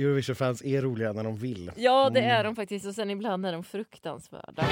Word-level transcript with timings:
Eurovision-fans 0.00 0.62
är 0.64 0.82
roliga 0.82 1.12
när 1.12 1.24
de 1.24 1.36
vill. 1.36 1.70
Ja, 1.76 2.10
det 2.10 2.20
är 2.20 2.44
de 2.44 2.56
faktiskt. 2.56 2.86
Och 2.86 2.94
sen 2.94 3.10
ibland 3.10 3.46
är 3.46 3.52
de 3.52 3.64
fruktansvärda. 3.64 4.64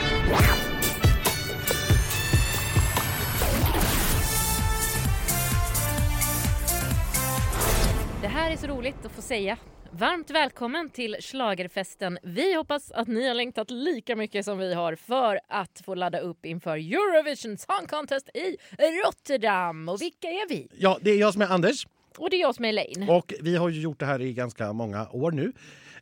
Det 8.22 8.28
här 8.28 8.50
är 8.50 8.56
så 8.56 8.66
roligt 8.66 9.06
att 9.06 9.12
få 9.12 9.22
säga. 9.22 9.56
Varmt 9.90 10.30
välkommen 10.30 10.90
till 10.90 11.16
Schlagerfesten. 11.20 12.18
Vi 12.22 12.54
hoppas 12.54 12.90
att 12.90 13.08
ni 13.08 13.28
har 13.28 13.34
längtat 13.34 13.70
lika 13.70 14.16
mycket 14.16 14.44
som 14.44 14.58
vi 14.58 14.74
har 14.74 14.94
för 14.94 15.40
att 15.48 15.82
få 15.84 15.94
ladda 15.94 16.20
upp 16.20 16.46
inför 16.46 16.76
Eurovision 16.76 17.56
Song 17.56 17.86
Contest 17.88 18.28
i 18.34 18.56
Rotterdam. 19.04 19.88
Och 19.88 20.02
vilka 20.02 20.28
är 20.28 20.48
vi? 20.48 20.68
Ja, 20.78 20.98
det 21.00 21.10
är 21.10 21.18
jag 21.18 21.32
som 21.32 21.42
är 21.42 21.46
Anders 21.46 21.86
och 22.16 22.30
det 22.30 22.36
är 22.36 22.40
jag 22.40 22.54
som 22.54 22.64
är 22.64 22.68
Elaine. 22.68 23.08
och 23.08 23.34
vi 23.40 23.56
har 23.56 23.68
ju 23.68 23.80
gjort 23.80 24.00
det 24.00 24.06
här 24.06 24.20
i 24.20 24.32
ganska 24.32 24.72
många 24.72 25.08
år 25.12 25.30
nu. 25.30 25.52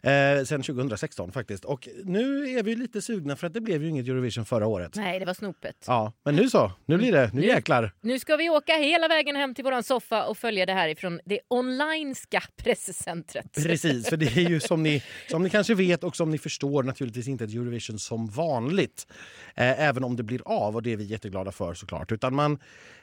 Eh, 0.06 0.44
sen 0.44 0.62
2016 0.62 1.32
faktiskt. 1.32 1.64
Och 1.64 1.88
nu 2.04 2.48
är 2.58 2.62
vi 2.62 2.76
lite 2.76 3.02
sugna 3.02 3.36
för 3.36 3.46
att 3.46 3.54
det 3.54 3.60
blev 3.60 3.82
ju 3.82 3.88
inget 3.88 4.08
Eurovision 4.08 4.44
förra 4.44 4.66
året. 4.66 4.92
Nej, 4.96 5.18
det 5.18 5.24
var 5.26 5.34
snopet. 5.34 5.76
Ja, 5.86 6.12
men 6.24 6.36
nu 6.36 6.48
så. 6.50 6.72
Nu 6.86 6.96
blir 6.96 7.12
det. 7.12 7.30
Nu 7.34 7.40
Nu- 7.40 7.46
jäklar. 7.46 7.92
Nu 8.00 8.18
ska 8.18 8.36
vi 8.36 8.50
åka 8.50 8.72
hela 8.76 9.08
vägen 9.08 9.36
hem 9.36 9.54
till 9.54 9.64
våran 9.64 9.82
soffa 9.82 10.26
och 10.26 10.38
följa 10.38 10.66
det 10.66 10.72
här 10.72 10.88
ifrån 10.88 11.20
det 11.24 11.40
onlinska 11.48 12.42
presscentret. 12.56 13.52
Precis, 13.54 14.08
för 14.08 14.16
det 14.16 14.26
är 14.36 14.48
ju 14.50 14.60
som 14.60 14.82
ni, 14.82 15.02
som 15.30 15.42
ni 15.42 15.50
kanske 15.50 15.74
vet 15.74 16.04
och 16.04 16.16
som 16.16 16.30
ni 16.30 16.38
förstår 16.38 16.82
naturligtvis 16.82 17.28
inte 17.28 17.44
ett 17.44 17.50
Eurovision 17.54 17.98
som 17.98 18.26
vanligt. 18.26 19.06
Eh, 19.54 19.80
även 19.80 20.04
om 20.04 20.16
det 20.16 20.22
blir 20.22 20.42
av 20.44 20.76
och 20.76 20.82
det 20.82 20.92
är 20.92 20.96
vi 20.96 21.04
jätteglada 21.04 21.52
för 21.52 21.74
såklart. 21.74 22.12
Utan 22.12 22.34
man 22.34 22.58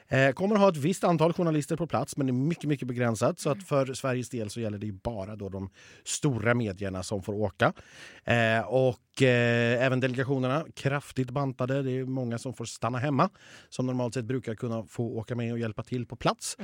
eh, 0.08 0.30
kommer 0.30 0.56
ha 0.56 0.68
ett 0.68 0.76
visst 0.76 1.04
antal 1.04 1.32
journalister 1.32 1.76
på 1.76 1.86
plats 1.86 2.16
men 2.16 2.26
det 2.26 2.30
är 2.30 2.34
mycket, 2.34 2.64
mycket 2.64 2.88
begränsat. 2.88 3.38
Så 3.38 3.50
att 3.50 3.62
för 3.68 3.94
Sveriges 3.94 4.28
del 4.30 4.50
så 4.50 4.60
gäller 4.60 4.78
det 4.78 4.86
ju 4.86 4.92
bara 4.92 5.36
då 5.36 5.48
de 5.48 5.70
stora 6.04 6.54
medierna 6.54 6.93
som 7.02 7.22
får 7.22 7.34
åka. 7.34 7.72
Eh, 8.24 8.60
och 8.60 9.22
eh, 9.22 9.84
även 9.84 10.00
delegationerna 10.00 10.66
kraftigt 10.74 11.30
bantade. 11.30 11.82
Det 11.82 11.90
är 11.90 12.04
många 12.04 12.38
som 12.38 12.54
får 12.54 12.64
stanna 12.64 12.98
hemma 12.98 13.30
som 13.68 13.86
normalt 13.86 14.14
sett 14.14 14.24
brukar 14.24 14.54
kunna 14.54 14.84
få 14.86 15.04
åka 15.04 15.34
med 15.34 15.52
och 15.52 15.58
hjälpa 15.58 15.82
till 15.82 16.06
på 16.06 16.16
plats. 16.16 16.56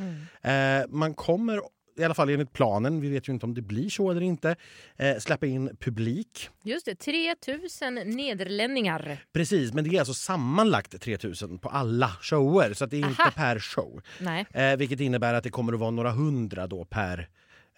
Eh, 0.42 0.82
man 0.88 1.14
kommer 1.14 1.60
i 2.00 2.04
alla 2.04 2.14
fall 2.14 2.30
enligt 2.30 2.52
planen, 2.52 3.00
vi 3.00 3.08
vet 3.08 3.28
ju 3.28 3.32
inte 3.32 3.46
om 3.46 3.54
det 3.54 3.62
blir 3.62 3.88
så 3.88 4.10
eller 4.10 4.20
inte, 4.20 4.56
eh, 4.96 5.18
släppa 5.18 5.46
in 5.46 5.76
publik. 5.80 6.48
Just 6.62 6.86
det, 6.86 6.94
3000 6.94 7.94
nederlänningar. 7.94 9.18
Precis, 9.32 9.72
men 9.72 9.84
det 9.84 9.96
är 9.96 9.98
alltså 9.98 10.14
sammanlagt 10.14 11.00
3000 11.00 11.58
på 11.58 11.68
alla 11.68 12.08
shower 12.20 12.72
så 12.74 12.84
att 12.84 12.90
det 12.90 12.96
är 12.96 13.08
inte 13.08 13.22
Aha. 13.22 13.30
per 13.30 13.58
show. 13.58 14.02
Nej. 14.20 14.46
Eh, 14.50 14.76
vilket 14.76 15.00
innebär 15.00 15.34
att 15.34 15.44
det 15.44 15.50
kommer 15.50 15.72
att 15.72 15.80
vara 15.80 15.90
några 15.90 16.10
hundra 16.10 16.66
då 16.66 16.84
per, 16.84 17.28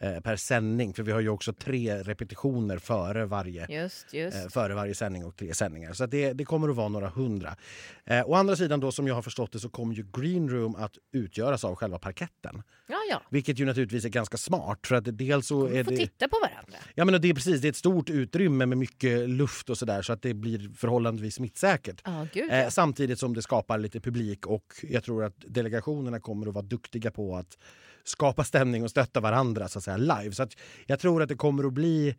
eh, 0.03 0.21
per 0.21 0.37
sändning 0.37 0.95
för 0.95 1.03
vi 1.03 1.13
har 1.13 1.21
ju 1.21 1.29
också 1.29 1.53
tre 1.53 2.03
repetitioner 2.03 2.79
före 2.79 3.27
varje 3.27 3.83
Just, 3.83 4.15
just. 4.15 4.37
eh, 4.37 4.49
före 4.49 4.75
varje 4.75 4.95
sändning 4.95 5.25
och 5.25 5.37
tre 5.37 5.55
sändningar. 5.55 5.93
Så 5.93 6.05
att 6.05 6.11
det, 6.11 6.33
det 6.33 6.45
kommer 6.45 6.69
att 6.69 6.77
vara 6.77 6.89
några 6.89 7.09
hundra. 7.09 7.57
Eh, 8.05 8.29
å 8.31 8.35
andra 8.35 8.57
sidan 8.57 8.81
då 8.81 8.93
som 8.93 9.07
jag 9.07 9.15
har 9.15 9.23
förstått 9.23 9.53
det 9.53 9.59
så 9.61 9.69
kommer 9.69 9.95
ju 9.95 10.07
Green 10.13 10.49
Room 10.51 10.77
att 10.77 10.93
utgöras 11.13 11.65
av 11.65 11.75
själva 11.75 11.99
parketten. 11.99 12.63
Ja, 12.89 12.97
ja. 13.11 13.23
Vilket 13.31 13.59
ju 13.59 13.65
naturligtvis 13.65 14.05
är 14.05 14.09
ganska 14.09 14.37
smart 14.37 14.87
för 14.87 14.95
att 14.95 15.19
dels 15.19 15.47
så 15.47 15.67
är 15.67 15.85
Få 15.85 15.91
det... 15.91 15.97
titta 15.97 16.29
på 16.29 16.37
varandra. 16.43 16.79
Ja 16.95 17.05
men 17.05 17.21
det 17.21 17.29
är 17.29 17.35
precis, 17.35 17.61
det 17.61 17.69
är 17.69 17.71
ett 17.71 17.77
stort 17.77 18.11
utrymme 18.11 18.67
med 18.67 18.79
mycket 18.79 19.29
luft 19.31 19.71
och 19.71 19.79
sådär 19.79 20.03
så 20.03 20.13
att 20.13 20.23
det 20.23 20.35
blir 20.35 20.71
förhållandevis 20.77 21.35
smittsäkert. 21.35 22.01
Ja, 22.05 22.27
gud 22.33 22.51
Eh, 22.51 22.59
ja. 22.59 22.71
samtidigt 22.71 23.19
som 23.19 23.35
det 23.35 23.43
skapar 23.43 23.79
lite 23.79 24.01
publik 24.01 24.47
och 24.47 24.65
jag 24.83 25.05
tror 25.05 25.25
att 25.25 25.35
delegationerna 25.47 26.21
kommer 26.21 26.47
att 26.47 26.55
vara 26.55 26.65
duktiga 26.65 27.11
på 27.11 27.37
att 27.37 27.59
skapa 28.05 28.45
stämning 28.45 28.85
och 28.85 28.91
stötta 28.91 29.21
varandra 29.21 29.69
så 29.69 29.79
att 29.79 29.85
säga 29.85 29.97
live. 29.97 30.33
Så 30.33 30.43
att 30.43 30.57
jag 30.87 31.01
tror 31.01 31.23
att 31.23 31.29
det 31.29 31.35
kommer 31.35 31.65
att 31.65 31.73
bli 31.73 32.17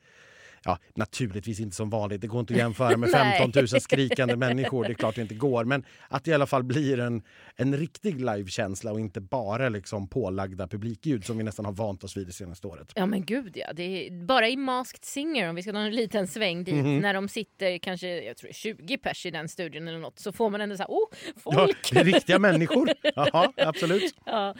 Ja, 0.65 0.77
naturligtvis 0.95 1.59
inte 1.59 1.75
som 1.75 1.89
vanligt. 1.89 2.21
Det 2.21 2.27
går 2.27 2.39
inte 2.39 2.53
att 2.53 2.57
jämföra 2.57 2.97
med 2.97 3.09
Nej. 3.11 3.39
15 3.39 3.61
000 3.71 3.81
skrikande 3.81 4.35
människor. 4.35 4.83
Det 4.83 4.89
är 4.91 4.93
klart 4.93 5.15
det 5.15 5.21
inte 5.21 5.35
går. 5.35 5.65
Men 5.65 5.83
att 6.07 6.23
det 6.23 6.31
i 6.31 6.33
alla 6.33 6.45
fall 6.47 6.63
blir 6.63 6.99
en, 6.99 7.21
en 7.55 7.77
riktig 7.77 8.19
livekänsla 8.21 8.91
och 8.91 8.99
inte 8.99 9.21
bara 9.21 9.69
liksom 9.69 10.07
pålagda 10.07 10.67
publikljud 10.67 11.25
som 11.25 11.37
vi 11.37 11.43
nästan 11.43 11.65
har 11.65 11.73
vant 11.73 12.03
oss 12.03 12.17
vid 12.17 12.27
det 12.27 12.33
senaste 12.33 12.67
året. 12.67 12.91
Ja 12.95 13.05
men 13.05 13.25
gud 13.25 13.51
ja. 13.57 13.73
Det 13.73 13.83
är 14.07 14.25
bara 14.25 14.49
i 14.49 14.57
Masked 14.57 15.05
Singer, 15.05 15.49
om 15.49 15.55
vi 15.55 15.61
ska 15.63 15.71
ta 15.71 15.77
en 15.79 15.95
liten 15.95 16.27
sväng 16.27 16.63
dit, 16.63 16.73
Mhm. 16.75 16.99
när 16.99 17.13
de 17.13 17.27
sitter 17.29 17.77
kanske 17.77 18.07
jag 18.23 18.37
tror 18.37 18.47
det 18.47 18.51
är 18.51 18.53
20 18.53 18.97
pers 18.97 19.25
i 19.25 19.31
den 19.31 19.49
studion 19.49 19.87
eller 19.87 19.99
något, 19.99 20.19
så 20.19 20.31
får 20.31 20.49
man 20.49 20.61
ändå 20.61 20.75
så 20.77 20.83
här, 20.83 20.89
oh, 20.89 21.07
Ja, 21.35 21.41
folk! 21.53 21.91
är 21.95 22.03
riktiga 22.03 22.39
människor. 22.39 22.89
Jaha, 23.15 23.51
absolut. 23.57 24.15
Ja, 24.25 24.55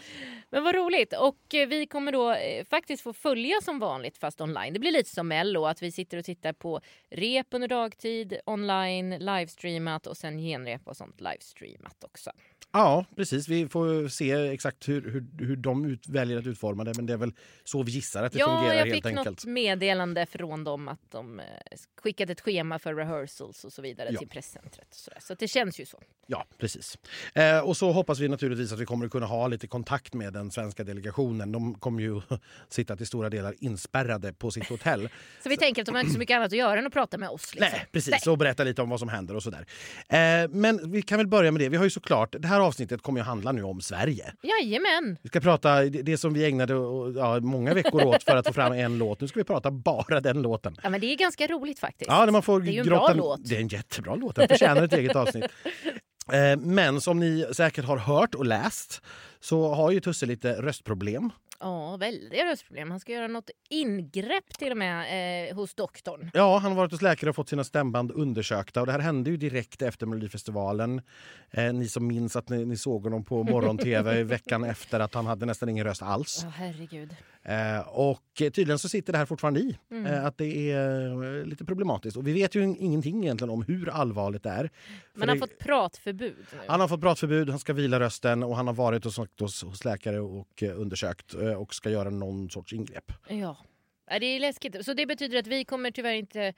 men 0.50 0.64
vad 0.64 0.76
roligt. 0.76 1.14
Och 1.20 1.56
eh, 1.56 1.68
vi 1.68 1.86
kommer 1.86 2.12
då 2.12 2.32
eh, 2.32 2.66
faktiskt 2.70 3.04
få 3.04 3.14
följa 3.14 3.56
som 3.62 3.80
vanligt 3.80 4.18
fast 4.18 4.42
online. 4.42 4.74
Det 4.74 4.80
blir 4.80 4.92
lite 4.92 5.10
som 5.10 5.28
Mello, 5.28 5.66
att 5.66 5.82
vi 5.82 5.92
sitter 5.94 6.18
och 6.18 6.26
tittar 6.26 6.54
på 6.54 6.82
rep 7.10 7.48
under 7.52 7.68
dagtid, 7.68 8.40
online, 8.46 9.10
livestreamat 9.20 10.08
och 10.08 10.18
sen 10.18 10.38
genrep 10.38 10.88
och 10.88 10.98
sånt 10.98 11.22
livestreamat 11.22 12.04
också. 12.04 12.32
Ja, 12.72 13.06
precis. 13.16 13.48
Vi 13.48 13.68
får 13.70 14.08
se 14.08 14.32
exakt 14.32 14.90
hur, 14.90 15.02
hur, 15.12 15.46
hur 15.46 15.56
de 15.56 15.86
ut, 15.86 16.08
väljer 16.08 16.38
att 16.38 16.48
utforma 16.48 16.84
det. 16.84 16.94
Men 16.96 17.06
det 17.06 17.14
är 17.14 17.18
väl 17.18 17.34
så 17.64 17.84
vi 17.84 17.92
gissar 17.92 18.24
att 18.24 18.34
det 18.34 18.40
ja, 18.40 18.46
fungerar 18.46 18.86
jag 18.86 18.96
fick 18.96 19.16
något 19.16 19.46
meddelande 19.46 20.26
från 20.26 20.64
dem 20.64 20.88
att 20.88 21.12
de 21.12 21.40
eh, 21.40 21.46
skickat 22.02 22.30
ett 22.30 22.42
schema 22.42 22.80
för 22.80 22.96
rehearsals 22.96 23.64
och 23.64 23.74
så 23.74 23.82
vidare 23.82 24.10
Ja. 24.12 24.20
till 24.20 24.28
presscentret. 24.28 24.88
Så, 24.92 25.12
så 25.20 25.34
det 25.34 25.48
känns 25.48 25.80
ju 25.80 25.86
så. 25.86 26.02
Ja, 26.28 26.46
precis. 26.58 26.98
Eh, 27.34 27.60
och 27.60 27.78
så 27.78 27.92
hoppas 27.92 28.20
vi 28.20 28.28
naturligtvis 28.28 28.72
att 28.72 28.80
vi 28.80 28.86
kommer 28.86 29.06
att 29.06 29.12
kunna 29.12 29.26
ha 29.26 29.48
lite 29.48 29.68
kontakt 29.68 30.14
med 30.14 30.34
den 30.34 30.52
svenska 30.52 30.84
delegationen. 30.84 31.52
De 31.52 31.74
kommer 31.76 32.02
ju 32.02 32.22
sitta 32.70 32.96
till 32.96 33.08
stora 33.08 33.30
delar 33.30 33.56
inspärrade 33.60 34.34
på 34.34 34.52
sitt 34.52 34.70
hotell. 34.70 35.10
Så 35.44 35.50
vi 35.50 35.58
tänker 35.58 35.82
att 35.82 35.86
de 35.86 35.96
har 35.96 36.02
inte 36.02 36.14
så 36.14 36.20
mycket 36.20 36.36
annat 36.36 36.48
att 36.48 36.58
göra 36.58 36.80
än 36.80 36.88
att 36.88 36.94
prata 36.94 37.18
med 37.18 37.30
oss. 37.30 37.56
Liksom. 37.56 37.70
Nej, 37.72 37.86
precis. 37.92 38.28
Och 38.28 38.38
berätta 38.38 38.64
lite 38.64 38.82
om 38.82 38.90
vad 38.90 39.00
som 39.00 39.10
händer 39.10 39.36
och 39.36 39.44
sådär. 39.44 39.66
Eh, 40.10 40.50
men 40.50 40.92
vi 40.92 41.02
kan 41.02 41.18
väl 41.18 41.28
börja 41.28 41.52
med 41.52 41.62
det. 41.62 41.70
Vi 41.70 41.78
har 41.78 41.84
ju 41.84 41.90
såklart, 41.90 42.36
det 42.40 42.48
här 42.54 42.60
avsnittet 42.60 43.02
kommer 43.02 43.20
ju 43.20 43.24
handla 43.24 43.52
nu 43.52 43.64
om 43.64 43.82
Sverige. 43.82 44.34
Jajamän! 44.44 45.18
Vi 45.22 45.30
ska 45.30 45.40
prata 45.40 45.76
det 45.82 46.02
det 46.02 46.18
som 46.18 46.34
vi 46.34 46.46
ägnade 46.46 46.74
ja, 47.20 47.40
många 47.40 47.74
veckor 47.74 48.04
åt 48.06 48.24
för 48.24 48.36
att 48.36 48.48
få 48.48 48.54
fram 48.54 48.74
en 48.74 48.98
låt. 48.98 49.22
Nu 49.22 49.28
ska 49.28 49.40
vi 49.40 49.44
prata 49.44 49.72
bara 49.72 50.20
den 50.20 50.42
låten. 50.42 50.76
Ja, 50.84 50.90
men 50.90 51.02
det 51.02 51.08
är 51.14 51.18
ganska 51.18 51.48
roligt 51.48 51.80
faktiskt. 51.80 52.12
Ja, 52.12 52.26
när 52.26 52.32
man 52.32 52.42
får 52.44 52.60
Det 52.62 52.70
är 52.70 52.74
ju 52.74 52.80
en 52.80 52.86
grotta... 52.86 53.14
bra 53.14 53.24
låt. 53.24 53.50
Det 53.50 53.56
är 53.56 53.60
en 53.60 53.68
jättebra 53.68 54.16
låt. 54.16 54.36
Den 54.36 54.48
förtjänar 54.48 54.84
ett 54.84 54.94
eget 54.94 55.16
avsnitt. 55.16 55.46
Eh, 56.32 56.58
Men 56.58 57.02
som 57.02 57.20
ni 57.20 57.46
säkert 57.54 57.86
har 57.86 57.98
hört 57.98 58.36
och 58.36 58.46
läst 58.46 59.02
så 59.40 59.74
har 59.74 59.92
ju 59.92 60.00
Tusse 60.00 60.26
lite 60.26 60.54
röstproblem. 60.54 61.30
Ja, 61.64 61.98
väldiga 61.98 62.46
röstproblem. 62.52 62.92
Han 62.92 63.00
ska 63.00 63.12
göra 63.12 63.28
något 63.28 63.50
ingrepp 63.70 64.58
till 64.58 64.72
och 64.72 64.78
med 64.78 65.50
eh, 65.50 65.56
hos 65.56 65.76
doktorn. 65.76 66.32
Ja, 66.34 66.58
han 66.58 66.72
har 66.72 66.78
varit 66.78 66.92
hos 66.92 67.02
läkare 67.02 67.30
och 67.30 67.36
fått 67.36 67.50
sina 67.50 67.64
stämband 67.64 68.12
undersökta. 68.12 68.80
Och 68.82 68.86
det 68.86 68.92
här 68.92 69.00
hände 69.00 69.30
ju 69.30 69.38
direkt 69.38 69.82
efter 69.82 70.06
Melodifestivalen. 70.06 71.02
Eh, 71.52 71.74
ni 71.74 71.88
som 71.88 72.08
minns 72.08 72.36
att 72.36 72.50
ni, 72.50 72.66
ni 72.66 72.78
såg 72.78 73.04
honom 73.04 73.24
på 73.26 73.44
morgon-tv 73.44 74.24
veckan 74.34 74.64
efter 74.64 75.00
att 75.00 75.14
han 75.14 75.26
hade 75.26 75.46
nästan 75.46 75.70
ingen 75.70 75.86
röst 75.86 76.02
alls. 76.02 76.40
Ja, 76.44 76.50
herregud. 76.56 77.16
Eh, 77.46 77.80
och 77.88 78.42
eh, 78.42 78.50
tydligen 78.50 78.80
så 78.80 78.90
sitter 78.90 79.14
det 79.14 79.20
här 79.20 79.26
fortfarande 79.26 79.60
i. 79.60 79.78
Mm. 79.92 80.06
Eh, 80.06 80.26
att 80.26 80.38
det 80.38 80.72
är 80.72 81.40
eh, 81.40 81.46
lite 81.46 81.66
problematiskt. 81.66 82.18
Och 82.18 82.28
vi 82.28 82.34
vet 82.34 82.56
ju 82.56 82.76
ingenting 82.80 83.24
egentligen 83.24 83.50
om 83.50 83.62
hur 83.64 83.90
allvarligt 83.90 84.44
det 84.44 84.50
är. 84.50 84.70
Men 85.14 85.30
han 85.30 85.38
det- 85.38 85.42
har 85.42 85.48
fått 85.48 85.60
pratförbud 85.60 86.36
nu. 86.52 86.58
Han 86.68 86.80
har 86.80 86.88
fått 86.88 87.02
pratförbud, 87.02 87.50
han 87.50 87.60
ska 87.60 87.74
vila 87.74 88.00
rösten 88.00 88.44
och 88.44 88.56
han 88.56 88.68
har 88.68 88.74
varit 88.74 89.14
sagt 89.14 89.40
hos, 89.40 89.64
hos 89.64 89.86
läkare 89.86 90.20
och 90.20 90.64
undersökt 90.76 91.34
och 91.56 91.74
ska 91.74 91.90
göra 91.90 92.10
någon 92.10 92.50
sorts 92.50 92.74
ingrepp. 92.74 93.12
Ja. 93.30 93.58
Det 94.20 94.26
är 94.26 94.40
läskigt. 94.40 94.86
Så 94.86 94.94
det 94.94 95.06
betyder 95.06 95.40
att 95.40 95.48
vi 95.48 95.66
kommer 95.66 95.92
tyvärr 95.92 96.14
inte 96.14 96.54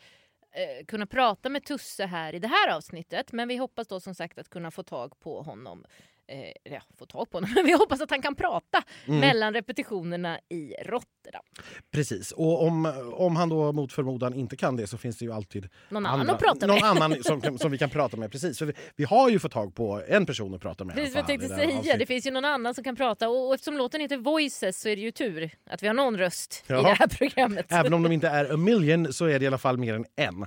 eh, 0.52 0.86
kunna 0.88 1.06
prata 1.06 1.50
med 1.50 1.66
Tusse 1.66 2.06
här 2.06 2.36
i 2.36 2.40
det 2.40 2.48
här 2.48 2.76
avsnittet. 2.76 3.32
Men 3.32 3.48
vi 3.48 3.58
hoppas 3.58 3.88
då 3.88 4.00
som 4.00 4.16
sagt 4.16 4.40
att 4.40 4.50
kunna 4.50 4.72
få 4.72 4.84
tag 4.84 5.20
på 5.20 5.42
honom. 5.42 5.86
Eh, 6.28 6.72
ja, 6.74 6.82
få 7.00 7.06
tag 7.06 7.30
på 7.32 7.38
honom. 7.38 7.50
Men 7.56 7.66
vi 7.66 7.72
hoppas 7.74 8.02
att 8.02 8.10
han 8.10 8.22
kan 8.22 8.36
prata 8.36 8.84
Mm. 9.08 9.20
mellan 9.20 9.54
repetitionerna 9.54 10.40
i 10.50 10.74
Rotterdam. 10.86 11.44
Precis, 11.92 12.32
och 12.32 12.64
om, 12.64 12.86
om 13.14 13.36
han 13.36 13.50
då 13.50 13.72
mot 13.72 13.94
förmodan 13.94 14.34
inte 14.34 14.58
kan 14.58 14.76
det 14.76 14.88
så 14.88 14.98
finns 14.98 15.18
det 15.18 15.26
ju 15.26 15.34
alltid 15.34 15.70
Någon 15.90 16.06
annan 16.06 16.20
andra, 16.20 16.36
prata 16.38 16.68
någon 16.68 16.76
med. 16.76 16.84
annan 16.84 17.24
som, 17.24 17.58
som 17.58 17.72
vi 17.72 17.78
kan 17.78 17.90
prata 17.90 18.18
med. 18.18 18.32
Precis, 18.32 18.58
för 18.60 18.66
vi, 18.66 18.74
vi 18.96 19.04
har 19.04 19.30
ju 19.30 19.40
fått 19.40 19.52
tag 19.52 19.76
på 19.76 20.02
en 20.08 20.26
person 20.26 20.54
att 20.56 20.62
prata 20.62 20.84
med. 20.84 20.94
i 20.94 21.00
Precis 21.00 21.16
vad 21.16 21.20
jag 21.20 21.28
tänkte 21.28 21.46
i 21.46 21.50
det 21.50 21.56
säga. 21.56 21.68
Det 21.68 21.78
avsnittet. 21.80 22.08
finns 22.08 22.26
ju 22.28 22.32
någon 22.32 22.46
annan 22.46 22.76
som 22.76 22.84
kan 22.84 22.96
prata. 22.96 23.30
Och, 23.30 23.48
och 23.48 23.54
eftersom 23.54 23.78
låten 23.78 24.02
heter 24.02 24.18
Voices 24.18 24.82
så 24.82 24.90
är 24.90 24.96
det 24.96 25.02
ju 25.02 25.12
tur 25.12 25.50
att 25.70 25.84
vi 25.84 25.88
har 25.88 25.94
någon 25.94 26.18
röst 26.18 26.64
i 26.68 26.74
Ja. 26.74 26.82
det 26.82 26.94
här 26.94 27.08
programmet. 27.08 27.66
Även 27.70 27.94
om 27.94 28.04
de 28.04 28.12
inte 28.12 28.28
är 28.28 28.54
a 28.54 28.58
million 28.58 29.14
så 29.14 29.26
är 29.26 29.40
det 29.40 29.44
i 29.44 29.48
alla 29.48 29.58
fall 29.58 29.78
mer 29.78 29.94
än 29.94 30.06
en. 30.16 30.46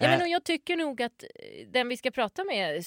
Ja, 0.00 0.08
men 0.08 0.20
Eh, 0.20 0.26
jag 0.26 0.44
tycker 0.44 0.76
nog 0.76 1.02
att 1.02 1.22
eh, 1.22 1.68
den 1.72 1.88
vi 1.88 1.96
ska 1.96 2.10
prata 2.10 2.44
med 2.44 2.84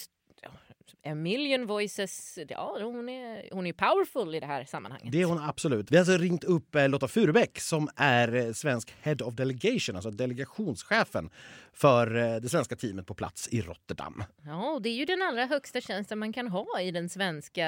A 1.06 1.16
million 1.16 1.68
voices, 1.68 2.40
ja 2.50 2.78
hon 2.82 3.10
är, 3.10 3.50
hon 3.52 3.68
är 3.68 3.74
powerful 3.74 4.36
i 4.36 4.40
det 4.40 4.46
här 4.46 4.66
sammanhanget. 4.66 5.12
Det 5.12 5.22
är 5.22 5.26
hon 5.26 5.40
absolut. 5.40 5.92
Vi 5.92 5.96
har 5.96 6.02
alltså 6.02 6.18
ringt 6.18 6.44
upp 6.44 6.76
eh, 6.76 6.90
Lotta 6.90 7.08
Furbeck 7.08 7.60
som 7.60 7.90
är 7.96 8.36
eh, 8.36 8.54
svensk 8.54 8.94
Head 9.02 9.16
of 9.24 9.34
Delegation, 9.34 9.96
alltså 9.96 10.12
delegationschefen 10.12 11.30
för 11.74 12.16
eh, 12.16 12.36
det 12.36 12.50
svenska 12.50 12.76
teamet 12.76 13.06
på 13.06 13.14
plats 13.14 13.48
i 13.52 13.62
Rotterdam. 13.62 14.24
Ja, 14.46 14.72
och 14.72 14.82
det 14.82 14.90
är 14.90 14.94
ju 14.94 15.06
den 15.06 15.22
allra 15.22 15.46
högsta 15.46 15.82
tjänsten 15.82 16.20
man 16.20 16.34
kan 16.34 16.48
ha 16.48 16.82
i 16.82 16.92
den 16.92 17.10
svenska 17.10 17.68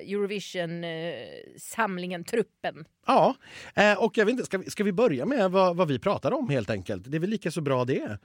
Eurovision-samlingen, 0.00 2.24
truppen. 2.24 2.84
Ja, 3.06 3.34
eh, 3.74 3.92
och 3.92 4.18
jag 4.18 4.26
vet 4.26 4.32
inte, 4.32 4.44
ska 4.44 4.58
vi, 4.58 4.70
ska 4.70 4.84
vi 4.84 4.92
börja 4.92 5.26
med 5.26 5.50
vad, 5.50 5.76
vad 5.76 5.88
vi 5.88 5.98
pratar 5.98 6.32
om 6.32 6.48
helt 6.48 6.70
enkelt? 6.70 7.02
Det 7.06 7.16
är 7.16 7.20
väl 7.20 7.30
lika 7.30 7.50
så 7.50 7.60
bra 7.60 7.84
det. 7.84 8.18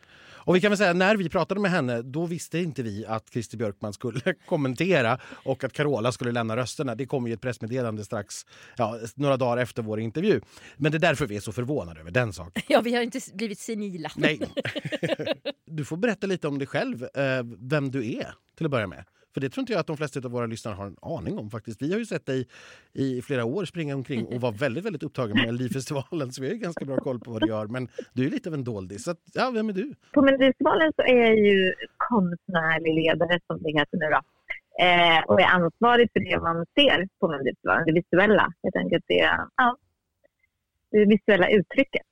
Och 0.49 0.55
vi 0.55 0.61
kan 0.61 0.71
väl 0.71 0.77
säga 0.77 0.93
när 0.93 1.15
vi 1.15 1.29
pratade 1.29 1.61
med 1.61 1.71
henne, 1.71 2.01
då 2.01 2.25
visste 2.25 2.59
inte 2.59 2.83
vi 2.83 3.05
att 3.05 3.29
Christer 3.33 3.57
Björkman 3.57 3.93
skulle 3.93 4.33
kommentera 4.45 5.19
och 5.25 5.63
att 5.63 5.73
Carola 5.73 6.11
skulle 6.11 6.31
lämna 6.31 6.57
rösterna. 6.57 6.95
Det 6.95 7.05
kom 7.05 7.27
ju 7.27 7.33
ett 7.33 7.41
pressmeddelande 7.41 8.05
strax, 8.05 8.45
ja, 8.77 8.99
några 9.15 9.37
dagar 9.37 9.57
efter 9.57 9.81
vår 9.81 9.99
intervju. 9.99 10.41
Men 10.77 10.91
det 10.91 10.97
är 10.97 10.99
därför 10.99 11.25
vi 11.25 11.35
är 11.35 11.39
så 11.39 11.51
förvånade 11.51 11.99
över 11.99 12.11
den 12.11 12.33
saken. 12.33 12.63
Ja, 12.67 12.81
vi 12.81 12.95
har 12.95 13.01
inte 13.01 13.19
blivit 13.33 13.59
senila. 13.59 14.11
Nej. 14.15 14.39
Du 15.65 15.85
får 15.85 15.97
berätta 15.97 16.27
lite 16.27 16.47
om 16.47 16.57
dig 16.57 16.67
själv, 16.67 17.03
eh, 17.03 17.43
vem 17.59 17.91
du 17.91 18.11
är 18.13 18.33
till 18.57 18.65
att 18.65 18.71
börja 18.71 18.87
med. 18.87 19.03
För 19.33 19.41
det 19.41 19.49
tror 19.49 19.61
inte 19.61 19.73
jag 19.73 19.79
att 19.79 19.87
de 19.87 19.97
flesta 19.97 20.19
av 20.19 20.31
våra 20.31 20.45
lyssnare 20.45 20.75
har 20.75 20.85
en 20.85 20.97
aning 21.01 21.37
om 21.37 21.49
faktiskt. 21.49 21.81
Vi 21.81 21.91
har 21.91 21.99
ju 21.99 22.05
sett 22.05 22.25
dig 22.25 22.47
i 22.93 23.21
flera 23.21 23.45
år 23.45 23.65
springa 23.65 23.95
omkring 23.95 24.25
och 24.25 24.41
vara 24.41 24.51
väldigt, 24.51 24.85
väldigt 24.85 25.03
upptagen 25.03 25.35
med 25.37 25.45
Melodifestivalen 25.45 26.31
så 26.31 26.41
vi 26.41 26.47
har 26.47 26.53
ju 26.53 26.59
ganska 26.59 26.85
bra 26.85 26.97
koll 26.97 27.19
på 27.19 27.31
vad 27.31 27.41
du 27.41 27.47
gör. 27.47 27.67
Men 27.67 27.87
du 28.13 28.25
är 28.25 28.29
lite 28.29 28.49
av 28.49 28.53
en 28.53 28.63
doldis. 28.63 29.03
Så 29.03 29.11
att, 29.11 29.17
ja, 29.33 29.51
vem 29.53 29.69
är 29.69 29.73
du? 29.73 29.93
På 30.13 30.21
Melodifestivalen 30.21 30.93
så 30.95 31.01
är 31.01 31.15
jag 31.15 31.37
ju 31.37 31.73
konstnärlig 31.97 32.93
ledare 32.93 33.39
som 33.47 33.63
det 33.63 33.71
heter 33.79 33.97
nu 33.97 34.05
då. 34.05 34.21
Eh, 34.85 35.19
och 35.27 35.41
är 35.41 35.45
ansvarig 35.45 36.09
för 36.13 36.19
det 36.19 36.39
man 36.39 36.65
ser 36.75 37.07
på 37.19 37.27
Melodifestivalen, 37.27 37.85
det 37.85 37.93
visuella. 37.93 38.53
Helt 38.63 38.75
enkelt 38.75 39.05
det, 39.07 39.29
ja, 39.55 39.77
det 40.91 41.05
visuella 41.05 41.49
uttrycket. 41.49 42.07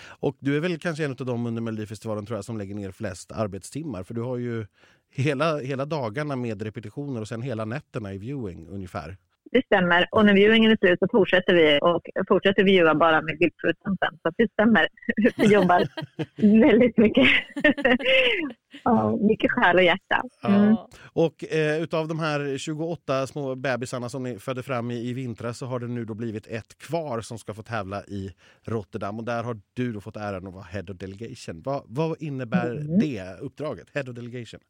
Och 0.00 0.36
du 0.38 0.56
är 0.56 0.60
väl 0.60 0.78
kanske 0.78 1.04
en 1.04 1.10
av 1.10 1.26
de 1.26 1.46
under 1.46 1.62
Melodifestivalen 1.62 2.26
tror 2.26 2.38
jag, 2.38 2.44
som 2.44 2.58
lägger 2.58 2.74
ner 2.74 2.90
flest 2.90 3.32
arbetstimmar. 3.32 4.02
För 4.02 4.14
du 4.14 4.20
har 4.20 4.36
ju 4.36 4.66
hela, 5.10 5.58
hela 5.58 5.84
dagarna 5.84 6.36
med 6.36 6.62
repetitioner 6.62 7.20
och 7.20 7.28
sen 7.28 7.42
hela 7.42 7.64
nätterna 7.64 8.14
i 8.14 8.18
viewing 8.18 8.68
ungefär. 8.68 9.16
Det 9.50 9.64
stämmer. 9.64 10.08
Och 10.10 10.26
när 10.26 10.34
viewingen 10.34 10.72
är 10.72 10.76
slut 10.76 10.98
så 10.98 11.08
fortsätter 11.10 11.54
vi 11.54 11.78
och 11.82 12.02
fortsätter 12.28 12.64
viewa 12.64 12.94
bara 12.94 13.22
med 13.22 13.38
bildproducenten. 13.38 14.18
Så 14.22 14.30
det 14.36 14.52
stämmer. 14.52 14.88
Vi 15.36 15.52
jobbar 15.52 15.88
väldigt 16.60 16.96
mycket. 16.98 17.28
ja, 18.84 19.16
mycket 19.16 19.50
själ 19.50 19.76
och 19.76 19.82
hjärta. 19.82 20.22
Mm. 20.44 20.68
Ja. 20.68 20.88
Och 21.12 21.52
eh, 21.52 21.82
utav 21.82 22.08
de 22.08 22.18
här 22.18 22.58
28 22.58 23.26
små 23.26 23.54
bebisarna 23.54 24.08
som 24.08 24.22
ni 24.22 24.38
födde 24.38 24.62
fram 24.62 24.90
i, 24.90 25.08
i 25.08 25.12
vintras 25.12 25.58
så 25.58 25.66
har 25.66 25.80
det 25.80 25.88
nu 25.88 26.04
då 26.04 26.14
blivit 26.14 26.46
ett 26.46 26.78
kvar 26.78 27.20
som 27.20 27.38
ska 27.38 27.54
få 27.54 27.62
tävla 27.62 28.02
i 28.04 28.32
Rotterdam. 28.64 29.18
Och 29.18 29.24
där 29.24 29.42
har 29.42 29.60
du 29.74 30.00
fått 30.00 30.16
äran 30.16 30.46
att 30.46 30.54
vara 30.54 30.64
Head 30.64 30.84
of 30.90 30.96
Delegation. 30.96 31.62
Va, 31.62 31.84
vad 31.86 32.22
innebär 32.22 32.70
mm. 32.70 32.98
det 32.98 33.40
uppdraget? 33.40 33.86
Head 33.94 34.02
of 34.02 34.14
Delegation? 34.14 34.60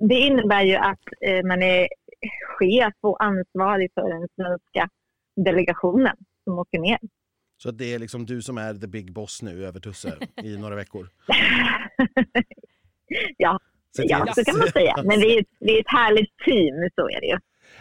Det 0.00 0.14
innebär 0.14 0.62
ju 0.62 0.74
att 0.74 1.00
eh, 1.20 1.44
man 1.44 1.62
är 1.62 1.88
chef 2.58 2.94
och 3.00 3.24
ansvarig 3.24 3.90
för 3.94 4.08
den 4.08 4.28
svenska 4.36 4.88
delegationen 5.44 6.16
som 6.44 6.58
åker 6.58 6.78
ner. 6.78 6.98
Så 7.62 7.70
det 7.70 7.94
är 7.94 7.98
liksom 7.98 8.26
du 8.26 8.42
som 8.42 8.58
är 8.58 8.74
the 8.74 8.86
big 8.86 9.12
boss 9.12 9.42
nu 9.42 9.66
över 9.66 9.80
Tusse 9.80 10.18
i 10.42 10.56
några 10.56 10.74
veckor? 10.74 11.08
ja, 13.36 13.58
så, 13.96 14.02
ja, 14.06 14.26
så 14.34 14.44
kan 14.44 14.58
man 14.58 14.68
säga. 14.68 14.94
Men 15.04 15.20
vi 15.20 15.38
är, 15.38 15.44
vi 15.60 15.76
är 15.76 15.80
ett 15.80 15.88
härligt 15.88 16.38
team, 16.44 16.90
så 16.94 17.08
är 17.08 17.20
det 17.20 17.26
ju. 17.26 17.38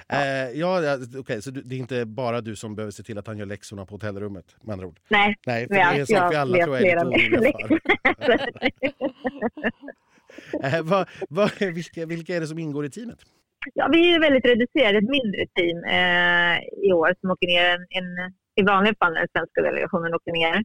Eh, 0.09 0.49
ja, 0.59 0.97
okay, 1.19 1.41
så 1.41 1.51
det 1.51 1.75
är 1.75 1.79
inte 1.79 2.05
bara 2.05 2.41
du 2.41 2.55
som 2.55 2.75
behöver 2.75 2.91
se 2.91 3.03
till 3.03 3.17
att 3.17 3.27
han 3.27 3.37
gör 3.37 3.45
läxorna 3.45 3.85
på 3.85 3.95
hotellrummet 3.95 4.55
med 4.61 4.73
andra 4.73 4.87
ord? 4.87 4.99
Nej, 5.07 5.35
Nej 5.45 5.67
för 5.67 5.73
det 5.73 5.81
är 5.81 5.99
en 5.99 6.07
sak 6.07 6.31
vi 6.31 6.35
alla 6.35 6.63
tror 6.63 6.77
jag 6.77 6.87
är 6.87 7.05
lite 7.05 7.35
oroliga 7.35 7.67
för. 7.67 7.79
eh, 10.75 10.81
vad, 10.83 11.07
vad, 11.29 11.61
vilka, 11.61 12.05
vilka 12.05 12.35
är 12.35 12.39
det 12.39 12.47
som 12.47 12.59
ingår 12.59 12.85
i 12.85 12.89
teamet? 12.89 13.19
Ja, 13.73 13.89
vi 13.91 14.13
är 14.15 14.19
väldigt 14.19 14.45
reducerade, 14.45 14.97
ett 14.97 15.09
mindre 15.09 15.45
team 15.55 15.83
eh, 15.83 16.57
i 16.87 16.93
år 16.93 17.15
som 17.21 17.31
åker 17.31 17.47
ner. 17.47 17.65
En, 17.75 17.85
en, 17.89 18.33
I 18.55 18.63
vanliga 18.63 18.95
fall 18.99 19.13
när 19.13 19.19
den 19.19 19.33
svenska 19.33 19.61
delegationen 19.61 20.13
åker 20.13 20.31
ner. 20.31 20.55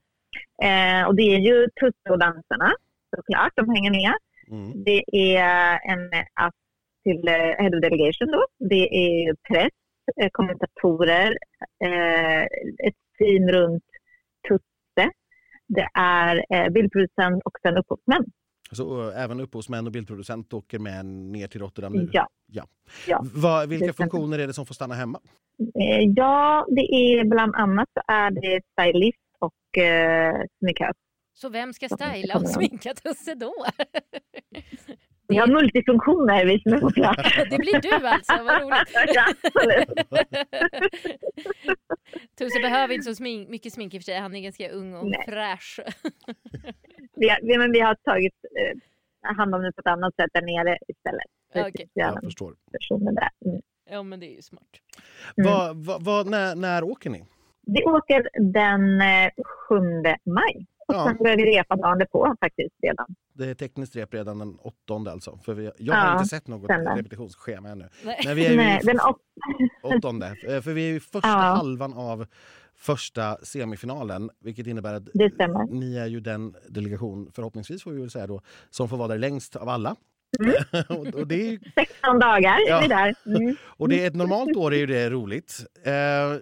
Eh, 0.68 1.06
och 1.08 1.16
det 1.16 1.34
är 1.34 1.38
ju 1.38 1.68
Tusse 1.80 2.08
och 2.10 2.18
dansarna 2.18 2.72
såklart, 3.16 3.52
de 3.56 3.68
hänger 3.68 3.90
med. 3.90 4.14
Mm. 4.50 4.84
Det 4.84 5.02
är 5.36 5.80
en 5.92 6.10
app 6.34 6.54
till 7.04 7.28
eh, 7.28 7.34
Head 7.34 7.74
of 7.76 7.80
Delegation 7.80 8.28
då. 8.30 8.46
Det 8.58 8.84
är 9.04 9.34
press, 9.48 9.76
eh, 10.20 10.28
kommentatorer, 10.32 11.36
eh, 11.84 12.42
ett 12.86 13.00
team 13.18 13.48
runt 13.48 13.84
Tusse. 14.48 15.10
Det 15.68 15.88
är 15.94 16.44
eh, 16.50 16.68
bildproducent 16.68 17.42
och 17.44 17.58
sen 17.62 17.76
upphovsmän. 17.76 18.24
Så 18.72 19.10
även 19.10 19.40
upphovsmän 19.40 19.86
och 19.86 19.92
bildproducent 19.92 20.52
åker 20.52 20.78
med 20.78 21.06
ner 21.06 21.48
till 21.48 21.60
Rotterdam 21.60 21.92
nu? 21.92 22.08
Ja. 22.12 22.28
ja. 22.46 22.66
ja. 23.06 23.24
Va, 23.34 23.66
vilka 23.66 23.92
funktioner 23.92 24.38
är 24.38 24.46
det 24.46 24.54
som 24.54 24.66
får 24.66 24.74
stanna 24.74 24.94
hemma? 24.94 25.20
Eh, 25.58 26.08
ja, 26.16 26.66
det 26.68 26.80
är 26.80 27.24
bland 27.24 27.54
annat 27.54 27.88
är 28.08 28.30
det 28.30 28.60
stylist 28.72 29.18
och 29.38 29.82
eh, 29.82 30.34
sminkör. 30.58 30.92
Så 31.34 31.48
vem 31.48 31.72
ska 31.72 31.88
styla 31.88 32.36
och 32.36 32.48
sminka 32.48 32.94
Tusse 32.94 33.34
då? 33.34 33.54
Vi 35.28 35.38
har 35.38 35.46
multifunktioner 35.46 36.46
vi 36.46 36.58
det 37.50 37.58
blir 37.58 37.80
du 37.80 38.06
alltså, 38.06 38.44
vad 38.44 38.62
roligt. 38.62 38.88
Tusse 42.38 42.60
behöver 42.60 42.94
inte 42.94 43.04
så 43.04 43.14
smink, 43.14 43.48
mycket 43.48 43.72
smink 43.72 43.94
i 43.94 43.98
och 43.98 44.02
för 44.02 44.04
sig, 44.04 44.18
han 44.18 44.34
är 44.34 44.40
ganska 44.40 44.70
ung 44.70 44.94
och 44.94 45.06
Nej. 45.06 45.24
fräsch. 45.28 45.80
vi, 47.22 47.28
har, 47.28 47.38
vi, 47.42 47.58
men 47.58 47.72
vi 47.72 47.80
har 47.80 47.94
tagit 47.94 48.34
eh, 48.60 49.36
hand 49.36 49.54
om 49.54 49.62
det 49.62 49.72
på 49.72 49.80
ett 49.80 49.86
annat 49.86 50.14
sätt 50.14 50.30
där 50.32 50.42
nere 50.42 50.78
istället. 50.88 51.30
Okay. 51.54 51.86
Jag 51.92 52.20
förstår. 52.24 52.54
Där. 52.88 53.28
Mm. 53.44 53.60
Ja, 53.90 54.02
men 54.02 54.20
det 54.20 54.26
är 54.26 54.36
ju 54.36 54.42
smart. 54.42 54.72
Mm. 55.36 55.50
Va, 55.50 55.72
va, 55.74 55.98
va, 56.00 56.22
när, 56.26 56.54
när 56.54 56.84
åker 56.84 57.10
ni? 57.10 57.24
Vi 57.66 57.84
åker 57.84 58.28
den 58.52 59.00
7 59.68 59.76
eh, 59.76 60.14
maj. 60.24 60.66
Och 60.88 60.94
ja. 60.94 61.04
sen 61.04 61.16
börjar 61.16 61.36
vi 61.36 61.44
repa 61.44 61.76
dagen 61.76 62.06
på 62.12 62.36
faktiskt 62.40 62.74
redan. 62.82 63.06
Det 63.32 63.50
är 63.50 63.54
tekniskt 63.54 63.96
rep 63.96 64.14
redan 64.14 64.38
den 64.38 64.58
åttonde 64.58 65.12
alltså? 65.12 65.38
För 65.44 65.54
vi, 65.54 65.70
jag 65.78 65.94
har 65.94 66.12
inte 66.12 66.28
sett 66.28 66.48
något 66.48 66.70
repetitionsschema 66.70 67.68
ännu. 67.68 67.88
Nej. 68.04 68.20
Men 68.24 68.36
vi 68.36 68.46
är 68.46 68.56
Nej, 68.56 68.80
den 68.82 68.98
åttonde. 69.82 70.26
Eh, 70.48 70.60
för 70.60 70.72
vi 70.72 70.90
är 70.90 70.94
i 70.94 71.00
första 71.00 71.28
ja. 71.28 71.36
halvan 71.36 71.94
av 71.94 72.26
första 72.82 73.36
semifinalen. 73.42 74.30
Vilket 74.40 74.66
innebär 74.66 74.94
att 74.94 75.08
ni 75.70 75.96
är 75.96 76.06
ju 76.06 76.20
den 76.20 76.54
delegation, 76.68 77.30
förhoppningsvis 77.34 77.82
får 77.82 77.90
vi 77.90 78.00
väl 78.00 78.10
säga 78.10 78.26
då, 78.26 78.40
som 78.70 78.88
får 78.88 78.96
vara 78.96 79.08
där 79.08 79.18
längst 79.18 79.56
av 79.56 79.68
alla. 79.68 79.96
Mm. 80.40 80.54
och, 81.20 81.26
det 81.26 81.48
är... 81.48 81.58
16 81.74 82.18
dagar 82.18 82.58
ja. 82.68 82.76
är 82.76 82.82
vi 82.82 82.88
där. 82.88 83.14
Mm. 83.26 83.56
och 83.62 83.88
det 83.88 84.02
är 84.02 84.06
ett 84.06 84.14
normalt 84.14 84.56
år 84.56 84.74
är 84.74 84.78
ju 84.78 84.86
det 84.86 85.10
roligt. 85.10 85.52
Eh, 85.84 85.92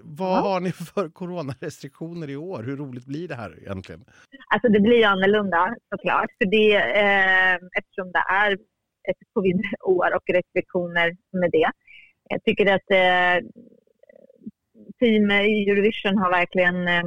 vad 0.03 0.39
ja. 0.39 0.41
har 0.41 0.61
ni 0.61 0.73
för 0.73 1.09
coronarestriktioner 1.09 2.31
i 2.31 2.37
år? 2.37 2.63
Hur 2.63 2.77
roligt 2.77 3.07
blir 3.07 3.29
det 3.29 3.35
här 3.35 3.59
egentligen? 3.59 4.05
Alltså 4.55 4.69
det 4.69 4.81
blir 4.81 5.07
annorlunda 5.07 5.75
såklart. 5.95 6.31
För 6.39 6.51
det, 6.51 6.75
eh, 6.77 7.55
eftersom 7.79 8.13
det 8.13 8.25
är 8.29 8.53
ett 9.11 9.23
covid-år 9.35 10.15
och 10.17 10.27
restriktioner 10.35 11.17
med 11.41 11.51
det. 11.51 11.71
Jag 12.29 12.45
tycker 12.45 12.67
att 12.67 12.91
eh, 12.91 13.49
team 15.01 15.31
Eurovision 15.31 16.19
har 16.19 16.31
verkligen 16.31 16.89
eh, 16.89 17.05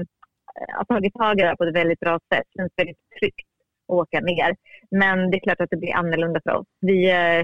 tagit 0.88 1.14
tag 1.14 1.40
i 1.40 1.42
det 1.42 1.48
här 1.48 1.56
på 1.56 1.64
ett 1.64 1.76
väldigt 1.76 2.00
bra 2.00 2.20
sätt. 2.34 2.48
Det 2.54 2.62
känns 2.62 2.74
väldigt 2.78 2.98
tryggt 3.20 3.48
att 3.88 3.94
åka 3.94 4.20
ner. 4.20 4.56
Men 4.92 5.32
det 5.32 5.38
är 5.38 5.40
klart 5.40 5.62
att 5.62 5.70
det 5.70 5.78
blir 5.78 5.96
annorlunda 5.96 6.40
för 6.44 6.56
oss. 6.56 6.68
Vi 6.82 7.12
eh, 7.12 7.44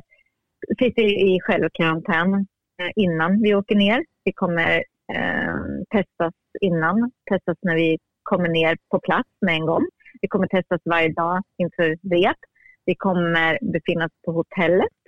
sitter 0.79 1.03
i 1.03 1.39
självkarantän 1.41 2.33
eh, 2.81 2.91
innan 2.95 3.41
vi 3.41 3.55
åker 3.55 3.75
ner. 3.75 4.05
Vi 4.23 4.33
kommer 4.33 4.83
eh, 5.13 5.55
testas 5.89 6.33
innan, 6.61 7.11
testas 7.29 7.57
när 7.61 7.75
vi 7.75 7.97
kommer 8.23 8.49
ner 8.49 8.77
på 8.89 8.99
plats 8.99 9.29
med 9.41 9.55
en 9.55 9.65
gång. 9.65 9.85
Vi 10.21 10.27
kommer 10.27 10.47
testas 10.47 10.81
varje 10.85 11.13
dag 11.13 11.41
inför 11.57 11.97
rep. 12.15 12.37
Vi 12.85 12.95
kommer 12.95 13.59
befinna 13.73 14.05
oss 14.05 14.11
på 14.25 14.31
hotellet 14.31 14.99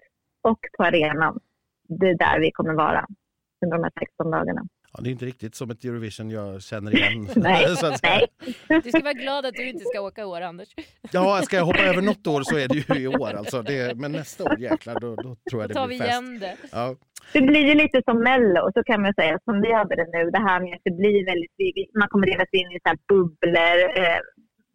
och 0.41 0.59
på 0.77 0.83
arenan. 0.83 1.39
Det 1.87 2.09
är 2.09 2.17
där 2.17 2.39
vi 2.39 2.51
kommer 2.51 2.73
vara 2.73 3.05
under 3.65 3.77
de 3.77 3.83
här 3.83 3.91
16 3.99 4.31
dagarna. 4.31 4.61
Ja, 4.93 4.99
det 5.03 5.09
är 5.09 5.11
inte 5.11 5.25
riktigt 5.25 5.55
som 5.55 5.71
ett 5.71 5.83
Eurovision 5.85 6.29
jag 6.31 6.61
känner 6.61 6.95
igen. 6.95 7.27
nej, 7.35 7.65
nej. 8.03 8.27
Du 8.83 8.89
ska 8.89 8.99
vara 9.03 9.13
glad 9.13 9.45
att 9.45 9.53
du 9.53 9.69
inte 9.69 9.85
ska 9.85 10.01
åka 10.01 10.25
år, 10.25 10.41
Anders. 10.41 10.69
Ja, 11.11 11.41
ska 11.43 11.55
jag 11.55 11.65
hoppa 11.65 11.79
över 11.83 12.01
något 12.01 12.27
år 12.27 12.41
så 12.43 12.57
är 12.57 12.67
det 12.67 12.95
ju 12.95 13.01
i 13.03 13.07
år. 13.07 13.33
Alltså. 13.33 13.61
Det, 13.61 13.97
men 13.97 14.11
nästa 14.11 14.43
år, 14.43 14.59
jäklar, 14.59 14.99
då, 14.99 15.15
då 15.15 15.35
tror 15.49 15.61
jag 15.61 15.69
det 15.69 15.73
tar 15.73 15.87
blir 15.87 15.99
vi 15.99 16.05
igen 16.05 16.39
det. 16.39 16.55
Ja. 16.71 16.95
Det 17.33 17.41
blir 17.41 17.65
ju 17.67 17.75
lite 17.75 18.01
som 18.05 18.17
Mello, 18.23 18.71
så 18.75 18.83
kan 18.83 19.01
man 19.01 19.13
säga, 19.13 19.39
som 19.45 19.61
vi 19.61 19.73
hade 19.73 19.95
det 19.95 20.07
nu. 20.17 20.31
Det 20.31 20.39
här 20.39 20.59
med 20.59 20.73
att 20.73 20.81
det 20.83 20.91
blir 21.01 21.25
väldigt... 21.25 21.95
Man 21.99 22.07
kommer 22.09 22.25
delas 22.27 22.47
in 22.51 22.71
i 22.71 22.79
så 22.85 22.93
bubblor. 23.07 23.77
Eh, 23.99 24.19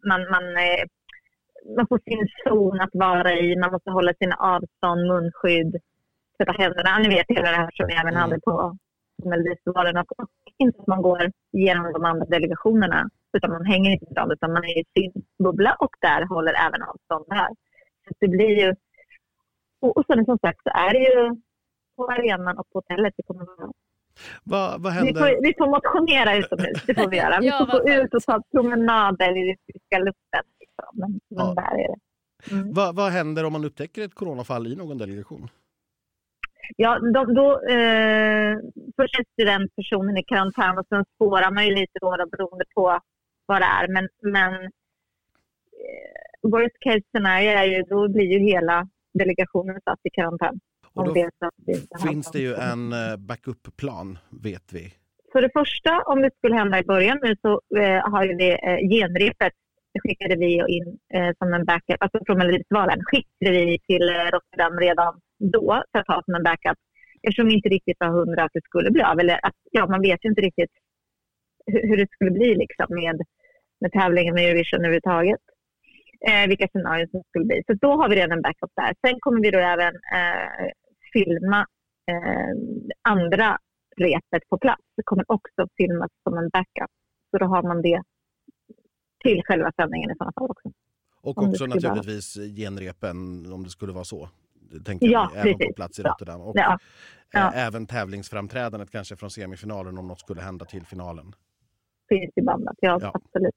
man, 0.09 0.21
man, 0.33 0.43
eh, 0.57 0.83
man 1.77 1.87
får 1.89 1.99
sin 2.09 2.27
zon 2.43 2.79
att 2.79 2.89
vara 2.93 3.31
i. 3.33 3.55
Man 3.55 3.71
måste 3.71 3.91
hålla 3.91 4.13
sina 4.21 4.35
avstånd, 4.35 5.01
munskydd 5.07 5.73
tvätta 6.37 6.51
händerna. 6.63 6.97
Ni 6.99 7.09
vet 7.09 7.25
hela 7.29 7.49
det 7.51 7.57
här 7.57 7.71
som 7.73 7.87
vi 7.87 7.93
även 7.93 8.13
Mm. 8.15 8.21
hade 8.21 8.39
på 8.39 8.77
Melodifestivalen. 9.25 9.97
Och 9.97 10.19
och 10.19 10.29
inte 10.57 10.79
att 10.81 10.87
man 10.87 11.01
går 11.01 11.31
igenom 11.53 11.93
de 11.93 12.05
andra 12.05 12.25
delegationerna 12.25 13.09
utan 13.37 13.49
man 13.51 13.65
hänger 13.65 13.91
inte 13.91 14.05
med 14.05 14.15
dem 14.15 14.31
utan 14.31 14.53
man 14.53 14.63
är 14.63 14.79
i 14.79 14.83
sin 14.97 15.11
bubbla 15.43 15.75
och 15.79 15.95
där 16.01 16.25
håller 16.25 16.53
även 16.67 16.81
avstånd 16.83 17.25
här. 17.29 17.49
Så 18.07 18.13
det 18.19 18.27
blir 18.27 18.59
ju... 18.65 18.75
Och, 19.81 19.97
och 19.97 20.03
sen 20.07 20.25
som 20.25 20.37
sagt 20.37 20.59
så 20.63 20.69
är 20.69 20.93
det 20.93 20.99
ju 20.99 21.41
på 21.95 22.07
arenan 22.11 22.57
och 22.57 22.69
på 22.69 22.77
hotellet 22.79 23.13
vi 23.17 23.23
kommer 23.23 23.45
vara. 23.45 23.71
Vad, 24.43 24.81
vad 24.81 24.93
Vi 24.93 24.99
händer? 24.99 25.21
får, 25.21 25.41
vi 25.41 25.53
får 25.57 25.67
motionera 25.67 26.35
utomhus, 26.37 26.83
det 26.87 26.95
får 26.95 27.09
vi 27.09 27.17
göra. 27.17 27.39
Vi 27.39 27.47
Ja, 27.47 27.57
får 27.71 27.79
gå 27.83 27.89
ut 28.03 28.13
och 28.13 28.21
ta 28.23 28.41
promenader 28.51 29.37
i 29.37 29.47
den 29.47 29.57
friska 29.65 29.97
luften. 29.97 30.43
Liksom. 30.59 30.85
Men, 30.93 31.11
men 31.29 31.45
Ja. 31.47 31.53
där 31.53 31.77
är 31.83 31.87
det. 31.87 31.95
Mm. 32.51 32.73
Vad, 32.73 32.95
vad 32.95 33.11
händer 33.11 33.43
om 33.45 33.53
man 33.53 33.65
upptäcker 33.65 34.05
ett 34.05 34.13
coronafall 34.15 34.67
i 34.67 34.75
någon 34.75 34.97
delegation? 34.97 35.49
Ja, 36.75 36.99
då, 37.13 37.25
då, 37.25 37.47
eh, 37.69 38.57
först 38.95 39.15
sätter 39.15 39.45
den 39.45 39.69
personen 39.75 40.17
i 40.17 40.23
karantän 40.23 40.77
och 40.77 40.85
sen 40.89 41.05
spårar 41.15 41.51
man 41.51 41.65
ju 41.65 41.75
lite 41.75 41.99
då, 42.01 42.15
då 42.15 42.25
beroende 42.25 42.65
på 42.75 42.99
vad 43.45 43.61
det 43.61 43.65
är. 43.65 43.87
Men, 43.87 44.07
men 44.21 44.53
eh, 44.53 44.69
worst 46.41 46.79
case 46.79 47.01
scenario 47.11 47.49
är 47.49 47.65
ju, 47.65 47.83
då 47.83 48.07
blir 48.09 48.25
ju 48.25 48.39
hela 48.39 48.87
delegationen 49.13 49.81
satt 49.83 49.99
i 50.03 50.09
karantän. 50.09 50.59
Och 50.93 51.05
då 51.05 51.13
det 51.13 51.21
är 51.21 51.31
det 51.55 52.09
finns 52.09 52.31
det 52.31 52.39
ju 52.39 52.53
en 52.53 52.93
eh, 52.93 53.17
backup-plan, 53.17 54.17
vet 54.29 54.73
vi. 54.73 54.93
För 55.31 55.41
det 55.41 55.49
första, 55.53 56.01
om 56.05 56.21
det 56.21 56.31
skulle 56.37 56.55
hända 56.55 56.79
i 56.79 56.83
början 56.83 57.19
nu 57.21 57.35
så 57.41 57.61
eh, 57.77 58.11
har 58.11 58.23
ju 58.23 58.35
vi 58.35 58.51
eh, 58.51 58.89
genrepet 58.89 59.53
det 59.97 60.09
skickade 60.09 60.35
vi 60.35 60.53
in 60.53 60.97
eh, 61.13 61.31
som 61.37 61.53
en 61.53 61.65
backup, 61.65 61.97
alltså 61.99 62.19
från 62.25 62.37
Melodifestivalen 62.37 62.99
skickade 63.03 63.51
vi 63.65 63.79
till 63.87 64.09
eh, 64.09 64.31
Rotterdam 64.33 64.79
redan 64.79 65.13
då 65.39 65.83
för 65.91 65.99
att 65.99 66.07
ha 66.07 66.21
som 66.25 66.35
en 66.35 66.43
backup. 66.43 66.77
Eftersom 67.23 67.47
vi 67.47 67.53
inte 67.53 67.69
riktigt 67.69 67.97
var 67.99 68.09
hundra 68.09 68.43
att 68.43 68.53
det 68.53 68.63
skulle 68.63 68.91
bli 68.91 69.01
av. 69.01 69.19
Eller 69.19 69.39
att, 69.43 69.55
ja, 69.71 69.87
man 69.87 70.01
vet 70.01 70.25
ju 70.25 70.29
inte 70.29 70.41
riktigt 70.41 70.71
hur, 71.65 71.81
hur 71.87 71.97
det 71.97 72.11
skulle 72.11 72.31
bli 72.31 72.55
liksom 72.55 72.85
med, 72.89 73.21
med 73.81 73.91
tävlingen 73.91 74.35
med 74.35 74.43
Eurovision 74.45 74.79
överhuvudtaget. 74.79 75.41
Eh, 76.29 76.47
vilka 76.47 76.67
scenarier 76.67 77.07
som 77.07 77.23
skulle 77.29 77.45
bli. 77.45 77.63
Så 77.67 77.73
då 77.73 77.91
har 77.91 78.09
vi 78.09 78.15
redan 78.15 78.31
en 78.31 78.41
backup 78.41 78.71
där. 78.75 78.93
Sen 79.05 79.19
kommer 79.19 79.41
vi 79.41 79.51
då 79.51 79.59
även 79.59 79.93
eh, 79.95 80.67
filma 81.13 81.65
eh, 82.11 82.53
andra 83.01 83.57
repet 83.97 84.49
på 84.49 84.57
plats. 84.57 84.83
Det 84.95 85.03
kommer 85.03 85.25
också 85.27 85.67
filmas 85.77 86.11
som 86.23 86.37
en 86.37 86.49
backup. 86.49 86.91
Så 87.31 87.37
då 87.37 87.45
har 87.45 87.63
man 87.63 87.81
det 87.81 88.01
till 89.23 89.41
själva 89.45 89.71
sändningen 89.75 90.11
i 90.11 90.15
sådana 90.17 90.31
fall 90.31 90.51
också. 90.51 90.71
Och 91.21 91.43
också 91.43 91.65
naturligtvis 91.65 92.37
genrepen 92.57 93.17
om 93.53 93.63
det 93.63 93.69
skulle 93.69 93.93
vara 93.93 94.03
så. 94.03 94.29
Tänker 94.85 95.07
Ja, 95.07 95.31
jag, 95.35 95.47
även 95.47 95.57
på 95.67 95.73
plats 95.75 95.99
i 95.99 96.01
Ja. 96.01 96.09
Rotterdam. 96.09 96.41
Och 96.41 96.57
Ja, 96.57 96.79
ja. 97.31 97.53
eh, 97.53 97.65
även 97.67 97.87
tävlingsframträdandet 97.87 98.91
kanske 98.91 99.15
från 99.15 99.31
semifinalen 99.31 99.97
om 99.97 100.07
något 100.07 100.19
skulle 100.19 100.41
hända 100.41 100.65
till 100.65 100.85
finalen. 100.85 101.33
finns 102.09 102.31
i 102.35 102.41
bandet. 102.41 102.75
Ja, 102.81 102.99
Ja. 103.01 103.11
absolut. 103.13 103.53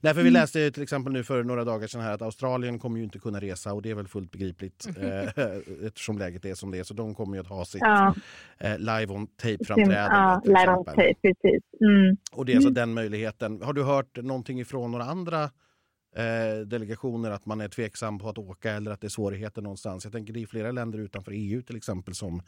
Därför 0.00 0.22
vi 0.22 0.28
Mm. 0.28 0.40
läste 0.40 0.60
ju 0.60 0.70
till 0.70 0.82
exempel 0.82 1.12
nu 1.12 1.24
för 1.24 1.44
några 1.44 1.64
dagar 1.64 1.86
sedan 1.86 2.00
här 2.00 2.12
att 2.12 2.22
Australien 2.22 2.78
kommer 2.78 2.98
ju 2.98 3.04
inte 3.04 3.18
kunna 3.18 3.40
resa 3.40 3.72
och 3.72 3.82
det 3.82 3.90
är 3.90 3.94
väl 3.94 4.08
fullt 4.08 4.30
begripligt 4.32 4.86
eh, 5.00 5.86
eftersom 5.86 6.18
läget 6.18 6.44
är 6.44 6.54
som 6.54 6.70
det 6.70 6.78
är. 6.78 6.82
Så 6.82 6.94
de 6.94 7.14
kommer 7.14 7.34
ju 7.34 7.40
att 7.40 7.46
ha 7.46 7.64
sitt 7.64 7.80
Ja, 7.80 8.14
eh, 8.58 8.78
live 8.78 9.06
on 9.14 9.20
ja 9.36 9.42
tape-framträdande. 9.42 10.40
till 10.42 10.52
live 10.52 10.72
on 10.76 10.84
tape, 10.84 11.14
precis. 11.22 11.62
Mm. 11.80 12.16
Och 12.32 12.44
det 12.46 12.52
är 12.52 12.56
alltså 12.56 12.68
Mm. 12.68 12.74
den 12.74 12.94
möjligheten. 12.94 13.62
Har 13.62 13.72
du 13.72 13.82
hört 13.82 14.16
någonting 14.22 14.60
ifrån 14.60 14.90
några 14.90 15.04
andra 15.04 15.50
eh, 16.16 16.66
delegationer 16.66 17.30
att 17.30 17.46
man 17.46 17.60
är 17.60 17.68
tveksam 17.68 18.18
på 18.18 18.28
att 18.28 18.38
åka 18.38 18.70
eller 18.72 18.90
att 18.90 19.00
det 19.00 19.06
är 19.06 19.08
svårigheter 19.08 19.62
någonstans? 19.62 20.04
Jag 20.04 20.12
tänker 20.12 20.32
det 20.32 20.42
är 20.42 20.46
flera 20.46 20.72
länder 20.72 20.98
utanför 20.98 21.32
EU 21.34 21.62
till 21.62 21.76
exempel 21.76 22.14
som 22.14 22.40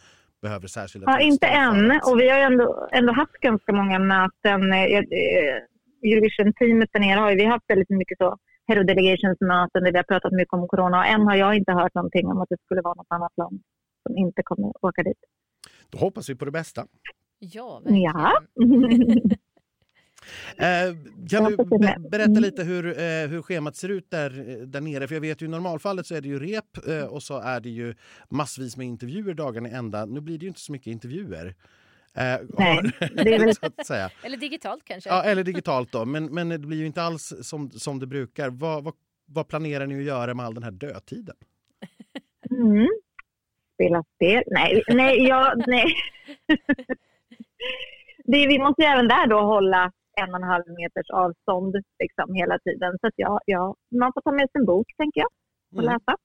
behöver 0.43 0.67
särskilda 0.67 1.11
Ja, 1.11 1.21
inte 1.21 1.47
än. 1.47 1.91
att- 1.91 2.07
Och 2.13 2.21
vi 2.21 2.29
har 2.29 2.37
ju 2.39 2.43
ändå, 2.45 2.89
ändå 2.93 3.13
haft 3.13 3.33
ganska 3.33 3.73
många 3.73 3.99
möten. 3.99 4.73
Eh, 4.73 4.83
eh, 4.83 5.57
Eurovision-teamet 6.03 6.89
där 6.93 7.01
nere 7.01 7.21
har 7.21 7.31
ju 7.31 7.37
vi 7.37 7.45
haft 7.45 7.65
väldigt 7.69 7.91
mycket 7.91 8.19
så 8.19 8.37
Head 8.69 8.81
of 8.81 8.87
Delegations-möten 8.87 9.83
där 9.85 9.93
vi 9.93 9.97
har 9.97 10.05
pratat 10.05 10.33
mycket 10.33 10.53
om 10.53 10.69
corona. 10.69 10.99
Och 10.99 11.07
än 11.07 11.21
har 11.21 11.37
jag 11.37 11.55
inte 11.57 11.73
hört 11.73 11.95
någonting 11.95 12.27
om 12.27 12.41
att 12.41 12.49
det 12.49 12.57
skulle 12.65 12.81
vara 12.83 12.95
något 12.95 13.07
annat 13.09 13.33
land 13.37 13.63
som 14.03 14.17
inte 14.17 14.43
kommer 14.43 14.69
att 14.69 14.77
åka 14.85 15.03
dit. 15.03 15.19
Då 15.91 15.99
hoppas 15.99 16.29
vi 16.31 16.35
på 16.35 16.45
det 16.45 16.51
bästa. 16.51 16.87
Ja, 17.39 17.81
verkligen. 17.85 18.03
Ja. 18.03 18.33
Eh, 20.57 20.95
kan 21.31 21.45
du 21.45 21.57
berätta 22.11 22.25
Mm. 22.31 22.43
lite 22.43 22.65
hur, 22.65 22.87
eh, 22.87 23.29
hur 23.29 23.43
schemat 23.43 23.77
ser 23.77 23.89
ut 23.89 24.11
där, 24.11 24.49
eh, 24.51 24.57
där 24.67 24.81
nere? 24.81 25.09
För 25.09 25.15
jag 25.15 25.21
vet 25.21 25.43
ju 25.43 25.47
i 25.47 25.49
normalfallet 25.49 26.07
så 26.07 26.15
är 26.15 26.21
det 26.21 26.29
ju 26.29 26.39
rep 26.39 26.87
eh, 26.89 27.05
och 27.05 27.23
så 27.23 27.41
är 27.41 27.61
det 27.61 27.69
ju 27.71 27.95
massvis 28.31 28.77
med 28.77 28.87
intervjuer 28.87 29.35
dagarna 29.35 29.69
i 29.69 29.73
ända. 29.73 30.07
Nu 30.07 30.21
blir 30.21 30.39
det 30.39 30.43
ju 30.43 30.49
inte 30.49 30.61
så 30.61 30.73
mycket 30.73 30.87
intervjuer. 30.87 31.47
Eh, 31.47 31.55
Nej, 32.15 32.41
har- 32.59 32.83
det 33.25 33.35
är 33.35 33.39
väl- 33.45 33.55
så 33.55 33.67
att 33.67 33.87
säga. 33.87 34.11
Eller 34.23 34.37
digitalt 34.37 34.85
kanske. 34.85 35.11
Ja, 35.11 35.23
eller 35.23 35.45
digitalt 35.45 35.93
då. 35.93 36.05
Men, 36.05 36.25
men 36.35 36.49
det 36.49 36.59
blir 36.59 36.79
ju 36.79 36.87
inte 36.87 37.03
alls 37.03 37.33
som, 37.43 37.71
som 37.71 37.99
det 37.99 38.07
brukar. 38.07 38.51
Vad, 38.51 38.85
vad, 38.85 38.95
vad 39.27 39.49
planerar 39.49 39.87
ni 39.87 39.95
att 39.99 40.05
göra 40.05 40.35
med 40.35 40.47
all 40.47 40.55
den 40.55 40.63
här 40.63 40.71
dödtiden? 40.71 41.37
Mm. 42.51 42.89
Spela 43.75 44.05
spel? 44.17 44.43
Nej, 44.47 44.83
nej, 44.89 45.29
ja, 45.29 45.55
nej. 45.67 45.95
det, 48.25 48.47
vi 48.47 48.59
måste 48.59 48.83
ju 48.83 48.89
även 48.89 49.09
där 49.09 49.27
då 49.27 49.41
hålla 49.41 49.93
en 50.23 50.31
och 50.35 50.41
en 50.41 50.49
halv 50.55 50.65
meters 50.81 51.11
avstånd 51.25 51.75
liksom, 52.03 52.35
hela 52.35 52.59
tiden. 52.59 52.93
Så 53.01 53.07
att 53.07 53.15
ja, 53.17 53.41
ja, 53.47 53.75
man 54.01 54.13
får 54.15 54.21
ta 54.21 54.33
med 54.33 54.47
sig 54.51 54.59
en 54.61 54.67
bok, 54.67 54.87
tänker 54.97 55.21
jag, 55.21 55.31
och 55.77 55.83
Mm. 55.83 55.93
läsa. 55.93 56.17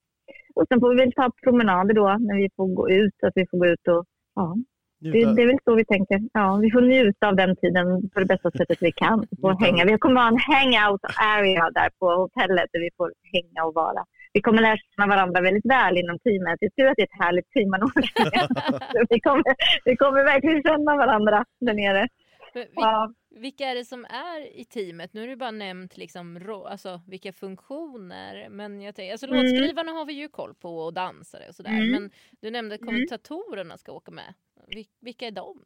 Och 0.54 0.64
sen 0.68 0.80
får 0.80 0.90
vi 0.90 0.96
väl 0.96 1.12
ta 1.12 1.30
promenader 1.44 1.94
då 1.94 2.06
när 2.28 2.36
vi 2.42 2.48
får 2.56 2.66
gå 2.74 2.90
ut. 2.90 3.16
Att 3.26 3.32
vi 3.34 3.46
får 3.50 3.58
gå 3.58 3.66
ut 3.66 3.88
och, 3.88 4.04
ja, 4.34 4.56
det, 5.00 5.10
det 5.36 5.42
är 5.42 5.46
väl 5.46 5.58
så 5.64 5.74
vi 5.74 5.84
tänker. 5.84 6.18
Ja, 6.32 6.56
vi 6.62 6.70
får 6.70 6.80
njuta 6.80 7.28
av 7.28 7.36
den 7.36 7.56
tiden 7.56 7.86
på 8.12 8.20
det 8.20 8.26
bästa 8.26 8.50
sättet 8.50 8.78
vi 8.80 8.92
kan. 8.92 9.20
Vi, 9.30 9.36
får 9.40 9.52
hänga. 9.64 9.84
vi 9.84 9.98
kommer 9.98 10.20
ha 10.20 10.28
en 10.28 10.38
hangout 10.52 11.04
area 11.36 11.70
där 11.78 11.88
på 11.98 12.06
hotellet 12.22 12.68
där 12.72 12.80
vi 12.80 12.90
får 12.96 13.12
hänga 13.34 13.64
och 13.66 13.74
vara. 13.74 14.04
Vi 14.32 14.40
kommer 14.40 14.62
lära 14.62 14.76
känna 14.76 15.06
varandra 15.14 15.40
väldigt 15.40 15.66
väl 15.76 15.96
inom 15.98 16.18
teamet. 16.18 16.56
Jag 16.60 16.74
tror 16.74 16.88
att 16.88 16.96
det 16.96 17.02
är 17.02 17.06
ett 17.12 17.22
härligt 17.24 17.50
team 17.50 17.70
man 17.70 17.82
åker 17.82 18.02
vi, 19.14 19.20
kommer, 19.20 19.44
vi 19.84 19.96
kommer 19.96 20.24
verkligen 20.24 20.62
känna 20.62 20.96
varandra 20.96 21.44
där 21.60 21.74
nere. 21.74 22.08
Men 22.54 22.64
Ja. 22.74 23.12
Vilka 23.30 23.64
är 23.64 23.74
det 23.74 23.84
som 23.84 24.04
är 24.04 24.56
i 24.60 24.64
teamet? 24.64 25.14
Nu 25.14 25.20
har 25.20 25.28
du 25.28 25.36
bara 25.36 25.50
nämnt 25.50 25.96
liksom, 25.96 26.38
ro- 26.40 26.64
alltså, 26.64 27.00
vilka 27.06 27.32
funktioner. 27.32 28.48
Men 28.50 28.80
jag 28.82 28.94
tänker, 28.94 29.12
alltså, 29.12 29.26
Mm. 29.26 29.36
Låtskrivarna 29.42 29.92
har 29.92 30.04
vi 30.04 30.12
ju 30.12 30.28
koll 30.28 30.54
på 30.54 30.78
och 30.78 30.94
dansare 30.94 31.48
och 31.48 31.54
sådär. 31.54 31.70
Mm. 31.70 31.90
Men 31.92 32.10
du 32.40 32.50
nämnde 32.50 32.78
kommentatorerna 32.78 33.76
ska 33.78 33.92
åka 33.92 34.10
med. 34.10 34.34
Vil- 34.76 34.88
vilka 35.00 35.26
är 35.26 35.30
de? 35.30 35.62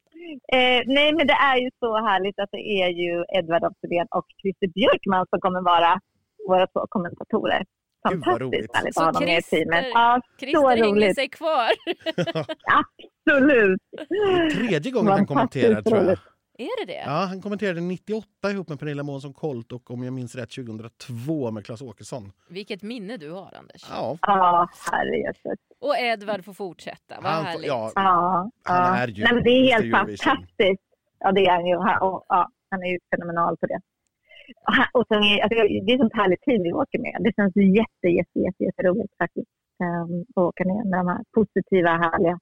Eh, 0.53 0.81
nej, 0.85 1.13
men 1.13 1.27
det 1.27 1.33
är 1.33 1.57
ju 1.57 1.69
så 1.79 1.95
härligt 2.07 2.39
att 2.39 2.49
det 2.51 2.57
är 2.81 2.89
ju 2.89 3.25
Edvard 3.37 3.63
af 3.63 3.73
Sillén 3.81 4.07
och 4.11 4.25
Christer 4.41 4.67
Björkman 4.67 5.25
som 5.29 5.39
kommer 5.39 5.61
vara 5.61 5.99
våra 6.47 6.67
två 6.67 6.85
kommentatorer. 6.89 7.63
Gud, 8.09 8.23
vad 8.25 8.41
roligt. 8.41 8.71
Fantastiskt 8.73 8.75
härligt 8.75 8.97
att 8.97 9.05
ha 9.05 9.11
dem 9.11 9.23
med 9.25 9.39
i 9.39 9.41
teamet. 9.41 9.85
Ja, 9.93 10.21
Christer 10.39 10.77
hänger 10.77 11.13
sig 11.13 11.29
kvar. 11.29 11.69
absolut. 12.81 13.81
Tredje 14.67 14.91
gången 14.91 15.11
han 15.11 15.27
kommenterar 15.27 15.81
tror 15.81 15.97
jag. 16.03 16.17
Är 16.57 16.85
det 16.85 16.93
det? 16.93 17.03
Ja, 17.05 17.11
han 17.29 17.41
kommenterade 17.41 17.81
98 17.81 18.51
ihop 18.51 18.69
med 18.69 18.79
Pernilla 18.79 19.03
Månsson 19.03 19.33
Colt 19.33 19.71
och 19.71 19.91
om 19.91 20.03
jag 20.03 20.13
minns 20.13 20.35
rätt 20.35 20.49
2002 20.55 21.51
med 21.51 21.65
Claes 21.65 21.81
Åkesson. 21.81 22.31
Vilket 22.49 22.81
minne 22.83 23.17
du 23.17 23.31
har 23.31 23.53
Anders. 23.59 23.85
Ja, 23.89 24.17
Ja, 24.21 24.67
herrejösses. 24.91 25.59
Och 25.79 25.97
Edvard 25.97 26.45
får 26.45 26.53
fortsätta. 26.53 27.15
Vad 27.21 27.31
han, 27.31 27.43
får- 27.43 27.49
härligt. 27.51 27.67
ja, 27.67 27.91
Ja, 27.95 28.51
Han 28.63 28.95
är 29.01 29.07
ju 29.07 29.23
Nej, 29.23 29.33
men 29.33 29.43
det 29.43 29.49
är 29.49 29.81
helt 29.81 29.91
fantastiskt. 29.95 30.83
Ja, 31.19 31.31
det 31.31 31.45
är 31.45 31.51
han 31.51 31.65
ju. 31.65 31.75
Och, 31.75 32.25
ja, 32.29 32.49
han 32.69 32.83
är 32.83 32.87
ju 32.87 32.99
fenomenal 33.15 33.57
på 33.57 33.65
det. 33.65 33.79
Och, 34.93 35.05
sen 35.07 35.23
är, 35.23 35.39
alltså, 35.43 35.55
det 35.85 35.93
är 35.93 35.97
sånt 35.97 36.13
härligt 36.21 36.41
team 36.41 36.63
vi 36.63 36.73
åker 36.73 36.99
med. 36.99 37.15
Det 37.25 37.31
känns 37.35 37.53
jätte, 37.55 38.07
jätte, 38.19 38.39
jätte, 38.39 38.63
jätteroligt 38.63 39.13
faktiskt. 39.17 39.49
Um, 39.83 40.21
att 40.35 40.43
åka 40.49 40.63
ner 40.63 40.83
med 40.89 40.99
de 40.99 41.07
här 41.07 41.23
positiva, 41.37 41.89
härliga. 41.89 42.39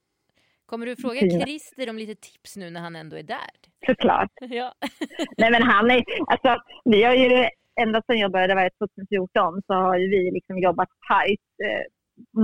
Kommer 0.74 0.86
du 0.86 0.96
fråga. 0.96 1.20
Christer 1.46 1.90
om 1.90 1.98
lite 1.98 2.16
tips 2.16 2.58
nu 2.58 2.70
när 2.70 2.82
han 2.82 2.96
ändå 2.96 3.16
är 3.18 3.24
där? 3.24 3.54
Såklart. 3.86 4.32
Ja. 4.60 4.74
Nej, 5.38 5.52
men 5.52 5.64
han 5.64 5.92
är, 5.92 6.04
alltså, 6.28 6.52
vi 6.86 7.04
har 7.04 7.14
ju, 7.14 7.48
ända 7.82 8.02
sedan 8.02 8.18
jag 8.18 8.32
började, 8.32 8.56
var 8.56 8.64
det 8.64 8.78
2014, 8.78 9.62
så 9.68 9.74
har 9.74 9.98
ju 9.98 10.08
vi 10.10 10.32
liksom 10.32 10.58
jobbat 10.58 10.90
tajt 11.10 11.48
eh, 11.66 11.84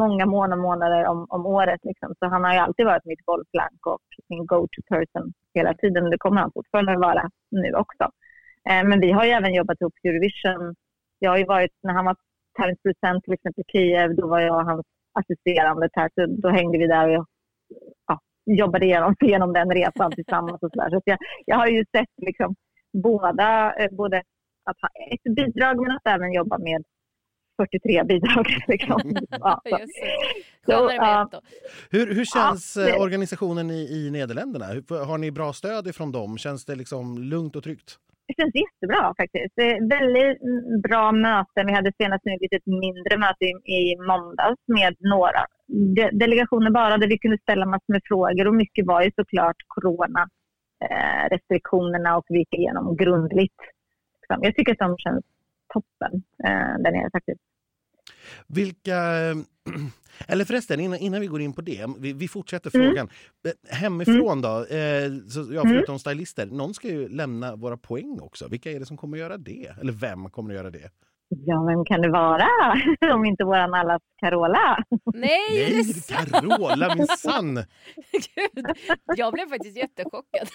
många 0.02 0.26
månader, 0.26 0.62
månader 0.62 1.06
om, 1.06 1.26
om 1.30 1.46
året. 1.46 1.80
Liksom. 1.84 2.16
Så 2.20 2.26
han 2.26 2.44
har 2.44 2.54
ju 2.54 2.60
alltid 2.60 2.86
varit 2.86 3.06
mitt 3.06 3.26
bollplank 3.26 3.86
och 3.86 4.08
min 4.30 4.46
go-to 4.46 4.82
person 4.90 5.34
hela 5.54 5.74
tiden. 5.74 6.10
Det 6.10 6.18
kommer 6.18 6.42
han 6.42 6.52
fortfarande 6.52 6.98
vara 6.98 7.30
nu 7.52 7.74
också. 7.74 8.04
Eh, 8.70 8.84
men 8.90 9.00
vi 9.00 9.12
har 9.12 9.26
ju 9.26 9.32
även 9.32 9.54
jobbat 9.54 9.82
ihop 9.82 9.94
Eurovision. 10.04 10.76
Jag 11.20 11.32
har 11.32 11.38
ju 11.38 11.46
varit, 11.46 11.76
när 11.84 11.94
han 11.94 12.06
var 12.06 12.16
tävlingsproducent 12.58 13.24
till 13.24 13.34
exempel 13.34 13.64
i 13.68 13.72
Kiev, 13.72 14.16
då 14.16 14.28
var 14.28 14.40
jag 14.40 14.64
hans 14.64 14.86
assisterande 15.20 15.90
här. 15.94 16.10
Så 16.16 16.26
då 16.26 16.50
hängde 16.50 16.78
vi 16.78 16.88
där 16.88 17.20
och 17.20 17.26
ja, 18.08 18.20
jobbade 18.46 18.86
igenom, 18.86 19.16
igenom 19.24 19.54
den 19.54 19.70
resan 19.72 20.12
tillsammans. 20.12 20.64
Och 20.64 20.70
så 20.74 20.80
där. 20.82 20.90
Så 20.90 20.98
att 20.98 21.04
jag, 21.06 21.18
jag 21.46 21.56
har 21.58 21.68
ju 21.68 21.86
sett 21.98 22.10
liksom 22.28 22.56
båda, 23.04 23.74
eh, 23.80 23.92
både 23.92 24.18
att 24.66 24.78
ha 24.82 24.90
ett 25.12 25.36
bidrag 25.36 25.82
men 25.82 25.92
att 25.92 26.08
även 26.08 26.34
jobba 26.34 26.58
med 26.58 26.84
43 27.62 28.04
bidrag. 28.12 28.48
Liksom. 28.68 29.02
Ja, 29.30 29.62
så. 30.66 30.90
Ett 30.90 31.32
då. 31.32 31.42
Hur, 31.92 32.14
hur 32.16 32.26
känns 32.26 32.76
Ja, 32.78 32.84
det- 32.84 32.90
eh, 32.96 33.02
organisationen 33.02 33.70
i, 33.72 33.82
i 34.08 34.12
Nederländerna? 34.12 34.66
Hur- 34.66 35.06
Har 35.06 35.18
ni 35.18 35.32
bra 35.32 35.54
stöd 35.54 35.88
ifrån 35.88 36.12
dem? 36.12 36.38
Känns 36.38 36.66
det 36.66 36.76
liksom 36.76 37.18
lugnt 37.18 37.56
och 37.56 37.64
tryggt? 37.64 37.98
Det 38.28 38.34
känns 38.42 38.56
jättebra 38.56 39.14
faktiskt. 39.18 39.54
Det 39.56 39.72
är 39.72 39.90
väldigt 39.90 40.42
mm, 40.42 40.82
bra 40.82 41.12
möten. 41.12 41.68
Vi 41.68 41.74
hade 41.74 41.92
senast 42.02 42.26
nu 42.26 42.34
ett 42.34 42.42
litet 42.42 42.66
mindre 42.66 43.18
möte 43.18 43.46
i, 43.46 43.52
i 43.78 43.96
måndags 44.08 44.60
med 44.68 44.96
några 45.00 45.42
de, 45.96 46.10
delegationer 46.12 46.72
bara 46.72 46.98
där 46.98 47.08
vi 47.08 47.18
kunde 47.18 47.38
ställa 47.38 47.66
massor 47.66 47.94
med 47.94 48.02
frågor 48.06 48.48
och 48.48 48.56
mycket 48.56 48.86
var 48.86 49.02
ju 49.02 49.12
såklart 49.16 49.56
corona 49.68 50.30
eh, 50.90 51.30
restriktionerna 51.32 52.18
och 52.18 52.26
vi 52.30 52.38
gick 52.40 52.54
igenom 52.54 52.96
grundligt. 52.98 53.60
Liksom. 54.22 54.44
Jag 54.44 54.56
tycker 54.56 54.72
att 54.72 54.78
de 54.80 54.98
känns 54.98 55.26
toppen 55.74 56.24
eh, 56.44 56.84
där 56.84 56.92
nere 56.92 57.10
faktiskt. 57.12 57.42
Vilka... 58.48 58.96
Eller 60.28 60.46
förresten, 60.46 60.80
innan, 60.80 61.00
innan 61.00 61.22
vi 61.22 61.28
går 61.28 61.42
in 61.42 61.54
på 61.54 61.62
det. 61.62 61.86
Vi, 62.00 62.14
vi 62.14 62.28
fortsätter 62.28 62.76
Mm. 62.76 62.88
frågan. 62.88 63.10
Eh, 63.46 63.76
Hemifrån 63.78 64.42
då? 64.42 64.66
Eh, 64.66 65.12
så, 65.28 65.54
ja, 65.54 65.64
förutom 65.64 66.00
stylister. 66.00 66.46
Någon 66.46 66.74
ska 66.74 66.88
ju 66.88 67.10
lämna 67.10 67.56
våra 67.56 67.78
poäng 67.78 68.20
också. 68.22 68.48
Vilka 68.48 68.72
är 68.72 68.80
det 68.80 68.86
som 68.86 68.98
kommer 68.98 69.18
att 69.18 69.22
göra 69.22 69.38
det? 69.38 69.74
Eller 69.82 69.92
vem 69.92 70.30
kommer 70.30 70.50
att 70.50 70.58
göra 70.58 70.70
det? 70.70 70.90
Ja, 71.30 71.64
vem 71.68 71.86
kan 71.86 72.02
det 72.02 72.10
vara 72.12 72.48
om 73.14 73.26
inte 73.26 73.44
våran 73.44 73.74
allas 73.74 74.02
Carola? 74.20 74.84
Nej, 75.14 75.40
det 75.50 75.76
Nej, 75.76 75.84
sant? 75.84 76.32
Carola 76.32 76.96
minsann! 76.96 77.56
Gud, 78.12 78.66
jag 79.18 79.34
blev 79.34 79.50
faktiskt 79.50 79.78
jättechockad. 79.78 80.48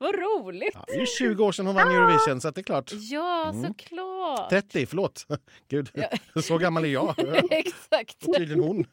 Vad 0.00 0.14
roligt! 0.14 0.70
Ja, 0.74 0.84
det 0.86 0.94
är 1.02 1.06
20 1.18 1.44
år 1.44 1.52
sedan 1.52 1.66
hon 1.66 1.74
vann 1.74 1.88
Eurovision, 1.90 2.40
så 2.40 2.48
att 2.48 2.54
det 2.54 2.60
är 2.60 2.62
klart. 2.62 2.90
Ja, 2.92 3.48
Mm. 3.54 3.62
såklart. 3.64 4.50
30, 4.50 4.86
förlåt. 4.86 5.26
Gud, 5.68 5.90
Ja. 5.94 6.42
så 6.42 6.58
gammal 6.58 6.84
är 6.84 6.88
jag. 6.88 7.14
Exakt. 7.50 8.26
Och 8.26 8.34
tydligen 8.34 8.64
hon. 8.64 8.84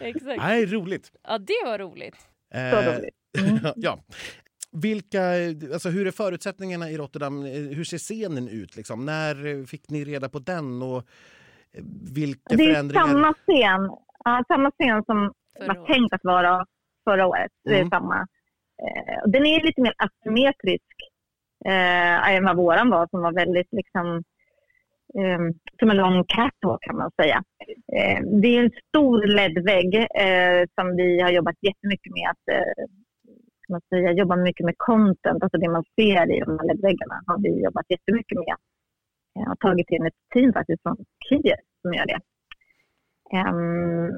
Exakt. 0.00 0.36
Nej, 0.38 0.66
roligt. 0.66 1.12
Ja, 1.22 1.38
det 1.38 1.62
var 1.64 1.78
roligt. 1.78 2.16
Så 2.52 2.58
Eh, 2.58 2.98
roligt. 2.98 3.14
ja. 3.76 3.98
Vilka, 4.72 5.20
alltså 5.72 5.88
hur 5.88 6.06
är 6.06 6.10
förutsättningarna 6.10 6.90
i 6.90 6.96
Rotterdam? 6.96 7.42
Hur 7.76 7.84
ser 7.84 7.98
scenen 7.98 8.48
ut? 8.48 8.76
Liksom? 8.76 9.06
När 9.06 9.66
fick 9.66 9.90
ni 9.90 10.04
reda 10.04 10.28
på 10.28 10.38
den? 10.38 10.82
Och 10.82 10.96
eh, 10.98 11.82
vilka 12.14 12.56
Det 12.56 12.62
är 12.64 12.72
förändringar? 12.74 13.06
samma 13.06 13.32
scen, 13.34 13.90
ja, 14.24 14.44
samma 14.48 14.70
scen 14.70 15.04
som 15.04 15.32
Förra 15.58 15.66
var 15.74 15.86
tänkt 15.86 16.14
att 16.14 16.24
vara 16.24 16.66
förra 17.04 17.26
året. 17.26 17.50
Det 17.64 17.70
är 17.74 17.78
Mm. 17.78 17.90
samma. 17.90 18.16
Eh, 18.82 19.30
den 19.30 19.46
är 19.46 19.62
lite 19.66 19.80
mer 19.80 19.94
asymmetrisk 19.98 20.94
eh, 21.66 22.30
än 22.34 22.44
vad 22.44 22.56
våran 22.56 22.90
var 22.90 23.06
som 23.10 23.20
var 23.22 23.32
väldigt 23.32 23.68
liksom 23.72 24.06
eh, 25.18 25.38
som 25.78 25.90
en 25.90 25.96
lång 25.96 26.24
catwalk 26.24 26.82
kan 26.82 26.96
man 26.96 27.10
säga. 27.22 27.42
Eh, 27.96 28.20
det 28.42 28.48
är 28.56 28.62
en 28.64 28.70
stor 28.88 29.26
LED-vägg 29.26 30.06
som 30.74 30.96
vi 30.96 31.20
har 31.20 31.30
jobbat 31.30 31.56
jättemycket 31.60 32.12
med 32.12 32.30
att 32.30 32.54
eh, 32.56 32.84
ska 33.70 33.74
man 33.74 34.02
säga, 34.02 34.12
jobba 34.12 34.36
mycket 34.36 34.66
med 34.66 34.74
content, 34.78 35.42
alltså 35.42 35.58
det 35.58 35.68
man 35.68 35.84
ser 35.96 36.36
i 36.36 36.40
de 36.40 36.58
här 36.58 36.66
LED-väggarna 36.66 37.22
har 37.26 37.38
vi 37.42 37.62
jobbat 37.64 37.86
jättemycket 37.88 38.38
med. 38.38 38.56
Jag 39.34 39.46
har 39.46 39.56
tagit 39.56 39.90
in 39.90 40.06
ett 40.06 40.20
team 40.34 40.52
faktiskt 40.52 40.82
från 40.82 40.96
Kiev 41.28 41.60
som 41.82 41.92
gör 41.94 42.06
det. 42.06 42.20
Um, 43.32 44.12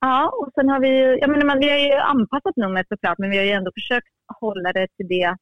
ja, 0.00 0.32
och 0.40 0.50
sen 0.54 0.68
har 0.68 0.80
vi 0.80 0.88
ju, 0.88 1.18
jag 1.20 1.30
menar, 1.30 1.46
man, 1.46 1.58
vi 1.58 1.70
har 1.70 1.78
ju 1.78 1.92
anpassat 1.92 2.56
numret 2.56 2.88
såklart, 2.88 3.18
men 3.18 3.30
vi 3.30 3.36
har 3.36 3.44
ju 3.44 3.50
ändå 3.50 3.70
försökt 3.74 4.12
hålla 4.40 4.72
det 4.72 4.86
till 4.96 5.08
det 5.08 5.36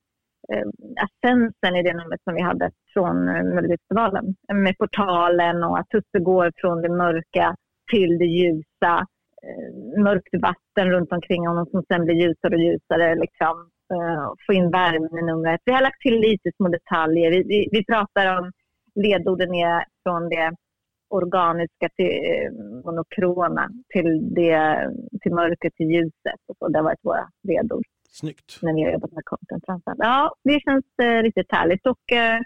eh, 0.52 0.66
essensen 1.04 1.76
i 1.76 1.82
det 1.82 1.94
numret 1.94 2.22
som 2.24 2.34
vi 2.34 2.42
hade 2.42 2.70
från 2.92 3.28
eh, 3.28 3.44
Melodifestivalen. 3.44 4.34
Med 4.54 4.78
portalen 4.78 5.64
och 5.64 5.78
att 5.78 5.88
Tusse 5.88 6.18
går 6.20 6.52
från 6.56 6.82
det 6.82 6.88
mörka 6.88 7.56
till 7.90 8.18
det 8.18 8.24
ljusa. 8.24 9.06
Eh, 9.42 10.02
mörkt 10.02 10.34
vatten 10.42 10.90
runt 10.90 11.12
omkring 11.12 11.46
honom 11.46 11.66
som 11.66 11.82
sen 11.88 12.04
blir 12.04 12.14
ljusare 12.14 12.54
och 12.54 12.60
ljusare. 12.60 13.14
Liksom. 13.14 13.70
Eh, 13.94 14.32
få 14.46 14.52
in 14.52 14.70
värmen 14.70 15.18
i 15.18 15.22
numret. 15.22 15.60
Vi 15.64 15.72
har 15.72 15.82
lagt 15.82 16.00
till 16.00 16.20
lite 16.20 16.50
små 16.56 16.68
detaljer. 16.68 17.30
Vi, 17.30 17.42
vi, 17.42 17.68
vi 17.72 17.84
pratar 17.84 18.38
om 18.38 18.52
ledorden 18.94 19.54
är 19.54 19.84
från 20.02 20.28
det 20.28 20.52
organiska 21.08 21.88
till 21.96 22.06
eh, 22.06 22.52
monokrona 22.84 23.70
till, 23.88 24.34
det, 24.34 24.90
till 25.22 25.34
mörkret 25.34 25.74
till 25.74 25.90
ljuset. 25.90 26.40
Och 26.48 26.56
så. 26.58 26.68
Det 26.68 26.78
har 26.78 26.84
varit 26.84 27.04
våra 27.04 27.28
ledord 27.42 27.84
Snyggt. 28.10 28.58
när 28.62 28.74
vi 28.74 28.82
har 28.82 28.92
jobbat 28.92 29.12
med 29.12 29.24
content. 29.24 29.64
Ja, 29.98 30.34
det 30.44 30.60
känns 30.60 30.84
eh, 31.02 31.22
riktigt 31.22 31.52
härligt. 31.52 31.86
Och 31.86 32.12
eh, 32.12 32.40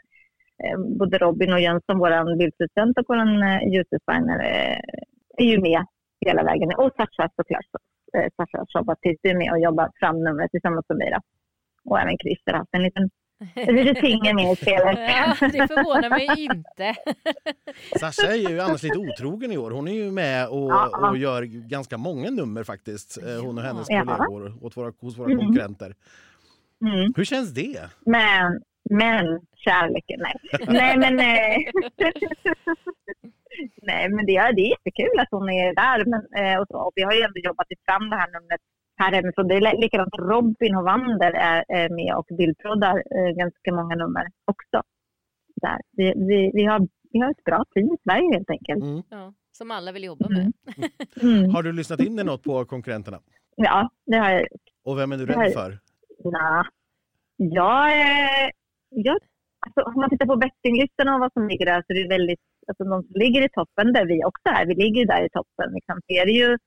både 0.99 1.19
Robin 1.19 1.53
och 1.53 1.61
Jönsson, 1.61 1.99
vår 1.99 2.37
bildproducent 2.39 2.99
och 2.99 3.05
vår 3.09 3.19
ljusdesigner 3.75 4.39
eh, 4.39 4.79
är 5.37 5.45
ju 5.45 5.61
med 5.61 5.85
hela 6.25 6.43
vägen. 6.45 6.69
Och 6.77 6.91
Sasha 6.97 7.29
såklart. 7.37 7.67
Så, 7.73 7.79
eh, 8.19 8.29
Sasha 8.37 8.67
Shobatis 8.69 9.19
är 9.23 9.35
med 9.35 9.51
och 9.53 9.61
jobbar 9.61 9.91
fram 10.01 10.25
numret 10.25 10.51
tillsammans 10.51 10.87
med 10.89 10.99
mig. 10.99 11.11
Då. 11.11 11.21
Och 11.91 12.01
även 12.01 12.17
Christer 12.19 12.53
har 12.53 12.59
haft 12.59 12.75
en 12.75 12.83
liten, 12.83 13.11
litet 13.75 13.99
finger 14.01 14.35
med 14.35 14.53
i 14.53 14.57
spelet. 14.57 14.99
Ja, 15.41 15.49
det 15.49 15.69
förvånar 15.69 16.11
mig 16.11 16.27
inte. 16.45 16.95
Sasha 18.01 18.27
är 18.33 18.51
ju 18.51 18.61
annars 18.61 18.83
lite 18.83 18.99
otrogen 18.99 19.53
i 19.53 19.59
år. 19.59 19.71
Hon 19.71 19.89
är 19.89 19.93
ju 19.93 20.11
med 20.11 20.49
och, 20.49 20.71
Ja. 20.71 21.09
och 21.11 21.17
gör 21.19 21.43
ganska 21.69 21.97
många 21.99 22.31
nummer 22.31 22.65
faktiskt. 22.65 23.23
eh, 23.23 23.45
Hon 23.45 23.59
och 23.59 23.65
hennes 23.65 23.87
Ja. 23.91 24.05
kollegor 24.05 24.65
åt 24.67 24.77
våra, 24.77 24.93
hos 25.01 25.19
våra 25.19 25.31
Mm. 25.33 25.39
konkurrenter. 25.47 25.95
Mm. 26.85 27.13
Hur 27.17 27.25
känns 27.25 27.55
det? 27.55 27.81
Men, 28.07 28.61
men 28.91 29.41
kärleken, 29.57 30.21
nej. 30.21 30.35
nej, 30.69 30.99
men... 30.99 31.21
Eh, 31.21 31.57
nej, 33.87 34.09
men 34.15 34.27
det 34.27 34.37
är, 34.37 34.53
det 34.53 34.63
är 34.67 34.71
jättekul 34.77 35.19
att 35.19 35.29
hon 35.31 35.49
är 35.51 35.75
där. 35.75 35.99
Men, 36.13 36.21
eh, 36.41 36.61
och, 36.61 36.67
så. 36.69 36.77
och 36.87 36.93
vi 36.95 37.03
har 37.03 37.13
ju 37.13 37.21
ändå 37.21 37.39
jobbat 37.49 37.67
fram 37.87 38.11
det 38.11 38.17
här 38.17 38.31
numret 38.41 38.61
här 38.97 39.13
hemifrån. 39.13 39.49
Det 39.49 39.55
är 39.55 39.61
li- 39.61 39.81
likadant 39.81 40.15
Robin 40.19 40.75
Hovander 40.75 41.33
är, 41.33 41.65
är 41.69 41.89
med 41.89 42.15
och 42.19 42.27
bildproddar 42.39 42.97
eh, 42.97 43.31
ganska 43.37 43.73
många 43.73 43.95
nummer 43.95 44.25
också. 44.45 44.83
Där. 45.63 45.79
Vi, 45.93 46.13
vi, 46.17 46.51
vi, 46.55 46.65
har, 46.65 46.89
vi 47.13 47.19
har 47.21 47.31
ett 47.31 47.45
bra 47.45 47.65
team 47.75 47.87
i 47.87 47.97
Sverige 48.05 48.33
helt 48.33 48.51
enkelt. 48.51 48.83
Mm. 48.83 49.03
Ja, 49.11 49.33
som 49.53 49.71
alla 49.71 49.93
vill 49.93 50.05
jobba 50.05 50.29
med. 50.29 50.53
Mm. 51.23 51.51
Har 51.55 51.63
du 51.63 51.73
lyssnat 51.73 52.01
in 52.01 52.17
dig 52.17 52.25
något 52.25 52.43
på 52.43 52.65
konkurrenterna? 52.65 53.19
Ja, 53.57 53.91
det 54.07 54.17
har 54.17 54.31
jag 54.31 54.47
Och 54.85 54.99
vem 54.99 55.13
är 55.13 55.17
du 55.17 55.27
Det 55.27 55.33
rädd 55.33 55.53
för? 55.53 55.79
Nja, 56.25 56.65
jag, 57.37 58.01
eh, 58.01 58.51
jag, 58.89 59.19
alltså, 59.67 59.81
om 59.83 60.01
man 60.01 60.11
tittar 60.11 60.27
på 60.27 60.37
bettinglistorna 60.37 61.15
och 61.15 61.21
vad 61.21 61.33
som 61.33 61.49
ligger 61.49 61.67
där 61.67 61.83
så 61.87 61.93
är 61.93 62.03
det 62.03 62.09
väldigt, 62.09 62.41
alltså 62.69 62.85
de 62.85 63.03
som 63.03 63.15
ligger 63.15 63.45
i 63.45 63.49
toppen 63.49 63.93
där 63.93 64.07
vi 64.07 64.25
också 64.25 64.49
är, 64.49 64.67
vi 64.67 64.75
ligger 64.75 65.07
där 65.07 65.25
i 65.27 65.29
toppen, 65.29 65.75
liksom, 65.75 66.01
så 66.07 66.13
är 66.21 66.27
det 66.27 66.33
ju 66.33 66.59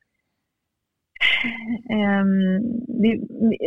det- 3.04 3.22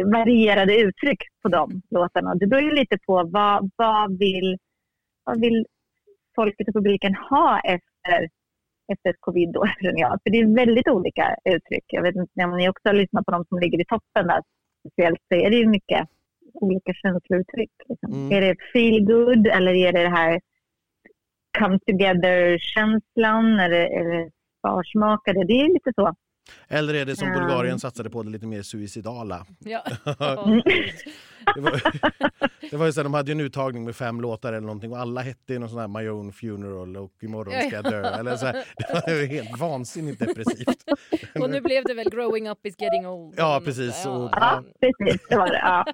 varierade 0.04 0.80
uttryck 0.80 1.22
på 1.42 1.48
de 1.48 1.82
låtarna. 1.90 2.34
Det 2.34 2.46
beror 2.46 2.62
ju 2.62 2.74
lite 2.74 2.98
på 3.06 3.24
vad, 3.32 3.70
vad, 3.76 4.18
vill, 4.18 4.58
vad 5.24 5.40
vill 5.40 5.66
folket 6.34 6.68
och 6.68 6.74
publiken 6.74 7.14
ha 7.14 7.60
efter, 7.60 8.28
efter 8.92 9.14
covid 9.20 9.52
då, 9.52 9.66
jag. 9.80 10.18
För 10.22 10.30
det 10.30 10.38
är 10.38 10.54
väldigt 10.54 10.88
olika 10.88 11.36
uttryck. 11.44 11.84
Jag 11.86 12.02
vet 12.02 12.16
inte 12.16 12.44
om 12.44 12.56
ni 12.56 12.68
också 12.68 12.88
har 12.88 12.94
lyssnat 12.94 13.26
på 13.26 13.32
de 13.32 13.44
som 13.44 13.58
ligger 13.58 13.80
i 13.80 13.84
toppen 13.84 14.26
där 14.26 14.42
speciellt 14.80 15.20
så 15.28 15.34
är 15.34 15.50
det 15.50 15.56
ju 15.56 15.68
mycket 15.68 16.08
olika 16.54 16.92
känslouttryck. 16.94 17.70
Liksom. 17.88 18.12
Mm. 18.12 18.32
Är 18.32 18.40
det 18.40 18.56
feel 18.72 19.04
good 19.04 19.46
eller 19.46 19.74
är 19.74 19.92
det 19.92 20.02
det 20.02 20.08
här 20.08 20.40
come 21.58 21.78
together-känslan 21.86 23.60
eller 23.60 23.84
eller 24.00 24.30
sparsmakade? 24.58 25.44
Det 25.46 25.60
är 25.60 25.72
lite 25.72 25.92
så. 25.94 26.14
Eller 26.68 26.94
är 26.94 27.04
det 27.04 27.16
som 27.16 27.28
Ja. 27.28 27.34
Bulgarien 27.40 27.78
satsade 27.80 28.10
på, 28.10 28.22
det 28.22 28.30
lite 28.30 28.46
mer 28.46 28.62
suicidala? 28.62 29.46
Ja. 29.58 29.82
Det 31.54 31.60
var, 31.60 31.82
det 32.70 32.76
var 32.76 32.86
ju 32.86 32.92
så 32.92 33.00
här, 33.00 33.04
de 33.04 33.14
hade 33.14 33.30
ju 33.30 33.32
en 33.32 33.40
uttagning 33.40 33.84
med 33.84 33.96
fem 33.96 34.20
låtar 34.20 34.52
eller 34.52 34.60
någonting 34.66 34.92
och 34.92 34.98
alla 34.98 35.20
hette 35.20 35.52
ju 35.52 35.58
någon 35.58 35.68
sån 35.68 35.78
här 35.78 35.88
My 35.88 36.08
own 36.08 36.32
funeral 36.32 36.96
och 36.96 37.12
Imorgon 37.22 37.54
ska 37.62 37.74
jag 37.76 37.84
dö. 37.84 38.02
Eller 38.08 38.36
så 38.36 38.46
här, 38.46 38.52
det 38.76 39.06
var 39.06 39.12
ju 39.20 39.26
helt 39.26 39.58
vansinnigt 39.58 40.18
depressivt. 40.18 40.84
Och 41.40 41.50
nu 41.50 41.60
blev 41.60 41.84
det 41.84 41.94
väl 41.94 42.10
Growing 42.10 42.48
up 42.48 42.66
is 42.66 42.74
getting 42.78 43.06
old. 43.06 43.34
Ja, 43.36 43.60
precis. 43.64 44.06
Och- 44.06 44.28
Ja, 44.32 44.62
precis. 44.80 45.26
Det 45.28 45.36
var 45.36 45.46
det. 45.48 45.58
Ja. 45.58 45.84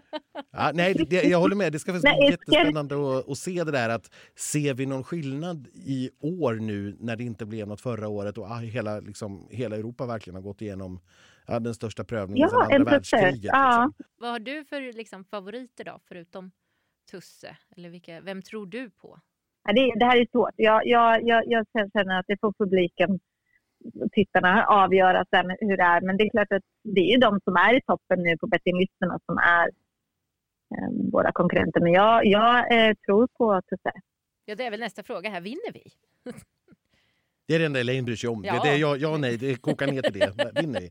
Ja, 0.52 0.70
nej, 0.74 1.06
det, 1.10 1.22
jag 1.22 1.38
håller 1.38 1.56
med. 1.56 1.72
Det 1.72 1.78
ska 1.78 1.92
faktiskt 1.92 2.16
bli 2.18 2.30
jättespännande 2.30 2.94
att, 3.18 3.28
att 3.30 3.38
se 3.38 3.64
det 3.64 3.72
där. 3.72 3.88
Att 3.88 4.10
ser 4.36 4.74
vi 4.74 4.86
någon 4.86 5.04
skillnad 5.04 5.68
i 5.74 6.10
år 6.20 6.54
nu 6.54 6.96
när 7.00 7.16
det 7.16 7.24
inte 7.24 7.46
blev 7.46 7.68
något 7.68 7.80
förra 7.80 8.08
året 8.08 8.38
och 8.38 8.44
ah, 8.50 8.54
hela, 8.58 9.00
liksom, 9.00 9.48
hela 9.50 9.76
Europa 9.76 10.06
verkligen 10.06 10.34
har 10.34 10.42
gått 10.46 10.62
igenom 10.62 11.00
ja, 11.46 11.60
den 11.60 11.74
största 11.74 12.04
prövningen 12.04 12.48
Ja, 12.48 12.48
sedan 12.48 12.76
andra 12.80 12.90
världskriget. 12.90 13.50
Ja. 13.52 13.86
Liksom. 13.86 14.04
Vad 14.16 14.30
har 14.30 14.38
du 14.38 14.64
för 14.64 14.92
liksom, 14.92 15.24
favoriter 15.24 15.84
då, 15.84 16.00
förutom 16.08 16.50
Tusse? 17.10 17.56
Eller 17.76 17.88
vilka, 17.88 18.20
vem 18.20 18.42
tror 18.42 18.66
du 18.66 18.90
på? 18.90 19.20
Ja, 19.64 19.72
det, 19.72 19.92
det 19.98 20.04
här 20.04 20.16
är 20.16 20.26
svårt. 20.32 20.54
Jag, 20.56 20.86
jag, 20.86 21.22
jag, 21.22 21.44
jag 21.46 21.66
känner 21.72 22.18
att 22.18 22.26
det 22.28 22.40
får 22.40 22.52
publiken 22.52 23.20
tittarna 24.12 24.66
avgöra 24.66 25.24
sen 25.30 25.56
hur 25.60 25.76
det 25.76 25.82
är. 25.82 26.00
Men 26.00 26.16
det 26.16 26.24
är 26.24 26.30
klart 26.30 26.52
att 26.52 26.62
det 26.82 27.00
är 27.00 27.12
ju 27.12 27.18
de 27.18 27.40
som 27.44 27.56
är 27.56 27.76
i 27.76 27.80
toppen 27.80 28.22
nu 28.22 28.36
på 28.38 28.46
bettinglistorna 28.46 29.18
som 29.26 29.38
är 29.38 29.66
eh, 30.76 31.10
våra 31.12 31.32
konkurrenter. 31.32 31.80
Men 31.80 31.92
jag, 31.92 32.26
jag 32.26 32.88
eh, 32.88 32.94
tror 32.94 33.28
på 33.38 33.62
Tusse. 33.62 33.92
Ja, 34.44 34.54
det 34.54 34.66
är 34.66 34.70
väl 34.70 34.80
nästa 34.80 35.02
fråga 35.02 35.30
här. 35.30 35.40
Vinner 35.40 35.72
vi? 35.72 35.82
Det 37.48 37.54
är 37.54 37.58
det 37.58 37.66
enda 37.66 37.80
Elaine 37.80 38.04
bryr 38.04 38.16
sig 38.16 38.30
om. 38.30 38.44
Ja. 38.44 38.52
Det, 38.52 38.60
det 38.68 38.74
är 38.74 38.78
ja, 38.78 38.96
ja 38.96 39.16
nej, 39.16 39.36
det 39.36 39.62
kokar 39.62 39.86
ner 39.86 40.02
till 40.02 40.12
det. 40.20 40.60
Vinner 40.60 40.80
vi? 40.80 40.88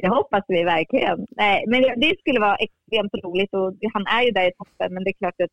Det 0.00 0.08
hoppas 0.08 0.44
vi 0.48 0.64
verkligen. 0.64 1.26
Nej, 1.30 1.64
men 1.68 1.82
det- 1.82 2.18
skulle 2.20 2.40
vara 2.40 2.56
extremt 2.56 3.14
roligt 3.24 3.54
och 3.54 3.74
han 3.92 4.06
är 4.06 4.22
ju 4.22 4.30
där 4.30 4.48
i 4.48 4.52
toppen 4.52 4.94
men 4.94 5.04
det 5.04 5.10
är 5.10 5.18
klart 5.22 5.40
att 5.44 5.50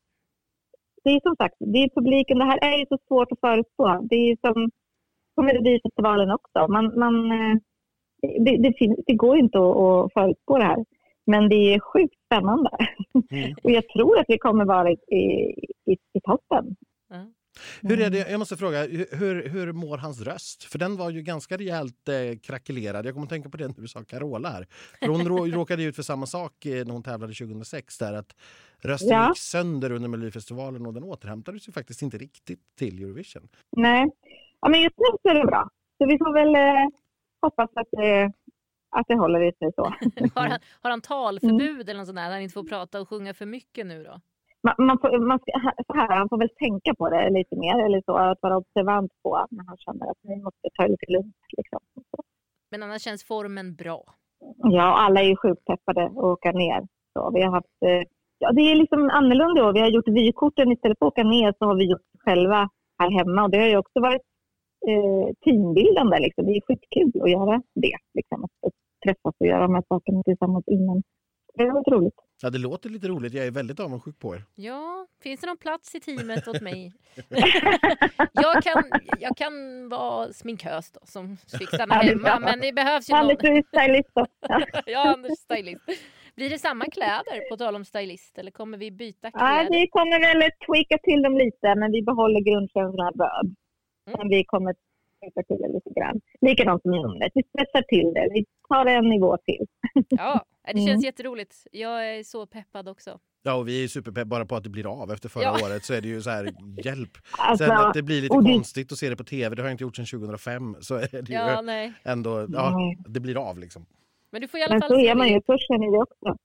det 1.03 1.09
är 1.09 1.19
som 1.23 1.35
sagt, 1.35 1.55
det 1.59 1.79
är 1.83 1.89
publiken, 1.95 2.37
det 2.39 2.45
här 2.45 2.59
är 2.73 2.77
ju 2.77 2.85
så 2.89 2.97
svårt 3.07 3.31
att 3.31 3.39
förutspå. 3.39 4.07
Det 4.09 4.15
är 4.15 4.27
ju 4.29 4.37
som 4.41 4.71
på 5.35 5.41
Melodifestivalen 5.43 6.31
också. 6.31 6.67
Man, 6.71 6.99
man, 6.99 7.31
eh, 7.31 7.55
det, 8.45 8.57
det, 8.57 8.73
finns, 8.77 8.99
det 9.07 9.13
går 9.13 9.37
inte 9.37 9.57
att, 9.57 9.77
att 9.77 10.13
förutspå 10.13 10.57
det 10.57 10.63
här. 10.63 10.85
Men 11.25 11.49
det 11.49 11.55
är 11.73 11.79
sjukt 11.79 12.15
spännande. 12.25 12.69
Mm. 13.31 13.55
Och 13.63 13.71
jag 13.71 13.87
tror 13.87 14.19
att 14.19 14.25
vi 14.27 14.37
kommer 14.37 14.65
vara 14.65 14.91
i, 14.91 14.97
i, 15.85 15.93
i 16.13 16.21
toppen. 16.23 16.75
Hur 17.81 18.01
är 18.01 18.09
det, 18.09 18.29
jag 18.29 18.39
måste 18.39 18.57
fråga, 18.57 18.87
hur, 19.11 19.49
hur 19.49 19.71
mår 19.71 19.97
hans 19.97 20.21
röst? 20.21 20.63
För 20.63 20.79
den 20.79 20.97
var 20.97 21.09
ju 21.09 21.21
ganska 21.21 21.57
rejält 21.57 22.09
eh, 22.09 22.39
krackelerad. 22.43 23.05
Jag 23.05 23.13
kommer 23.13 23.25
att 23.25 23.29
tänka 23.29 23.49
på 23.49 23.57
det 23.57 23.67
när 23.67 23.75
du 23.75 23.87
sa 23.87 24.03
Carola 24.03 24.49
här. 24.49 24.67
För 24.99 25.07
hon 25.07 25.27
rå, 25.27 25.45
råkade 25.59 25.83
ut 25.83 25.95
för 25.95 26.03
samma 26.03 26.25
sak 26.25 26.65
eh, 26.65 26.85
när 26.85 26.93
hon 26.93 27.03
tävlade 27.03 27.33
2006 27.33 27.97
där 27.97 28.13
att 28.13 28.35
rösten 28.81 29.09
Ja. 29.09 29.27
gick 29.27 29.37
sönder 29.37 29.91
under 29.91 30.09
Melodifestivalen 30.09 30.85
och 30.85 30.93
den 30.93 31.03
återhämtades 31.03 31.67
ju 31.67 31.71
faktiskt 31.71 32.01
inte 32.01 32.17
riktigt 32.17 32.59
till 32.77 33.03
Eurovision. 33.03 33.47
Nej, 33.77 34.09
ja, 34.61 34.69
men 34.69 34.81
just 34.81 34.97
nu 34.97 35.05
så 35.21 35.29
är 35.29 35.35
det 35.35 35.45
bra. 35.45 35.69
Så 35.97 36.05
vi 36.07 36.17
får 36.17 36.33
väl 36.33 36.55
eh, 36.55 36.89
hoppas 37.41 37.69
att 37.75 37.87
det, 37.91 38.31
att 38.95 39.07
det 39.07 39.15
håller 39.15 39.47
i 39.47 39.51
sig 39.59 39.71
så. 39.75 39.83
Har 40.39 40.47
han, 40.47 40.59
har 40.81 40.89
han 40.89 41.01
talförbud 41.01 41.89
eller 41.89 41.99
något 41.99 42.07
sånt 42.07 42.17
där? 42.17 42.31
Han 42.31 42.41
inte 42.41 42.53
får 42.53 42.63
prata 42.63 43.01
och 43.01 43.09
sjunga 43.09 43.33
för 43.33 43.45
mycket 43.45 43.85
nu 43.85 44.03
då? 44.03 44.21
Man, 44.65 44.75
man 44.87 44.97
får, 45.01 45.19
man 45.31 45.39
ska, 45.39 45.51
så 45.87 45.93
här, 45.99 46.17
han 46.17 46.29
får 46.29 46.37
väl 46.37 46.49
tänka 46.49 46.95
på 46.95 47.09
det 47.09 47.29
lite 47.29 47.55
mer 47.55 47.85
eller 47.85 48.01
så, 48.05 48.17
att 48.17 48.41
vara 48.41 48.57
observant 48.57 49.11
på 49.23 49.45
när 49.51 49.65
han 49.67 49.77
känner 49.77 50.05
att 50.11 50.21
vi 50.21 50.35
måste 50.35 50.67
ta 50.73 50.83
det 50.83 50.89
lite 50.89 51.11
lugnt. 51.11 51.35
Liksom. 51.57 51.79
Men 52.71 52.83
annars 52.83 53.01
känns 53.01 53.23
formen 53.23 53.75
bra. 53.75 54.03
Ja, 54.77 54.87
alla 55.03 55.19
är 55.21 55.27
ju 55.31 55.35
sjukt 55.35 55.65
peppade 55.65 56.05
att 56.05 56.17
åka 56.17 56.51
ner. 56.51 56.81
Så 57.13 57.31
vi 57.33 57.41
har 57.41 57.51
haft, 57.51 57.77
eh, 57.85 58.03
ja, 58.39 58.51
det 58.51 58.61
är 58.61 58.75
liksom 58.75 59.09
annorlunda 59.09 59.61
då. 59.61 59.71
Vi 59.71 59.79
har 59.79 59.89
gjort 59.89 60.07
vykorten 60.07 60.71
istället 60.71 60.99
för 60.99 61.05
att 61.05 61.11
åka 61.11 61.23
ner 61.23 61.53
så 61.59 61.65
har 61.65 61.75
vi 61.75 61.91
gjort 61.91 62.09
själva 62.25 62.69
här 62.99 63.11
hemma 63.17 63.43
och 63.43 63.51
det 63.51 63.57
har 63.57 63.67
ju 63.67 63.77
också 63.77 63.99
varit 63.99 64.21
eh, 64.89 65.25
teambildande. 65.43 66.19
Liksom. 66.19 66.45
Det 66.45 66.51
är 66.51 66.61
skitkul 66.67 67.21
att 67.23 67.31
göra 67.31 67.61
det. 67.75 67.97
Liksom. 68.13 68.43
Att 68.43 68.73
träffas 69.05 69.35
och 69.39 69.47
göra 69.47 69.61
de 69.61 69.75
här 69.75 69.83
sakerna 69.87 70.23
tillsammans 70.23 70.67
innan. 70.67 71.03
Det 71.57 71.65
varit 71.71 71.87
roligt. 71.87 72.13
Ja, 72.41 72.49
det 72.49 72.57
låter 72.57 72.89
lite 72.89 73.07
roligt. 73.07 73.33
Jag 73.33 73.47
är 73.47 73.51
väldigt 73.51 73.79
avundsjuk 73.79 74.19
på 74.19 74.35
er. 74.35 74.43
Ja, 74.55 75.07
finns 75.23 75.41
det 75.41 75.47
någon 75.47 75.57
plats 75.57 75.95
i 75.95 75.99
teamet 75.99 76.47
åt 76.47 76.61
mig? 76.61 76.93
jag, 78.33 78.63
kan, 78.63 78.83
jag 79.19 79.37
kan 79.37 79.53
vara 79.89 80.33
sminkös 80.33 80.91
då, 80.91 80.99
som 81.03 81.37
fick 81.59 81.67
stanna 81.67 81.95
Ja, 81.95 82.01
hemma. 82.01 82.39
Men 82.39 82.59
det 82.59 82.73
behövs 82.73 83.09
ju 83.09 83.13
någon. 83.13 83.21
Anders, 83.29 83.65
stylist 83.67 84.11
också. 84.13 84.81
Ja, 84.85 85.13
Anders 85.13 85.37
stylist. 85.39 85.85
Blir 86.35 86.49
det 86.49 86.59
samma 86.59 86.85
kläder 86.85 87.49
på 87.49 87.57
tal 87.57 87.75
om 87.75 87.85
stylist 87.85 88.37
eller 88.37 88.51
kommer 88.51 88.77
vi 88.77 88.91
byta 88.91 89.29
Ja, 89.33 89.39
kläder? 89.39 89.69
vi 89.71 89.87
kommer 89.87 90.19
väl 90.19 90.51
tweaka 90.65 90.97
till 91.03 91.21
dem 91.21 91.37
lite, 91.37 91.75
men 91.75 91.91
vi 91.91 92.01
behåller 92.03 92.39
grundkänslan 92.49 93.13
röd. 93.13 93.45
Mm. 94.07 94.17
Men 94.19 94.29
vi 94.29 94.43
kommer 94.45 94.75
tweaka 95.23 95.43
till 95.47 95.57
det 95.61 95.67
lite 95.73 95.89
grann. 95.99 96.21
Likadant 96.41 96.81
som 96.81 96.91
numret. 96.91 97.31
Vi 97.35 97.43
spetsar 97.43 97.81
till 97.81 98.13
det. 98.13 98.29
Vi 98.33 98.45
tar 98.69 98.85
det 98.85 98.91
en 98.91 99.09
nivå 99.09 99.37
till. 99.37 99.65
Ja, 100.09 100.45
det 100.65 100.71
känns 100.73 100.87
Mm. 100.89 100.99
jätteroligt. 101.01 101.55
Jag 101.71 102.09
är 102.17 102.23
så 102.23 102.45
peppad 102.45 102.89
också. 102.89 103.19
Ja, 103.43 103.53
och 103.55 103.67
vi 103.67 103.83
är 103.83 103.87
superpepp 103.87 104.27
bara 104.27 104.45
på 104.45 104.55
att 104.55 104.63
det 104.63 104.69
blir 104.69 105.01
av. 105.01 105.11
Efter 105.11 105.29
förra 105.29 105.43
Ja. 105.43 105.51
året 105.65 105.83
så 105.85 105.93
är 105.93 106.01
det 106.01 106.07
ju 106.07 106.21
så 106.21 106.29
här, 106.29 106.49
hjälp. 106.85 107.11
Alltså, 107.37 107.65
Sen 107.65 107.77
att 107.77 107.93
det 107.93 108.03
blir 108.03 108.21
lite 108.21 108.35
det- 108.37 108.43
konstigt 108.53 108.91
att 108.91 108.97
se 108.97 109.09
det 109.09 109.15
på 109.15 109.23
tv, 109.23 109.55
det 109.55 109.61
har 109.61 109.69
jag 109.69 109.73
inte 109.73 109.83
gjort 109.83 109.95
sedan 109.95 110.05
2005. 110.05 110.75
Så 110.79 110.95
är 110.95 111.07
det 111.21 111.29
Ja, 111.33 111.55
ju 111.59 111.65
nej. 111.65 111.93
ändå, 112.03 112.47
ja, 112.53 112.79
det 113.07 113.19
blir 113.19 113.49
av 113.49 113.59
liksom. 113.59 113.85
Men 114.31 114.41
du 114.41 114.47
får 114.47 114.59
i 114.59 114.63
alla 114.63 114.73
Men 114.73 114.81
fall 114.81 114.89
så 114.89 114.95
se 114.95 115.07
är 115.07 115.15
man 115.15 115.27
det. 115.27 115.33
ju. 115.33 115.41
Så 115.45 115.57
känner 115.57 115.91
vi 115.91 115.97
också. 115.97 116.37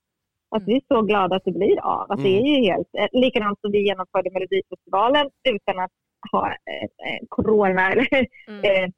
Att 0.50 0.62
vi 0.66 0.76
är 0.76 0.82
så 0.88 1.02
glada 1.02 1.36
att 1.36 1.44
det 1.44 1.52
blir 1.52 1.78
av. 1.80 2.12
Att 2.12 2.22
det 2.22 2.28
Mm. 2.38 2.44
är 2.44 2.48
ju 2.58 2.64
helt... 2.70 2.88
eh, 2.98 3.20
Likadant 3.20 3.60
som 3.60 3.70
vi 3.72 3.86
genomförde 3.88 4.30
Melodifestivalen 4.30 5.26
utan 5.48 5.78
att 5.84 5.90
ha 6.32 6.46
eh, 6.48 6.82
eh, 7.12 7.20
corona 7.28 7.92
eller 7.92 8.06
Mm. 8.48 8.64
eh, 8.64 8.90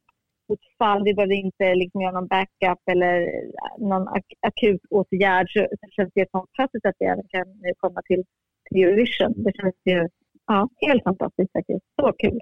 utfall. 0.53 1.05
Vi 1.05 1.15
behövde 1.15 1.35
inte 1.35 1.75
liksom 1.75 2.01
göra 2.01 2.13
någon 2.13 2.27
backup 2.27 2.79
eller 2.91 3.21
eh, 3.23 3.89
någon 3.89 4.09
ak- 4.09 4.39
akut 4.47 4.81
åtgärd. 4.91 5.51
Så, 5.51 5.61
så 5.81 5.87
känns 5.91 6.11
det 6.15 6.31
fantastiskt 6.33 6.87
att 6.87 6.95
vi 6.99 7.07
även 7.07 7.25
kan 7.29 7.47
komma 7.77 8.03
till, 8.05 8.25
till 8.69 8.83
Eurovision. 8.85 9.35
Det 9.37 9.53
känns 9.57 9.75
ju 9.85 10.09
ja, 10.53 10.69
helt 10.89 11.05
fantastiskt 11.05 11.53
faktiskt. 11.53 11.85
Så 12.01 12.13
kul. 12.19 12.41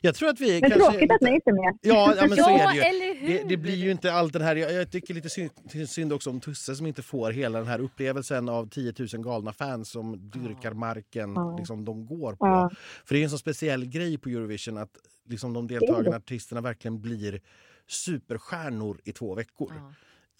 Jag 0.00 0.14
tror 0.14 0.28
att 0.28 0.40
vi 0.40 0.60
Men 0.60 0.70
kanske... 0.70 0.90
tråkigt 0.90 1.12
att 1.12 1.20
ni 1.20 1.30
inte 1.30 1.50
är 1.50 1.54
med. 1.54 1.78
Ja, 1.82 2.14
ja 2.16 2.26
men 2.28 2.36
så 2.36 2.50
är 2.58 2.68
det 2.68 2.74
ju. 2.74 2.80
eller 2.80 3.20
hur? 3.20 3.28
Det, 3.28 3.48
det 3.48 3.56
blir 3.56 3.74
ju 3.76 3.90
inte 3.90 4.12
allt 4.12 4.32
den 4.32 4.42
här... 4.42 4.56
Jag, 4.56 4.72
jag 4.72 4.90
tycker 4.90 5.14
lite 5.14 5.30
synd, 5.30 5.50
synd 5.88 6.12
också 6.12 6.30
om 6.30 6.40
Tusse 6.40 6.74
som 6.74 6.86
inte 6.86 7.02
får 7.02 7.30
hela 7.30 7.58
den 7.58 7.68
här 7.68 7.80
upplevelsen 7.80 8.48
av 8.48 8.68
10 8.68 8.92
000 9.14 9.22
galna 9.24 9.52
fans 9.52 9.90
som 9.90 10.30
dyrkar 10.30 10.72
marken 10.72 11.32
Ja. 11.34 11.56
liksom, 11.58 11.84
de 11.84 12.06
går 12.06 12.32
på. 12.32 12.46
Ja. 12.46 12.70
För 13.04 13.14
det 13.14 13.20
är 13.20 13.24
en 13.24 13.30
så 13.30 13.38
speciell 13.38 13.84
grej 13.86 14.18
på 14.18 14.28
Eurovision 14.28 14.76
att 14.78 14.90
liksom, 15.28 15.52
de 15.52 15.66
deltagande 15.66 16.16
artisterna 16.16 16.60
verkligen 16.60 17.00
blir 17.00 17.40
superstjärnor 17.86 19.00
i 19.04 19.12
två 19.12 19.34
veckor. 19.34 19.72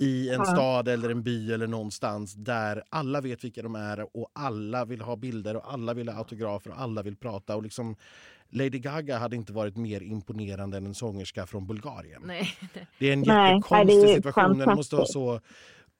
I 0.00 0.30
en 0.30 0.46
stad 0.46 0.88
eller 0.88 1.10
en 1.10 1.22
by 1.22 1.52
eller 1.52 1.66
någonstans 1.66 2.34
där 2.34 2.82
alla 2.88 3.20
vet 3.20 3.44
vilka 3.44 3.62
de 3.62 3.74
är 3.74 4.16
och 4.16 4.30
alla 4.32 4.84
vill 4.84 5.00
ha 5.00 5.16
bilder 5.16 5.56
och 5.56 5.72
alla 5.72 5.94
vill 5.94 6.08
ha 6.08 6.18
autografer 6.18 6.70
och 6.70 6.80
alla 6.80 7.02
vill 7.02 7.16
prata. 7.16 7.56
Och 7.56 7.62
liksom, 7.62 7.96
Lady 8.50 8.78
Gaga 8.78 9.18
hade 9.18 9.36
inte 9.36 9.52
varit 9.52 9.76
mer 9.76 10.00
imponerande 10.00 10.76
än 10.76 10.86
en 10.86 10.94
sångerska 10.94 11.46
från 11.46 11.66
Bulgarien. 11.66 12.22
Nej. 12.24 12.48
Det 12.98 13.08
är 13.08 13.12
en 13.12 13.20
Nej, 13.20 13.26
nej, 13.26 13.54
jättekonstig 13.54 14.02
det 14.02 14.12
är 14.12 14.14
situation. 14.14 14.58
Det 14.58 14.74
måste 14.74 14.96
vara 14.96 15.06
så 15.06 15.40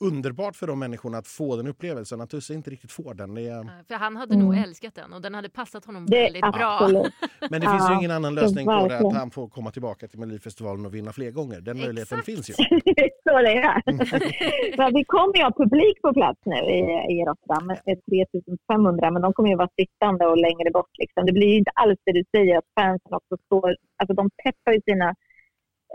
underbart 0.00 0.56
för 0.56 0.66
de 0.66 0.78
människorna 0.78 1.18
att 1.18 1.26
få 1.28 1.56
den 1.56 1.66
upplevelsen. 1.66 2.20
Att 2.20 2.30
Tusse 2.30 2.54
inte 2.54 2.70
riktigt 2.70 2.92
får 2.92 3.14
den. 3.14 3.34
Det 3.34 3.42
är... 3.48 3.84
För 3.88 3.94
han 3.94 4.16
hade 4.16 4.37
nog 4.37 4.52
Mm. 4.54 4.64
älskat 4.64 4.94
den 4.94 5.12
och 5.12 5.22
den 5.22 5.34
hade 5.34 5.48
passat 5.48 5.84
honom 5.84 6.06
Det 6.06 6.22
väldigt 6.22 6.40
bra. 6.42 6.78
absolut. 6.80 7.12
Men 7.50 7.61
det 7.61 7.70
finns 7.70 7.82
ju 7.90 7.92
Ja, 7.92 7.98
ingen 7.98 8.11
annan 8.11 8.34
lösning 8.34 8.66
på 8.66 8.88
det. 8.88 8.98
Att 8.98 9.12
han 9.14 9.30
får 9.30 9.48
komma 9.48 9.70
tillbaka 9.70 10.08
till 10.08 10.18
Melodifestivalen 10.18 10.87
och 10.87 10.94
vinna 10.94 11.12
fler 11.12 11.30
gånger. 11.30 11.61
Den 11.61 11.76
möjligheten 11.78 12.18
Exakt. 12.18 12.26
finns 12.26 12.50
ju. 12.50 12.54
så 13.24 13.32
det 13.46 13.56
är. 13.70 13.82
Men 14.80 14.94
vi 14.94 15.04
kommer 15.04 15.37
ju 15.38 15.42
ha 15.42 15.52
publik 15.62 16.02
på 16.02 16.12
plats 16.12 16.40
nu 16.44 16.56
i, 16.56 16.80
i 17.14 17.24
Rotterdam. 17.28 17.66
med 17.66 17.78
3500, 17.87 19.11
men 19.11 19.22
de 19.22 19.32
kommer 19.32 19.48
ju 19.50 19.56
vara 19.56 19.68
sittande 19.80 20.26
och 20.26 20.37
längre 20.37 20.70
bort. 20.70 20.90
Liksom. 20.98 21.26
Det 21.26 21.32
blir 21.32 21.48
ju 21.48 21.56
inte 21.62 21.70
alls 21.74 21.98
det 22.06 22.12
du 22.12 22.24
säger, 22.37 22.58
att 22.58 22.68
fansen 22.80 23.12
också 23.20 23.37
står... 23.46 23.76
Alltså 24.00 24.14
de 24.14 24.30
peppar 24.44 24.72
ju 24.72 24.80
sina 24.90 25.14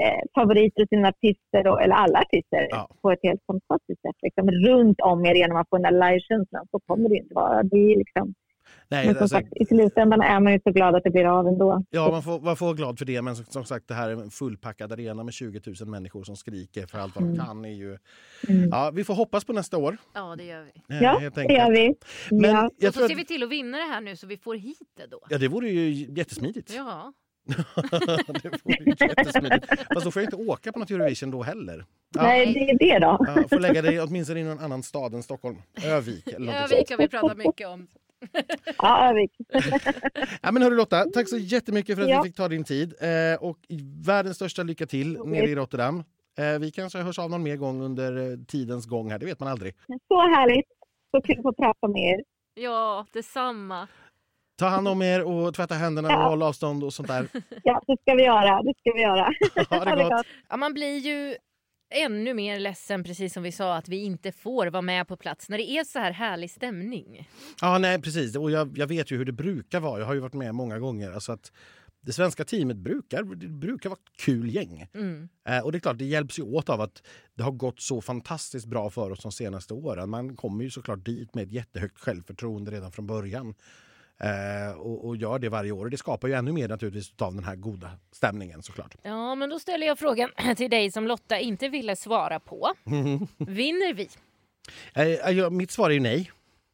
eh, 0.03 0.21
favoriter, 0.35 0.85
sina 0.89 1.07
artister, 1.07 1.67
och, 1.67 1.81
eller 1.81 1.95
alla 1.95 2.19
artister, 2.19 2.67
Ja. 2.69 2.89
på 3.01 3.11
ett 3.11 3.19
helt 3.23 3.41
fantastiskt 3.47 4.01
sätt. 4.01 4.15
Liksom. 4.21 4.51
Runt 4.51 4.99
om 5.01 5.25
er 5.25 5.35
genom 5.35 5.57
att 5.57 5.69
få 5.69 5.77
den 5.77 5.83
där 5.93 6.11
livekänslan. 6.11 6.67
Så 6.71 6.79
kommer 6.79 7.09
det 7.09 7.15
inte 7.15 7.33
vara. 7.33 7.63
Det 7.63 7.77
är 7.93 7.97
liksom, 7.97 8.33
Nej, 8.87 9.05
men 9.05 9.15
som 9.15 9.21
alltså, 9.23 9.35
sagt, 9.37 9.47
i 9.55 9.65
slutändan 9.65 10.21
är 10.21 10.39
man 10.39 10.53
ju 10.53 10.59
så 10.63 10.71
glad 10.71 10.95
att 10.95 11.03
det 11.03 11.09
blir 11.09 11.25
av 11.39 11.47
ändå. 11.47 11.83
ja, 11.89 12.11
man, 12.11 12.23
får, 12.23 12.39
man 12.39 12.55
får 12.55 12.65
vara 12.65 12.75
glad 12.75 12.97
för 12.99 13.05
det. 13.05 13.21
Men 13.21 13.35
som, 13.35 13.45
som 13.45 13.63
sagt, 13.65 13.87
det 13.87 13.93
här 13.93 14.09
är 14.09 14.13
en 14.13 14.29
fullpackad 14.31 14.91
arena 14.91 15.23
med 15.23 15.33
20 15.33 15.61
000 15.81 15.89
människor 15.89 16.23
som 16.23 16.35
skriker 16.35 16.85
för 16.87 16.99
allt 16.99 17.15
vad 17.15 17.23
de 17.23 17.33
Mm. 17.33 17.45
kan. 17.45 17.65
Är 17.65 17.69
ju... 17.69 17.97
Mm. 18.49 18.69
ja, 18.71 18.91
vi 18.93 19.03
får 19.03 19.13
hoppas 19.13 19.45
på 19.45 19.53
nästa 19.53 19.77
år. 19.77 19.97
Ja, 20.13 20.35
det 20.37 20.43
gör 20.43 20.61
vi. 20.63 20.95
eh, 20.95 21.01
Ja, 21.03 21.19
det 21.35 21.53
gör 21.53 21.71
vi. 21.71 21.93
Men 22.31 22.49
ja. 22.51 22.69
jag 22.77 22.89
och 22.89 22.93
så 22.93 22.99
tror 22.99 23.07
ser 23.07 23.15
vi 23.15 23.25
till 23.25 23.43
att 23.43 23.49
vinna 23.49 23.77
det 23.77 23.83
här 23.83 24.01
nu 24.01 24.15
så 24.15 24.27
vi 24.27 24.37
får 24.37 24.55
hit 24.55 24.77
det 24.97 25.07
då. 25.07 25.19
ja, 25.29 25.37
det 25.37 25.47
vore 25.47 25.69
ju 25.69 25.89
jättesmidigt. 26.17 26.73
Ja. 26.75 27.13
Det 28.43 28.49
vore 28.63 28.95
jättesmidigt. 29.07 29.65
Fast 29.93 30.05
då 30.05 30.11
får 30.11 30.21
jag 30.21 30.27
inte 30.33 30.51
åka 30.51 30.71
på 30.71 30.79
något 30.79 30.91
Eurovision 30.91 31.31
då 31.31 31.43
heller. 31.43 31.85
Ja, 32.15 32.21
Nej, 32.23 32.53
det 32.53 32.59
är 32.59 32.79
det 32.79 32.99
då. 33.05 33.17
ja, 33.27 33.47
får 33.49 33.59
lägga 33.59 33.81
det 33.81 34.01
åtminstone 34.01 34.39
i 34.39 34.43
någon 34.43 34.59
annan 34.59 34.83
stad 34.83 35.13
än 35.13 35.23
Stockholm. 35.23 35.57
Övik 35.85 36.27
eller 36.27 36.45
något 36.45 36.71
Övik 36.71 36.89
har 36.91 36.97
vi 36.97 37.07
pratat 37.07 37.37
mycket 37.37 37.67
om. 37.67 37.87
Ja, 38.77 39.09
Övik. 39.09 39.31
Ja, 40.41 40.51
men 40.51 40.61
hörru 40.63 40.75
Lotta, 40.75 41.05
tack 41.13 41.29
så 41.29 41.37
jättemycket 41.37 41.95
för 41.95 42.03
att 42.03 42.09
Ja. 42.09 42.21
vi 42.21 42.29
fick 42.29 42.37
ta 42.37 42.47
din 42.47 42.63
tid. 42.63 42.93
Eh, 43.01 43.43
och 43.43 43.57
världens 44.05 44.35
största 44.35 44.63
lycka 44.63 44.85
till 44.85 45.17
nere 45.25 45.45
i 45.49 45.55
Rotterdam. 45.55 46.03
Eh, 46.37 46.59
vi 46.59 46.71
kanske 46.71 46.99
hörs 46.99 47.19
av 47.19 47.29
någon 47.29 47.43
mer 47.43 47.55
gång 47.55 47.81
under 47.81 48.31
eh, 48.31 48.37
tidens 48.47 48.85
gång 48.85 49.11
här, 49.11 49.19
det 49.19 49.25
vet 49.25 49.39
man 49.39 49.49
aldrig. 49.49 49.75
Så 50.07 50.19
härligt. 50.19 50.65
Så 51.11 51.21
kul 51.21 51.35
att 51.37 51.41
få 51.43 51.53
prata 51.53 51.87
med 51.87 52.01
er. 52.01 52.23
Ja, 52.55 53.05
detsamma. 53.13 53.87
Ta 54.63 54.69
hand 54.69 54.87
om 54.87 55.01
er 55.01 55.23
och 55.23 55.53
tvätta 55.53 55.75
händerna 55.75 56.07
och 56.07 56.13
Ja. 56.13 56.29
håll 56.29 56.43
avstånd 56.43 56.83
och 56.83 56.93
sånt 56.93 57.07
där. 57.07 57.27
Ja, 57.63 57.81
det 57.87 57.97
ska 58.01 58.13
vi 58.15 58.23
göra. 58.23 58.63
Det 58.63 58.73
ska 58.79 58.91
vi 58.93 59.01
göra. 59.01 59.29
Ha 59.85 59.95
det 59.95 60.03
gott. 60.03 60.25
Ja, 60.49 60.57
man 60.57 60.73
blir 60.73 60.97
ju 60.97 61.35
ännu 61.95 62.33
mer 62.33 62.59
ledsen, 62.59 63.03
precis 63.03 63.33
som 63.33 63.43
vi 63.43 63.51
sa, 63.51 63.75
att 63.75 63.89
vi 63.89 64.03
inte 64.03 64.31
får 64.31 64.67
vara 64.67 64.81
med 64.81 65.07
på 65.07 65.17
plats 65.17 65.49
när 65.49 65.57
det 65.57 65.69
är 65.69 65.83
så 65.83 65.99
här 65.99 66.11
härlig 66.11 66.51
stämning. 66.51 67.29
Ja, 67.61 67.77
nej 67.77 68.01
precis. 68.01 68.35
Och 68.35 68.51
jag, 68.51 68.77
jag 68.77 68.87
vet 68.87 69.11
ju 69.11 69.17
hur 69.17 69.25
det 69.25 69.31
brukar 69.31 69.79
vara. 69.79 69.99
Jag 69.99 70.05
har 70.05 70.13
ju 70.13 70.19
varit 70.19 70.33
med 70.33 70.55
många 70.55 70.79
gånger. 70.79 71.11
Alltså 71.11 71.31
att 71.31 71.51
det 72.01 72.13
svenska 72.13 72.43
teamet 72.45 72.77
brukar, 72.77 73.23
det 73.23 73.47
brukar 73.47 73.89
vara 73.89 73.99
ett 73.99 74.17
kul 74.25 74.55
gäng. 74.55 74.87
Mm. 74.93 75.29
Eh, 75.49 75.59
och 75.59 75.71
det 75.71 75.77
är 75.77 75.79
klart, 75.79 75.97
det 75.97 76.05
hjälps 76.05 76.39
ju 76.39 76.43
åt 76.43 76.69
av 76.69 76.81
att 76.81 77.03
det 77.37 77.43
har 77.43 77.51
gått 77.51 77.81
så 77.81 78.01
fantastiskt 78.01 78.65
bra 78.65 78.89
för 78.89 79.11
oss 79.11 79.21
de 79.21 79.31
senaste 79.31 79.73
åren. 79.73 80.09
Man 80.09 80.35
kommer 80.35 80.63
ju 80.63 80.69
såklart 80.69 81.05
dit 81.05 81.35
med 81.35 81.43
ett 81.43 81.51
jättehögt 81.51 81.99
självförtroende 81.99 82.71
redan 82.71 82.91
från 82.91 83.07
början. 83.07 83.55
Eh, 84.19 84.77
och, 84.77 85.07
och 85.07 85.17
gör 85.17 85.39
det 85.39 85.49
varje 85.49 85.71
år. 85.71 85.85
Och 85.85 85.91
det 85.91 85.97
skapar 85.97 86.27
ju 86.27 86.33
ännu 86.33 86.51
mer 86.51 86.67
naturligtvis 86.67 87.13
av 87.21 87.35
den 87.35 87.43
här 87.43 87.55
goda 87.55 87.91
stämningen 88.11 88.63
såklart. 88.63 88.95
Ja, 89.01 89.35
men 89.35 89.49
då 89.49 89.59
ställer 89.59 89.87
jag 89.87 89.99
frågan 89.99 90.29
till 90.57 90.69
dig 90.69 90.91
som 90.91 91.07
Lotta 91.07 91.39
inte 91.39 91.69
ville 91.69 91.95
svara 91.95 92.39
på. 92.39 92.73
Vinner 93.37 93.93
vi? 93.93 94.09
Eh, 94.93 95.31
ja, 95.31 95.49
mitt 95.49 95.71
svar 95.71 95.89
är 95.89 95.93
ju 95.93 95.99
nej. 95.99 96.31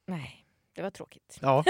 Nej, 0.07 0.45
det 0.75 0.81
var 0.81 0.91
tråkigt. 0.91 1.37
Ja. 1.41 1.63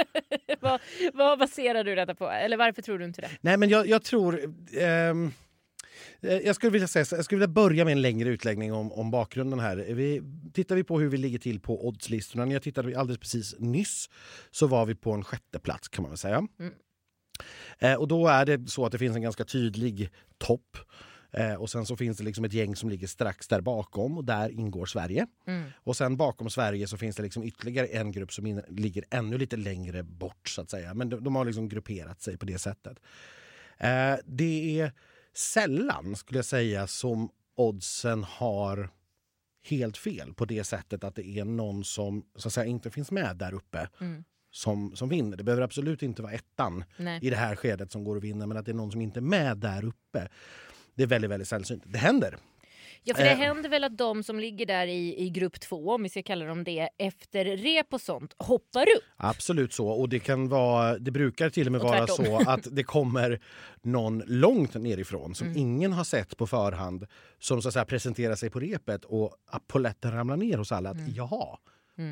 vad, 0.60 0.80
vad 1.12 1.38
baserar 1.38 1.84
du 1.84 1.94
detta 1.94 2.14
på? 2.14 2.30
Eller 2.30 2.56
varför 2.56 2.82
tror 2.82 2.98
du 2.98 3.04
inte 3.04 3.20
det? 3.20 3.30
Nej, 3.40 3.56
men 3.56 3.68
jag, 3.68 3.86
jag 3.86 4.02
tror... 4.02 4.54
ehm, 4.80 5.26
eh, 5.26 5.32
jag 6.20 6.54
skulle, 6.54 6.70
vilja 6.70 6.88
säga, 6.88 7.06
jag 7.10 7.24
skulle 7.24 7.38
vilja 7.38 7.54
börja 7.54 7.84
med 7.84 7.92
en 7.92 8.02
längre 8.02 8.28
utläggning 8.28 8.72
om, 8.72 8.92
om 8.92 9.10
bakgrunden 9.10 9.60
här. 9.60 9.76
Vi, 9.76 10.22
tittar 10.52 10.76
vi 10.76 10.84
på 10.84 11.00
hur 11.00 11.08
vi 11.08 11.16
ligger 11.16 11.38
till 11.38 11.60
på 11.60 11.88
oddslistorna. 11.88 12.44
När 12.44 12.52
jag 12.52 12.62
tittade 12.62 12.98
alldeles 12.98 13.20
precis 13.20 13.54
nyss 13.58 14.10
så 14.50 14.66
var 14.66 14.86
vi 14.86 14.94
på 14.94 15.12
en 15.12 15.24
sjätte 15.24 15.58
plats 15.58 15.88
kan 15.88 16.02
man 16.02 16.10
väl 16.10 16.18
säga. 16.18 16.46
Mm. 16.58 16.72
Eh, 17.78 17.94
och 17.94 18.08
då 18.08 18.28
är 18.28 18.46
det 18.46 18.70
så 18.70 18.86
att 18.86 18.92
det 18.92 18.98
finns 18.98 19.16
en 19.16 19.22
ganska 19.22 19.44
tydlig 19.44 20.10
topp. 20.38 20.76
Eh, 21.30 21.54
och 21.54 21.70
sen 21.70 21.86
så 21.86 21.96
finns 21.96 22.18
det 22.18 22.24
liksom 22.24 22.44
ett 22.44 22.52
gäng 22.52 22.76
som 22.76 22.90
ligger 22.90 23.06
strax 23.06 23.48
där 23.48 23.60
bakom 23.60 24.18
och 24.18 24.24
där 24.24 24.50
ingår 24.50 24.86
Sverige. 24.86 25.26
Mm. 25.46 25.70
Och 25.76 25.96
sen 25.96 26.16
bakom 26.16 26.50
Sverige 26.50 26.86
så 26.86 26.96
finns 26.96 27.16
det 27.16 27.22
liksom 27.22 27.44
ytterligare 27.44 27.86
en 27.86 28.12
grupp 28.12 28.32
som 28.32 28.46
in, 28.46 28.62
ligger 28.68 29.04
ännu 29.10 29.38
lite 29.38 29.56
längre 29.56 30.02
bort 30.02 30.48
så 30.48 30.62
att 30.62 30.70
säga. 30.70 30.94
Men 30.94 31.08
de, 31.08 31.24
de 31.24 31.36
har 31.36 31.44
liksom 31.44 31.68
grupperat 31.68 32.20
sig 32.20 32.36
på 32.38 32.46
det 32.46 32.58
sättet. 32.58 32.98
Eh, 33.78 34.14
det 34.24 34.80
är 34.80 34.92
sällan 35.36 36.16
skulle 36.16 36.38
jag 36.38 36.44
säga 36.44 36.86
som 36.86 37.28
oddsen 37.56 38.24
har 38.24 38.90
helt 39.64 39.96
fel 39.96 40.34
på 40.34 40.44
det 40.44 40.64
sättet 40.64 41.04
att 41.04 41.14
det 41.14 41.26
är 41.28 41.44
någon 41.44 41.84
som 41.84 42.24
så 42.36 42.48
att 42.48 42.52
säga, 42.54 42.64
inte 42.66 42.90
finns 42.90 43.10
med 43.10 43.36
där 43.36 43.54
uppe 43.54 43.88
Mm. 44.00 44.24
som, 44.50 44.96
som 44.96 45.08
vinner. 45.08 45.36
Det 45.36 45.44
behöver 45.44 45.62
absolut 45.62 46.02
inte 46.02 46.22
vara 46.22 46.32
ettan 46.32 46.84
Nej. 46.96 47.20
i 47.22 47.30
det 47.30 47.36
här 47.36 47.56
skedet 47.56 47.92
som 47.92 48.04
går 48.04 48.16
att 48.16 48.22
vinna 48.22 48.46
men 48.46 48.56
att 48.56 48.64
det 48.64 48.72
är 48.72 48.74
någon 48.74 48.92
som 48.92 49.00
inte 49.00 49.18
är 49.18 49.22
med 49.22 49.56
där 49.58 49.84
uppe. 49.84 50.28
Det 50.94 51.02
är 51.02 51.06
väldigt, 51.06 51.30
väldigt 51.30 51.48
sällsynt. 51.48 51.82
Det 51.86 51.98
händer. 51.98 52.36
Ja, 53.08 53.14
för 53.14 53.22
det 53.22 53.30
Eh. 53.30 53.36
händer 53.38 53.68
väl 53.68 53.84
att 53.84 53.98
de 53.98 54.22
som 54.22 54.40
ligger 54.40 54.66
där 54.66 54.86
i, 54.86 55.14
i 55.24 55.30
grupp 55.30 55.60
två, 55.60 55.90
om 55.94 56.02
vi 56.02 56.08
ska 56.08 56.22
kalla 56.22 56.44
dem 56.44 56.64
det, 56.64 56.88
efter 56.98 57.44
rep 57.44 57.86
och 57.94 58.00
sånt, 58.00 58.34
hoppar 58.38 58.82
upp. 58.82 59.04
Absolut 59.16 59.72
så. 59.72 59.88
Och 59.88 60.08
det 60.08 60.18
kan 60.18 60.48
vara, 60.48 60.98
det 60.98 61.10
brukar 61.10 61.50
till 61.50 61.66
och 61.68 61.72
med 61.72 61.80
Och 61.80 61.88
vara 61.88 62.06
så 62.06 62.36
att 62.50 62.66
det 62.76 62.82
kommer 62.84 63.40
någon 63.82 64.22
långt 64.26 64.74
nerifrån 64.74 65.34
som 65.34 65.46
Mm. 65.46 65.58
ingen 65.58 65.92
har 65.92 66.04
sett 66.04 66.36
på 66.36 66.46
förhand 66.46 67.06
som 67.38 67.62
så 67.62 67.68
att 67.68 67.72
säga 67.74 67.84
presenterar 67.84 68.34
sig 68.34 68.50
på 68.50 68.60
repet 68.60 69.04
och 69.04 69.36
polletten 69.66 70.12
ramlar 70.12 70.36
ner 70.36 70.58
hos 70.58 70.72
alla. 70.72 70.90
Att, 70.90 70.96
Mm. 70.96 71.12
Jaha, 71.14 71.58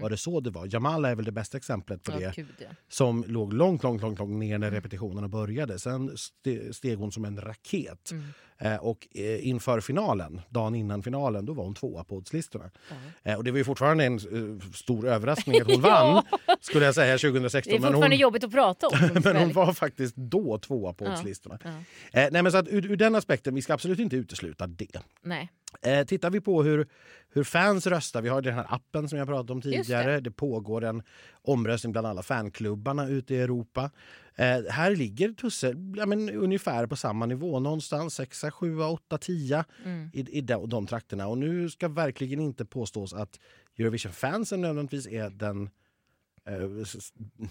var 0.01 0.11
det 0.11 0.17
så 0.17 0.41
det 0.41 0.51
var? 0.51 0.69
Jamala 0.75 1.11
är 1.11 1.15
väl 1.15 1.25
det 1.25 1.33
bästa 1.33 1.57
exemplet 1.57 2.03
på 2.03 2.13
Ja, 2.13 2.19
det. 2.19 2.33
gud, 2.37 2.47
ja. 2.59 2.67
Som 2.89 3.25
låg 3.29 3.53
långt, 3.53 3.83
långt, 3.83 4.03
långt, 4.03 4.19
långt 4.19 4.39
ner 4.39 4.49
Mm. 4.55 4.61
när 4.61 4.71
repetitionerna 4.71 5.29
började. 5.29 5.79
Sen 5.79 6.11
ste- 6.11 6.73
steg 6.73 6.99
hon 6.99 7.13
som 7.13 7.25
en 7.25 7.41
raket. 7.41 8.11
Mm. 8.11 8.25
Eh, 8.59 8.77
och 8.77 9.09
eh, 9.15 9.49
inför 9.49 9.81
finalen, 9.81 10.41
dagen 10.49 10.75
innan 10.75 11.03
finalen, 11.03 11.47
då 11.47 11.53
var 11.53 11.65
hon 11.65 11.75
tvåa 11.75 12.05
på 12.05 12.17
oddslistorna. 12.17 12.71
Ja. 12.91 13.31
Eh, 13.33 13.37
och 13.39 13.45
det 13.45 13.51
var 13.51 13.59
ju 13.59 13.65
fortfarande 13.65 14.05
en 14.05 14.15
eh, 14.15 14.71
stor 14.75 15.07
överraskning 15.09 15.61
att 15.61 15.67
hon 15.67 15.81
vann, 15.81 16.23
skulle 16.61 16.85
jag 16.85 16.95
säga, 16.95 17.19
2016. 17.19 17.71
Det 17.71 17.77
är 17.77 17.81
men 17.81 17.93
fortfarande 17.93 18.17
hon, 18.17 18.21
jobbigt 18.21 18.45
att 18.45 18.53
prata 18.53 18.89
om. 18.89 18.99
men 19.25 19.37
hon 19.37 19.53
var 19.53 19.73
faktiskt 19.73 20.17
då 20.17 20.59
tvåa 20.59 20.93
på 20.93 21.05
oddslistorna. 21.05 21.59
Eh, 21.65 22.29
nej, 22.31 22.43
men 22.43 22.53
så 22.53 22.59
att 22.59 22.69
ur, 22.69 22.87
ur 22.93 22.97
den 22.97 23.15
aspekten, 23.15 23.55
vi 23.55 23.63
ska 23.63 23.75
absolut 23.75 23.99
inte 23.99 24.17
utesluta 24.17 24.67
det. 24.67 25.01
Nej. 25.23 25.51
Eh, 25.83 26.05
tittar 26.07 26.31
vi 26.31 26.41
på 26.41 26.63
hur, 26.63 26.87
hur 27.35 27.45
fans 27.45 27.87
röstar, 27.87 28.23
vi 28.23 28.29
har 28.29 28.43
den 28.43 28.55
här 28.55 28.67
appen 28.69 29.09
som 29.09 29.19
jag 29.19 29.29
pratade 29.29 29.53
om 29.53 29.63
tidigare. 29.63 30.13
det. 30.13 30.21
Det. 30.21 30.31
pågår 30.31 30.85
en 30.85 31.03
omröstning 31.43 31.93
bland 31.93 32.07
alla 32.07 32.23
fanklubbarna 32.23 33.09
ute 33.09 33.35
i 33.35 33.41
Europa. 33.41 33.91
Eh, 34.35 34.63
här 34.71 34.97
ligger 34.97 35.33
Tusse 35.33 35.75
ja, 35.97 36.07
men, 36.07 36.31
ungefär 36.31 36.87
på 36.87 36.97
samma 36.97 37.27
nivå, 37.27 37.61
någonstans 37.61 38.15
6, 38.15 38.45
7, 38.53 38.81
8, 38.81 39.19
10 39.19 39.65
Mm. 39.85 40.11
i, 40.13 40.39
i 40.39 40.41
de, 40.41 40.69
de 40.69 40.87
trakterna. 40.87 41.27
Och 41.27 41.39
nu 41.39 41.71
ska 41.71 41.89
verkligen 41.89 42.41
inte 42.41 42.65
påstås 42.65 43.15
att 43.15 43.41
Eurovision-fansen 43.79 44.61
nödvändigtvis 44.61 45.07
är 45.07 45.31
den 45.31 45.71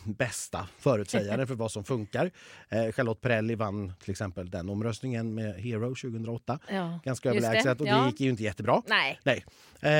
bästa 0.05 0.67
förutsägaren 0.79 1.47
för 1.47 1.55
vad 1.55 1.71
som 1.71 1.83
funkar. 1.83 2.31
Eh, 2.69 2.91
Charlotte 2.91 3.21
Perrelli 3.21 3.55
vann 3.55 3.93
till 4.03 4.11
exempel 4.11 4.49
den 4.49 4.69
omröstningen 4.69 5.35
med 5.35 5.55
Hero 5.55 5.87
2008. 5.87 6.59
Ja. 6.71 6.99
Ganska 7.03 7.29
överlägset 7.29 7.81
och 7.81 7.87
ja. 7.87 7.97
det 8.01 8.05
gick 8.09 8.19
ju 8.21 8.29
inte 8.29 8.43
jättebra. 8.43 8.81
Nej. 8.87 9.19
Nej. 9.23 9.45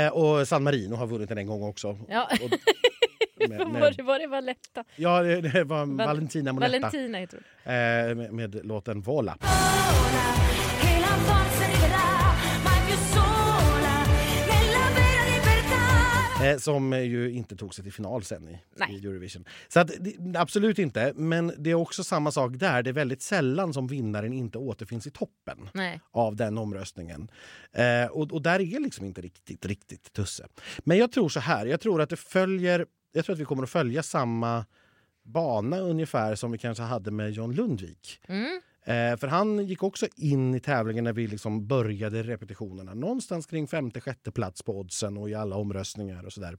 Eh, 0.05 0.13
och 0.13 0.47
San 0.47 0.63
Marino 0.63 0.95
har 0.95 1.07
vunnit 1.07 1.29
den 1.29 1.37
en 1.37 1.47
gång 1.47 1.63
också. 1.63 1.97
Ja. 2.09 2.29
Och, 2.43 2.49
med, 3.49 3.59
Var, 3.59 3.65
med, 3.65 3.93
det, 3.97 4.03
var 4.03 4.19
det 4.19 4.27
Valletta? 4.27 4.83
ja, 4.95 5.21
det 5.23 5.41
det 5.41 5.63
var 5.63 5.85
Val- 5.85 5.97
Valentina 5.97 6.53
Monetta 6.53 6.79
Valentina 6.79 7.17
heter 7.17 7.37
eh, 7.63 8.15
med, 8.15 8.33
med 8.33 8.65
låten 8.65 9.01
Vola. 9.01 9.37
che 9.41 10.52
Eh, 16.41 16.57
som 16.57 16.93
ju 16.93 17.31
inte 17.31 17.55
tog 17.55 17.75
sig 17.75 17.83
till 17.83 17.93
final 17.93 18.23
sen 18.23 18.49
i, 18.49 18.59
i 18.89 19.07
Eurovision. 19.07 19.45
Så 19.67 19.79
att, 19.79 19.91
absolut 20.35 20.79
inte, 20.79 21.13
men 21.15 21.53
det 21.57 21.71
är 21.71 21.75
också 21.75 22.03
samma 22.03 22.31
sak 22.31 22.51
där. 22.55 22.83
Det 22.83 22.89
är 22.89 22.93
väldigt 22.93 23.21
sällan 23.21 23.73
som 23.73 23.87
vinnaren 23.87 24.33
inte 24.33 24.57
återfinns 24.57 25.07
i 25.07 25.11
toppen 25.11 25.69
Nej. 25.73 26.01
av 26.11 26.35
den 26.35 26.57
omröstningen. 26.57 27.31
Eh, 27.71 28.05
och, 28.11 28.31
och 28.31 28.41
där 28.41 28.59
är 28.59 28.79
liksom 28.79 29.05
inte 29.05 29.21
riktigt, 29.21 29.65
riktigt 29.65 30.13
Tusse. 30.13 30.47
Men 30.79 30.97
jag 30.97 31.11
tror 31.11 31.29
så 31.29 31.39
här, 31.39 31.65
jag 31.65 31.81
tror 31.81 32.01
att 32.01 32.09
det 32.09 32.15
följer, 32.15 32.85
jag 33.11 33.25
tror 33.25 33.33
att 33.33 33.39
vi 33.39 33.45
kommer 33.45 33.63
att 33.63 33.69
följa 33.69 34.03
samma 34.03 34.65
bana 35.23 35.79
ungefär 35.79 36.35
som 36.35 36.51
vi 36.51 36.57
kanske 36.57 36.83
hade 36.83 37.11
med 37.11 37.31
John 37.31 37.51
Lundvik. 37.51 38.19
Mm. 38.27 38.61
Eh, 38.85 39.17
för 39.17 39.27
han 39.27 39.65
gick 39.65 39.83
också 39.83 40.07
in 40.15 40.55
i 40.55 40.59
tävlingen 40.59 41.03
när 41.03 41.13
vi 41.13 41.27
liksom 41.27 41.67
började 41.67 42.23
repetitionerna. 42.23 42.93
Någonstans 42.93 43.45
kring 43.45 43.67
femte, 43.67 44.01
sjätte 44.01 44.31
plats 44.31 44.63
på 44.63 44.79
oddsen 44.79 45.17
och 45.17 45.29
i 45.29 45.33
alla 45.33 45.55
omröstningar 45.55 46.25
och 46.25 46.33
sådär. 46.33 46.57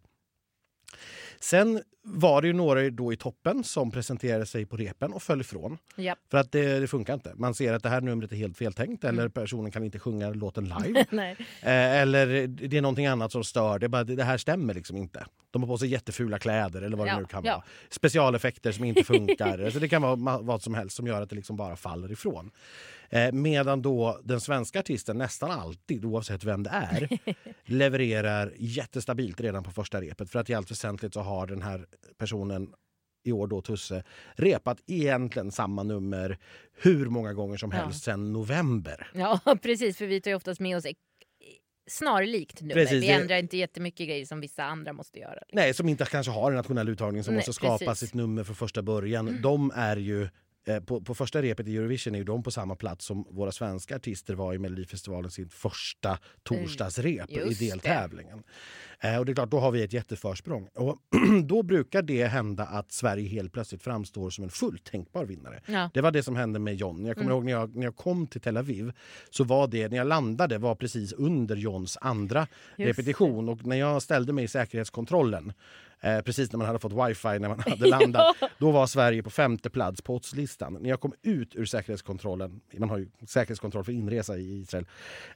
Sen 1.40 1.82
var 2.02 2.42
det 2.42 2.48
ju 2.48 2.52
några 2.54 2.90
då 2.90 3.12
i 3.12 3.16
toppen 3.16 3.64
som 3.64 3.90
presenterade 3.90 4.46
sig 4.46 4.66
på 4.66 4.76
repen 4.76 5.12
och 5.12 5.22
föll 5.22 5.40
ifrån. 5.40 5.78
Ja. 5.96 6.16
För 6.30 6.38
att 6.38 6.52
det, 6.52 6.80
det 6.80 6.86
funkar 6.86 7.14
inte. 7.14 7.32
Man 7.34 7.54
ser 7.54 7.72
att 7.72 7.82
det 7.82 7.88
här 7.88 8.00
numret 8.00 8.32
är 8.32 8.36
helt 8.36 8.58
feltänkt 8.58 9.04
eller 9.04 9.28
personen 9.28 9.70
kan 9.70 9.84
inte 9.84 9.98
sjunga 9.98 10.30
låten 10.30 10.64
live. 10.84 11.00
Eh, 11.62 12.00
eller 12.00 12.46
det 12.46 12.76
är 12.76 12.82
någonting 12.82 13.06
annat 13.06 13.32
som 13.32 13.44
stör. 13.44 13.78
Det, 13.78 13.88
bara, 13.88 14.04
det 14.04 14.24
här 14.24 14.38
stämmer 14.38 14.74
liksom 14.74 14.96
inte. 14.96 15.26
De 15.50 15.62
har 15.62 15.68
på 15.68 15.78
sig 15.78 15.88
jättefula 15.88 16.38
kläder 16.38 16.82
eller 16.82 16.96
vad 16.96 17.08
Ja, 17.08 17.14
det 17.14 17.20
nu 17.20 17.26
kan 17.26 17.44
ja. 17.44 17.52
vara. 17.52 17.64
Specialeffekter 17.90 18.72
som 18.72 18.84
inte 18.84 19.04
funkar. 19.04 19.70
så 19.70 19.78
det 19.78 19.88
kan 19.88 20.02
vara 20.02 20.38
vad 20.42 20.62
som 20.62 20.74
helst 20.74 20.96
som 20.96 21.06
gör 21.06 21.22
att 21.22 21.30
det 21.30 21.36
liksom 21.36 21.56
bara 21.56 21.76
faller 21.76 22.12
ifrån. 22.12 22.50
Eh, 23.14 23.32
medan 23.32 23.82
då 23.82 24.20
den 24.24 24.40
svenska 24.40 24.78
artisten 24.80 25.18
nästan 25.18 25.50
alltid, 25.50 26.04
oavsett 26.04 26.44
vem 26.44 26.62
det 26.62 26.70
är, 26.70 27.08
levererar 27.64 28.52
jättestabilt 28.56 29.40
redan 29.40 29.64
på 29.64 29.70
första 29.70 30.00
repet. 30.00 30.30
För 30.30 30.38
att 30.38 30.50
i 30.50 30.54
allt 30.54 30.70
väsentligt 30.70 31.14
så 31.14 31.20
har 31.20 31.46
den 31.46 31.62
här 31.62 31.86
personen 32.18 32.72
i 33.26 33.32
år 33.32 33.46
då 33.46 33.62
Tusse 33.62 34.04
repat 34.34 34.78
egentligen 34.86 35.50
samma 35.50 35.82
nummer 35.82 36.38
hur 36.82 37.06
många 37.06 37.32
gånger 37.32 37.56
som 37.56 37.70
Ja. 37.70 37.76
helst 37.76 38.04
sedan 38.04 38.32
november. 38.32 39.10
Ja, 39.14 39.40
precis. 39.62 39.96
För 39.98 40.06
vi 40.06 40.20
tar 40.20 40.30
ju 40.30 40.34
oftast 40.36 40.60
med 40.60 40.76
oss 40.76 40.84
snarlikt 41.90 42.60
nummer. 42.60 42.74
Precis, 42.74 43.02
vi 43.02 43.06
det- 43.06 43.12
ändrar 43.12 43.36
inte 43.36 43.56
jättemycket 43.56 44.06
grejer 44.08 44.26
som 44.26 44.40
vissa 44.40 44.64
andra 44.64 44.92
måste 44.92 45.18
göra. 45.18 45.34
liksom. 45.34 45.48
Nej, 45.56 45.74
som 45.74 45.88
inte 45.88 46.04
kanske 46.04 46.32
har 46.32 46.50
en 46.50 46.56
nationell 46.56 46.88
uttagning 46.88 47.24
som 47.24 47.34
Nej, 47.34 47.38
måste 47.38 47.52
skapa 47.52 47.78
precis. 47.84 48.08
sitt 48.08 48.14
nummer 48.14 48.44
från 48.44 48.56
första 48.56 48.82
början. 48.82 49.38
De 49.42 49.72
är 49.74 49.96
ju 49.96 50.28
på, 50.86 51.00
på 51.00 51.14
första 51.14 51.42
repet 51.42 51.68
i 51.68 51.76
Eurovision 51.76 52.14
är 52.14 52.18
ju 52.18 52.24
de 52.24 52.42
på 52.42 52.50
samma 52.50 52.76
plats 52.76 53.04
som 53.04 53.26
våra 53.30 53.52
svenska 53.52 53.96
artister 53.96 54.34
var 54.34 54.54
i 54.54 54.58
Melodifestivalen 54.58 55.30
sin 55.30 55.48
första 55.48 56.18
torsdagsrep 56.42 57.30
i 57.30 57.34
Just 57.34 57.60
det. 57.60 57.70
deltävlingen. 57.70 58.42
Eh, 59.00 59.18
och 59.18 59.26
det 59.26 59.32
är 59.32 59.34
klart, 59.34 59.50
då 59.50 59.58
har 59.58 59.70
vi 59.70 59.82
ett 59.82 59.92
jätteförsprång. 59.92 60.68
Och 60.74 60.98
då 61.44 61.62
brukar 61.62 62.02
det 62.02 62.26
hända 62.26 62.64
att 62.64 62.92
Sverige 62.92 63.28
helt 63.28 63.52
plötsligt 63.52 63.82
framstår 63.82 64.30
som 64.30 64.44
en 64.44 64.50
fullt 64.50 64.84
tänkbar 64.84 65.24
vinnare. 65.24 65.60
Ja. 65.66 65.90
Det 65.94 66.00
var 66.00 66.10
det 66.10 66.22
som 66.22 66.36
hände 66.36 66.58
med 66.58 66.74
John. 66.74 67.04
Jag 67.04 67.16
kommer 67.16 67.24
Mm. 67.30 67.34
ihåg 67.36 67.44
när 67.44 67.52
jag, 67.52 67.76
när 67.76 67.84
jag 67.84 67.96
kom 67.96 68.26
till 68.26 68.40
Tel 68.40 68.56
Aviv 68.56 68.92
så 69.30 69.44
var 69.44 69.66
det, 69.66 69.88
när 69.88 69.96
jag 69.96 70.06
landade 70.06 70.58
var 70.58 70.74
precis 70.74 71.12
under 71.12 71.56
Johns 71.56 71.98
andra 72.00 72.46
Just 72.76 72.88
repetition 72.98 73.48
och 73.48 73.66
när 73.66 73.76
jag 73.76 74.02
ställde 74.02 74.32
mig 74.32 74.44
i 74.44 74.48
säkerhetskontrollen 74.48 75.52
eh, 76.04 76.20
precis 76.20 76.52
när 76.52 76.58
man 76.58 76.66
hade 76.66 76.78
fått 76.78 76.92
wifi 77.08 77.38
när 77.38 77.48
man 77.48 77.60
hade 77.66 77.86
landat, 77.86 78.36
då 78.58 78.70
var 78.70 78.86
Sverige 78.86 79.22
på 79.22 79.30
femte 79.30 79.70
plats 79.70 80.02
på 80.02 80.14
oddslistan. 80.14 80.72
När 80.80 80.90
jag 80.90 81.00
kom 81.00 81.12
ut 81.22 81.56
ur 81.56 81.64
säkerhetskontrollen, 81.64 82.60
man 82.78 82.90
har 82.90 82.98
ju 82.98 83.08
säkerhetskontroll 83.26 83.84
för 83.84 83.92
inresa 83.92 84.36
i 84.38 84.60
Israel, 84.60 84.86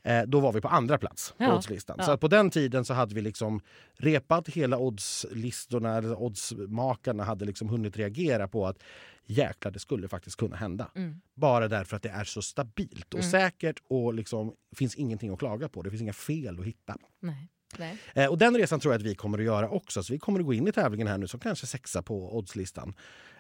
eh, 0.02 0.22
då 0.22 0.40
var 0.40 0.52
vi 0.52 0.61
på 0.61 0.68
andra 0.68 0.98
plats 0.98 1.35
på 1.38 1.44
Ja, 1.44 1.57
oddslistan. 1.57 1.96
ja. 1.98 2.04
Så 2.04 2.16
på 2.18 2.28
den 2.28 2.50
tiden 2.50 2.85
så 2.85 2.94
hade 2.94 3.14
vi 3.14 3.20
liksom 3.20 3.61
repat 3.96 4.48
hela 4.48 4.78
oddslistorna, 4.78 5.96
eller 5.98 6.22
oddsmakarna 6.22 7.24
hade 7.24 7.44
liksom 7.44 7.68
hunnit 7.68 7.96
reagera 7.96 8.48
på 8.48 8.66
att 8.66 8.78
jäklar, 9.26 9.72
det 9.72 9.78
skulle 9.78 10.09
faktiskt 10.09 10.37
kunna 10.37 10.57
hända. 10.57 10.90
Mm. 10.94 11.20
Bara 11.35 11.68
därför 11.68 11.96
att 11.96 12.02
det 12.02 12.09
är 12.09 12.24
så 12.24 12.42
stabilt 12.42 13.14
och 13.14 13.20
Mm. 13.20 13.31
säkert 13.31 13.76
och 13.88 14.14
liksom 14.14 14.52
finns 14.76 14.94
ingenting 14.94 15.31
att 15.33 15.38
klaga 15.38 15.68
på. 15.68 15.83
Det 15.83 15.90
finns 15.90 16.02
inga 16.02 16.12
fel 16.12 16.61
att 16.61 16.66
hitta. 16.66 16.96
Nej. 17.20 17.48
Eh, 18.14 18.26
och 18.31 18.38
den 18.38 18.57
resan 18.57 18.81
tror 18.81 18.94
jag 18.94 18.98
att 18.98 19.07
vi 19.07 19.14
kommer 19.14 19.38
att 19.38 19.44
göra 19.44 19.68
också. 19.68 20.02
Så 20.02 20.12
vi 20.12 20.18
kommer 20.18 20.40
att 20.40 20.46
gå 20.46 20.52
in 20.54 20.68
i 20.68 20.72
tävlingen 20.72 21.07
här 21.09 21.18
nu 21.18 21.26
som 21.26 21.40
kanske 21.40 21.66
sexa 21.66 22.02
på 22.02 22.37
oddslistan. 22.37 22.94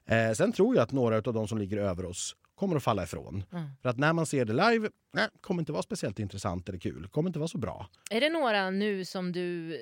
Eh, 0.06 0.32
sen 0.32 0.52
tror 0.52 0.76
jag 0.76 0.82
att 0.82 0.92
några 0.92 1.16
av 1.16 1.22
de 1.22 1.48
som 1.48 1.58
ligger 1.58 1.76
över 1.76 2.04
oss 2.04 2.36
kommer 2.54 2.76
att 2.76 2.82
falla 2.82 3.02
ifrån. 3.02 3.44
Mm. 3.52 3.64
För 3.82 3.88
att 3.88 3.98
när 3.98 4.12
man 4.12 4.26
ser 4.26 4.44
det 4.44 4.52
live, 4.70 4.88
nej, 5.12 5.28
kommer 5.40 5.62
inte 5.62 5.72
vara 5.72 5.82
speciellt 5.82 6.18
intressant 6.18 6.68
eller 6.68 6.78
kul. 6.78 7.08
Kommer 7.08 7.28
inte 7.30 7.38
vara 7.38 7.48
så 7.48 7.58
bra. 7.58 7.86
Är 8.10 8.20
det 8.20 8.28
några 8.30 8.70
nu 8.70 9.04
som 9.04 9.32
du 9.32 9.78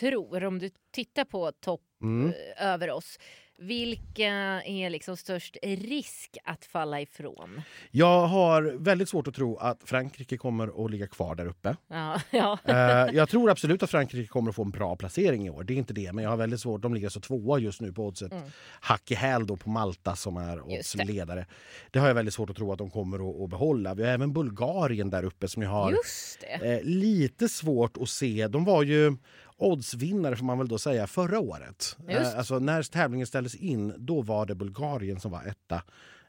tror, 0.00 0.44
om 0.44 0.58
du 0.58 0.70
tittar 0.92 1.24
på 1.24 1.52
topp 1.52 1.80
Mm. 2.02 2.28
eh, 2.58 2.66
över 2.66 2.90
oss, 2.90 3.18
vilka 3.58 4.26
är 4.62 4.90
liksom 4.90 5.16
störst 5.16 5.56
risk 5.62 6.38
att 6.44 6.64
falla 6.64 7.00
ifrån? 7.00 7.62
Jag 7.90 8.26
har 8.26 8.62
väldigt 8.62 9.08
svårt 9.08 9.28
att 9.28 9.34
tro 9.34 9.56
att 9.56 9.82
Frankrike 9.84 10.36
kommer 10.36 10.84
att 10.84 10.90
ligga 10.90 11.06
kvar 11.06 11.34
där 11.34 11.46
uppe. 11.46 11.76
Ja, 11.88 12.20
ja. 12.30 12.58
Eh, 12.64 13.14
jag 13.14 13.28
tror 13.28 13.50
absolut 13.50 13.82
att 13.82 13.90
Frankrike 13.90 14.28
kommer 14.28 14.50
att 14.50 14.56
få 14.56 14.62
en 14.62 14.70
bra 14.70 14.96
placering 14.96 15.46
i 15.46 15.50
år. 15.50 15.64
Det 15.64 15.72
är 15.72 15.76
inte 15.76 15.94
det, 15.94 16.12
men 16.12 16.24
jag 16.24 16.30
har 16.30 16.36
väldigt 16.36 16.60
svårt. 16.60 16.82
De 16.82 16.94
ligger 16.94 17.08
så 17.08 17.20
tvåa 17.20 17.58
just 17.58 17.80
nu 17.80 17.92
på 17.92 18.06
oddset. 18.06 18.32
Mm. 18.32 18.44
Hack 18.80 19.10
i 19.10 19.14
häl 19.14 19.46
då 19.46 19.56
på 19.56 19.70
Malta 19.70 20.16
som 20.16 20.36
är 20.36 20.56
Just 20.56 20.96
det. 20.96 21.02
oddsledare. 21.02 21.46
Det 21.90 21.98
har 21.98 22.06
jag 22.06 22.14
väldigt 22.14 22.34
svårt 22.34 22.50
att 22.50 22.56
tro 22.56 22.72
att 22.72 22.78
de 22.78 22.90
kommer 22.90 23.44
att, 23.44 23.50
behålla. 23.50 23.94
Vi 23.94 24.02
har 24.04 24.10
även 24.10 24.32
Bulgarien 24.32 25.10
där 25.10 25.24
uppe 25.24 25.48
som 25.48 25.62
jag 25.62 25.70
har 25.70 25.92
eh, 26.62 26.82
lite 26.82 27.48
svårt 27.48 27.96
att 27.96 28.08
se. 28.08 28.48
De 28.48 28.64
var 28.64 28.82
ju 28.82 29.16
oddsvinnare 29.56 30.36
får 30.36 30.44
man 30.44 30.58
väl 30.58 30.68
då 30.68 30.78
säga 30.78 31.06
förra 31.06 31.40
året. 31.40 31.96
Just. 32.08 32.32
Eh, 32.32 32.38
alltså 32.38 32.58
när 32.58 32.82
tävlingen 32.82 33.26
ställdes 33.26 33.54
in, 33.54 33.94
då 33.98 34.22
var 34.22 34.46
det 34.46 34.54
Bulgarien 34.54 35.20
som 35.20 35.30
var 35.30 35.44
etta 35.44 35.82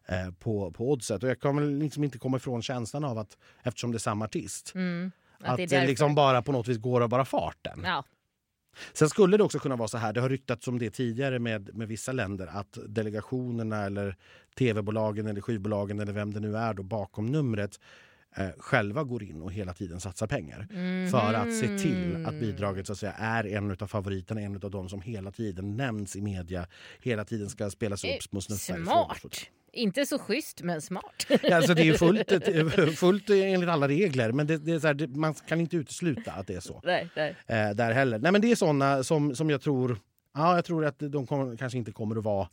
eh, 0.07 0.31
på, 0.39 0.71
på 0.71 0.91
oddset. 0.91 1.23
Och 1.23 1.29
jag 1.29 1.39
kan 1.39 1.79
liksom 1.79 2.03
inte 2.03 2.17
komma 2.17 2.37
ifrån 2.37 2.61
känslan 2.61 3.03
av 3.03 3.17
att 3.17 3.37
eftersom 3.63 3.91
det 3.91 3.97
är 3.97 3.99
samma 3.99 4.25
artist 4.25 4.71
Mm. 4.75 5.11
Att 5.39 5.49
att 5.49 5.57
det 5.57 5.65
det 5.65 5.87
liksom 5.87 6.15
bara 6.15 6.41
på 6.41 6.51
något 6.51 6.67
vis 6.67 6.77
går 6.77 7.01
av 7.01 7.09
bara 7.09 7.25
farten. 7.25 7.81
Ja. 7.83 8.03
Sen 8.93 9.09
skulle 9.09 9.37
det 9.37 9.43
också 9.43 9.59
kunna 9.59 9.75
vara 9.75 9.87
så 9.87 9.97
här, 9.97 10.13
det 10.13 10.21
har 10.21 10.29
ryktats 10.29 10.67
om 10.67 10.79
det 10.79 10.89
tidigare 10.89 11.39
med, 11.39 11.75
med 11.75 11.87
vissa 11.87 12.11
länder, 12.11 12.47
att 12.47 12.77
delegationerna 12.87 13.85
eller 13.85 14.15
tv-bolagen 14.57 15.27
eller 15.27 15.41
skivbolagen 15.41 15.99
eller 15.99 16.13
vem 16.13 16.33
det 16.33 16.39
nu 16.39 16.57
är 16.57 16.73
då 16.73 16.83
bakom 16.83 17.25
numret 17.25 17.79
eh, 18.37 18.49
själva 18.57 19.03
går 19.03 19.23
in 19.23 19.41
och 19.41 19.53
hela 19.53 19.73
tiden 19.73 19.99
satsar 19.99 20.27
pengar. 20.27 20.67
För 21.11 21.33
att 21.33 21.55
se 21.55 21.77
till 21.77 22.25
att 22.25 22.33
bidraget 22.33 22.87
så 22.87 22.93
att 22.93 22.99
säga, 22.99 23.13
är 23.13 23.43
en 23.47 23.77
av 23.79 23.87
favoriterna, 23.87 24.41
en 24.41 24.55
av 24.55 24.71
de 24.71 24.89
som 24.89 25.01
hela 25.01 25.31
tiden 25.31 25.77
nämns 25.77 26.15
i 26.15 26.21
media, 26.21 26.67
hela 26.99 27.25
tiden 27.25 27.49
ska 27.49 27.69
spelas 27.69 28.03
upp 28.03 28.23
små 28.23 28.41
snuffar 28.41 28.79
i 28.79 28.83
Smart. 28.83 29.49
Inte 29.75 30.05
så 30.05 30.19
schysst, 30.19 30.61
men 30.61 30.81
smart. 30.81 31.27
Alltså 31.51 31.73
det 31.73 31.87
är 31.87 31.93
fullt, 31.97 32.97
fullt 32.97 33.29
enligt 33.29 33.69
alla 33.69 33.87
regler, 33.87 34.31
men 34.31 34.47
det, 34.47 34.57
det 34.57 34.71
är 34.71 34.79
så 34.79 34.87
här, 34.87 35.07
man 35.07 35.33
kan 35.33 35.61
inte 35.61 35.77
utesluta 35.77 36.31
att 36.31 36.47
det 36.47 36.53
är 36.55 36.59
så. 36.59 36.81
nej, 36.85 37.09
nej. 37.15 37.35
eh, 37.47 37.69
där 37.75 37.91
heller. 37.91 38.19
Nej, 38.19 38.31
men 38.31 38.41
det 38.41 38.51
är 38.51 38.55
såna 38.55 39.03
som, 39.03 39.35
som 39.35 39.49
jag 39.49 39.61
tror... 39.61 39.99
Ja, 40.33 40.55
jag 40.55 40.65
tror 40.65 40.85
att 40.85 40.99
de 40.99 41.27
kommer, 41.27 41.57
kanske 41.57 41.77
inte 41.77 41.91
kommer 41.91 42.15
att 42.15 42.23
vara 42.23 42.47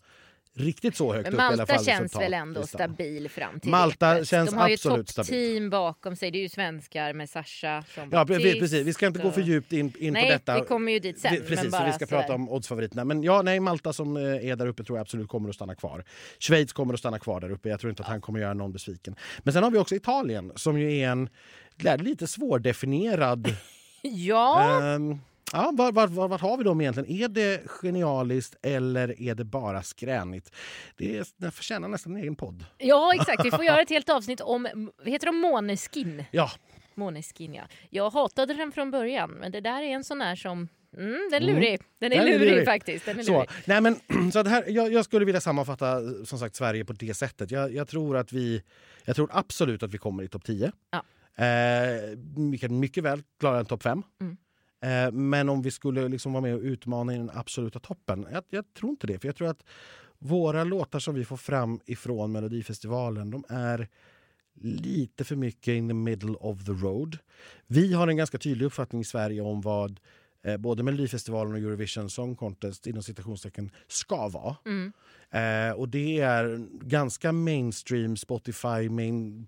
riktigt 0.54 0.96
så 0.96 1.12
högt 1.12 1.24
Men 1.24 1.34
upp 1.34 1.40
i 1.40 1.42
alla 1.42 1.56
Malta 1.56 1.78
känns 1.84 2.16
väl 2.16 2.34
ändå 2.34 2.66
stabil 2.66 3.28
fram 3.28 3.60
till 3.60 3.70
Malta 3.70 4.14
repet. 4.14 4.28
känns 4.28 4.50
De 4.50 4.56
har 4.56 4.68
ju 4.68 4.74
absolut 4.74 5.10
ett 5.10 5.16
toppteam 5.16 5.70
bakom 5.70 6.16
sig. 6.16 6.30
Det 6.30 6.38
är 6.38 6.42
ju 6.42 6.48
svenskar 6.48 7.12
med 7.12 7.30
Sasha 7.30 7.84
som 7.94 8.08
Ja, 8.12 8.26
precis, 8.26 8.58
precis. 8.58 8.86
Vi 8.86 8.92
ska 8.92 9.06
inte 9.06 9.20
gå 9.22 9.30
för 9.30 9.40
och- 9.40 9.46
djupt 9.46 9.72
in, 9.72 9.92
in 9.98 10.12
Nej, 10.12 10.22
på 10.26 10.32
detta. 10.32 10.54
vi 10.60 10.66
kommer 10.66 10.92
ju 10.92 10.98
dit 10.98 11.18
sen. 11.20 11.32
Vi- 11.34 11.40
Precis, 11.40 11.74
vi 11.86 11.92
ska 11.92 12.06
prata 12.06 12.34
om 12.34 12.48
oddsfavoriterna. 12.48 13.04
Men 13.04 13.22
ja, 13.22 13.42
nej, 13.42 13.60
Malta 13.60 13.92
som 13.92 14.16
eh, 14.16 14.22
är 14.22 14.56
där 14.56 14.66
uppe 14.66 14.84
tror 14.84 14.98
jag 14.98 15.02
absolut 15.02 15.28
kommer 15.28 15.48
att 15.48 15.54
stanna 15.54 15.74
kvar. 15.74 16.04
Schweiz 16.38 16.72
kommer 16.72 16.94
att 16.94 17.00
stanna 17.00 17.18
kvar 17.18 17.40
där 17.40 17.50
uppe. 17.50 17.68
Jag 17.68 17.80
tror 17.80 17.90
inte 17.90 18.02
att 18.02 18.08
han 18.08 18.20
kommer 18.20 18.38
att 18.38 18.42
göra 18.42 18.54
någon 18.54 18.72
besviken. 18.72 19.16
Men 19.38 19.52
sen 19.54 19.62
har 19.62 19.70
vi 19.70 19.78
också 19.78 19.94
Italien 19.94 20.52
som 20.56 20.78
ju 20.80 20.98
är 20.98 21.08
en 21.10 21.28
lite 21.98 22.26
svårdefinierad 22.26 23.56
Ja, 24.02 24.80
Ehm, 24.94 25.18
ja, 25.52 25.72
var, 25.74 25.92
var, 25.92 26.06
var, 26.06 26.28
vart 26.28 26.40
har 26.40 26.56
vi 26.56 26.64
dem 26.64 26.80
egentligen? 26.80 27.10
Är 27.10 27.28
det 27.28 27.62
genialiskt 27.66 28.56
eller 28.62 29.22
är 29.22 29.34
det 29.34 29.44
bara 29.44 29.82
skränigt? 29.82 30.52
Det, 30.96 31.18
är, 31.18 31.26
det 31.36 31.50
förtjänar 31.50 31.88
nästan 31.88 32.16
en 32.16 32.22
egen 32.22 32.36
podd. 32.36 32.64
ja, 32.78 33.14
exakt. 33.14 33.44
Vi 33.44 33.50
får 33.50 33.64
göra 33.64 33.82
ett 33.82 33.90
helt 33.90 34.08
avsnitt 34.08 34.40
om, 34.40 34.90
heter 35.04 35.26
de 35.26 35.36
Måneskin? 35.36 36.24
Ja, 36.30 36.50
Måneskin, 36.94 37.54
ja. 37.54 37.62
Jag 37.90 38.10
hatade 38.10 38.54
den 38.54 38.72
från 38.72 38.90
början, 38.90 39.30
men 39.30 39.52
det 39.52 39.60
där 39.60 39.82
är 39.82 39.86
en 39.86 40.04
sån 40.04 40.20
här 40.20 40.36
som... 40.36 40.68
Mm, 40.96 41.28
den 41.30 41.42
är 41.42 41.46
lurig. 41.46 41.80
Den 41.98 42.12
är 42.12 42.16
Den 42.16 42.26
är 42.26 42.32
lurig, 42.38 42.50
lurig. 42.50 42.64
faktiskt. 42.64 43.06
Den 43.06 43.18
är 43.18 43.22
så. 43.22 43.32
lurig. 43.32 43.50
Nej, 43.64 43.80
men, 43.80 43.96
så 44.32 44.38
att 44.38 44.48
här, 44.48 44.64
jag, 44.68 44.92
jag 44.92 45.04
skulle 45.04 45.24
vilja 45.24 45.40
sammanfatta 45.40 46.00
som 46.24 46.38
sagt 46.38 46.54
Sverige 46.54 46.84
på 46.84 46.92
det 46.92 47.14
sättet. 47.14 47.50
Jag, 47.50 47.74
jag, 47.74 47.88
tror, 47.88 48.16
att 48.16 48.32
vi, 48.32 48.62
jag 49.04 49.16
tror 49.16 49.28
absolut 49.32 49.82
att 49.82 49.94
vi 49.94 49.98
kommer 49.98 50.22
i 50.22 50.28
topp 50.28 50.44
10. 50.44 50.72
Ja. 50.90 51.02
Eh, 51.44 52.18
vi 52.50 52.58
kan 52.58 52.80
mycket 52.80 53.04
väl 53.04 53.22
klara 53.40 53.58
en 53.58 53.66
topp 53.66 53.82
5. 53.82 54.02
Mm. 54.20 54.36
Eh, 54.82 55.12
men 55.12 55.48
om 55.48 55.62
vi 55.62 55.70
skulle 55.70 56.08
liksom 56.08 56.32
vara 56.32 56.40
med 56.40 56.54
och 56.54 56.62
utmana 56.62 57.14
i 57.14 57.16
den 57.18 57.30
absoluta 57.34 57.78
toppen, 57.78 58.26
jag, 58.32 58.44
jag 58.50 58.74
tror 58.74 58.90
inte 58.90 59.06
det. 59.06 59.18
För 59.18 59.28
jag 59.28 59.36
tror 59.36 59.48
att 59.48 59.64
våra 60.18 60.64
låtar 60.64 60.98
som 60.98 61.14
vi 61.14 61.24
får 61.24 61.36
fram 61.36 61.80
ifrån 61.86 62.32
Melodifestivalen, 62.32 63.30
de 63.30 63.44
är 63.48 63.88
lite 64.60 65.24
för 65.24 65.36
mycket 65.36 65.72
in 65.72 65.88
the 65.88 65.94
middle 65.94 66.34
of 66.40 66.64
the 66.64 66.72
road. 66.72 67.18
Vi 67.66 67.92
har 67.92 68.08
en 68.08 68.16
ganska 68.16 68.38
tydlig 68.38 68.66
uppfattning 68.66 69.00
i 69.00 69.04
Sverige 69.04 69.40
om 69.40 69.60
vad 69.60 70.00
eh, 70.42 70.56
både 70.56 70.82
Melodifestivalen 70.82 71.52
och 71.52 71.58
Eurovision 71.58 72.10
Song 72.10 72.36
Contest 72.36 72.86
inom 72.86 73.02
citationstecken 73.02 73.70
ska 73.88 74.28
vara. 74.28 74.56
Mm. 74.66 74.92
Eh, 75.30 75.74
och 75.76 75.88
det 75.88 76.20
är 76.20 76.66
ganska 76.80 77.32
mainstream, 77.32 78.16
Spotify 78.16 78.88
main, 78.88 79.46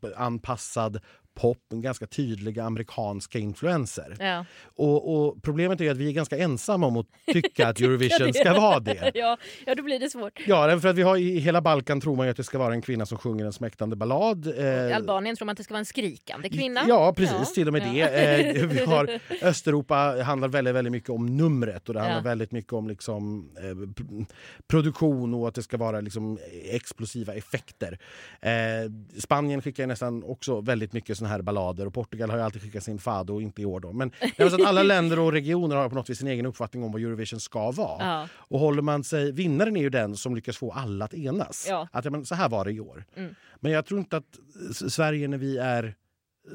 pop, 1.35 1.59
ganska 1.71 2.07
tydliga 2.07 2.65
amerikanska 2.65 3.39
influenser. 3.39 4.17
Ja. 4.21 4.45
Och, 4.65 5.15
och 5.15 5.43
problemet 5.43 5.81
är 5.81 5.91
att 5.91 5.97
vi 5.97 6.09
är 6.09 6.13
ganska 6.13 6.39
ensamma 6.39 6.87
om 6.87 6.97
att 6.97 7.07
tycka 7.33 7.69
att 7.69 7.81
Eurovision 7.81 8.33
ska 8.35 8.55
vara 8.55 8.81
det. 8.81 8.95
Ja, 9.15 9.39
ja, 9.67 9.75
då 9.75 9.83
blir 9.83 9.99
det 9.99 10.11
svårt. 10.11 10.41
Ja, 10.47 10.81
för 10.81 10.89
att 10.89 10.97
vi 10.97 11.03
har 11.03 11.17
i 11.17 11.39
hela 11.39 11.61
Balkan 11.61 12.01
tror 12.01 12.17
man 12.17 12.29
att 12.29 12.37
det 12.37 12.45
ska 12.45 12.59
vara 12.59 12.75
en 12.75 12.83
kvinna 12.83 13.07
som 13.07 13.19
sjunger 13.19 13.45
en 13.45 13.53
smäktande 13.53 13.97
ballad. 13.97 14.47
I 14.47 14.65
Eh, 14.91 14.97
Albanien 14.97 15.37
tror 15.37 15.47
man 15.47 15.53
att 15.53 15.57
det 15.57 15.65
ska 15.65 15.75
vara 15.75 15.79
en 15.79 15.85
skrikande 15.85 16.49
kvinna. 16.49 16.85
Ja, 16.89 17.13
precis. 17.17 17.37
Ja, 17.39 17.45
Till 17.55 17.67
och 17.67 17.73
med 17.73 17.83
ja. 17.95 18.07
det. 18.07 18.57
Eh, 18.57 18.67
vi 18.67 18.85
har 18.85 19.21
Östeuropa 19.43 20.23
handlar 20.23 20.49
väldigt, 20.49 20.75
väldigt 20.75 20.93
mycket 20.93 21.11
om 21.11 21.37
numret 21.37 21.89
och 21.89 21.95
det 21.95 22.01
handlar 22.01 22.23
väldigt 22.23 22.53
mycket 22.53 22.73
om 22.73 22.89
liksom, 22.89 23.51
eh, 23.57 24.05
produktion 24.67 25.35
och 25.35 25.49
att 25.49 25.55
det 25.55 25.63
ska 25.63 25.77
vara 25.77 26.01
liksom, 26.01 26.39
explosiva 26.71 27.35
effekter. 27.35 27.99
Spanien 29.19 29.63
skickar 29.63 29.87
nästan 29.87 30.25
också 30.25 30.61
väldigt 30.61 30.93
mycket 30.93 31.19
såna 31.25 31.35
här 31.35 31.43
ballader 31.43 31.87
och 31.87 31.95
Portugal 31.95 32.31
har 32.31 32.37
ju 32.37 32.43
alltid 32.43 32.63
skickat 32.63 32.85
sin 32.85 32.99
fado, 32.99 33.41
inte 33.41 33.63
i 33.63 33.65
år 33.65 33.81
då. 33.81 33.93
Men 33.93 34.13
så 34.37 34.45
att 34.45 34.67
alla 34.67 34.83
länder 34.93 35.19
och 35.19 35.33
regioner 35.33 35.77
har 35.77 35.89
på 35.89 35.95
något 35.95 36.11
vis 36.11 36.19
sin 36.19 36.29
egen 36.29 36.47
uppfattning 36.47 36.85
om 36.85 36.93
vad 36.93 37.03
Eurovision 37.03 37.41
ska 37.41 37.71
vara. 37.71 38.07
Ja. 38.07 38.29
Och 38.33 38.61
håller 38.61 38.83
man 38.83 39.05
sig, 39.05 39.33
vinnaren 39.33 39.77
är 39.77 39.81
ju 39.81 39.91
den 39.91 40.17
som 40.17 40.35
lyckas 40.35 40.57
få 40.57 40.73
alla 40.73 41.05
att 41.05 41.15
enas. 41.15 41.67
Ja. 41.69 41.89
Att, 41.93 42.05
men, 42.13 42.27
så 42.27 42.35
här 42.35 42.49
var 42.49 42.65
det 42.65 42.73
i 42.73 42.81
år. 42.81 43.05
Mm. 43.15 43.35
Men 43.61 43.73
jag 43.73 43.87
tror 43.87 44.01
inte 44.01 44.17
att 44.17 44.39
Sverige 44.73 45.29
när 45.29 45.39
vi 45.39 45.59
är 45.59 45.95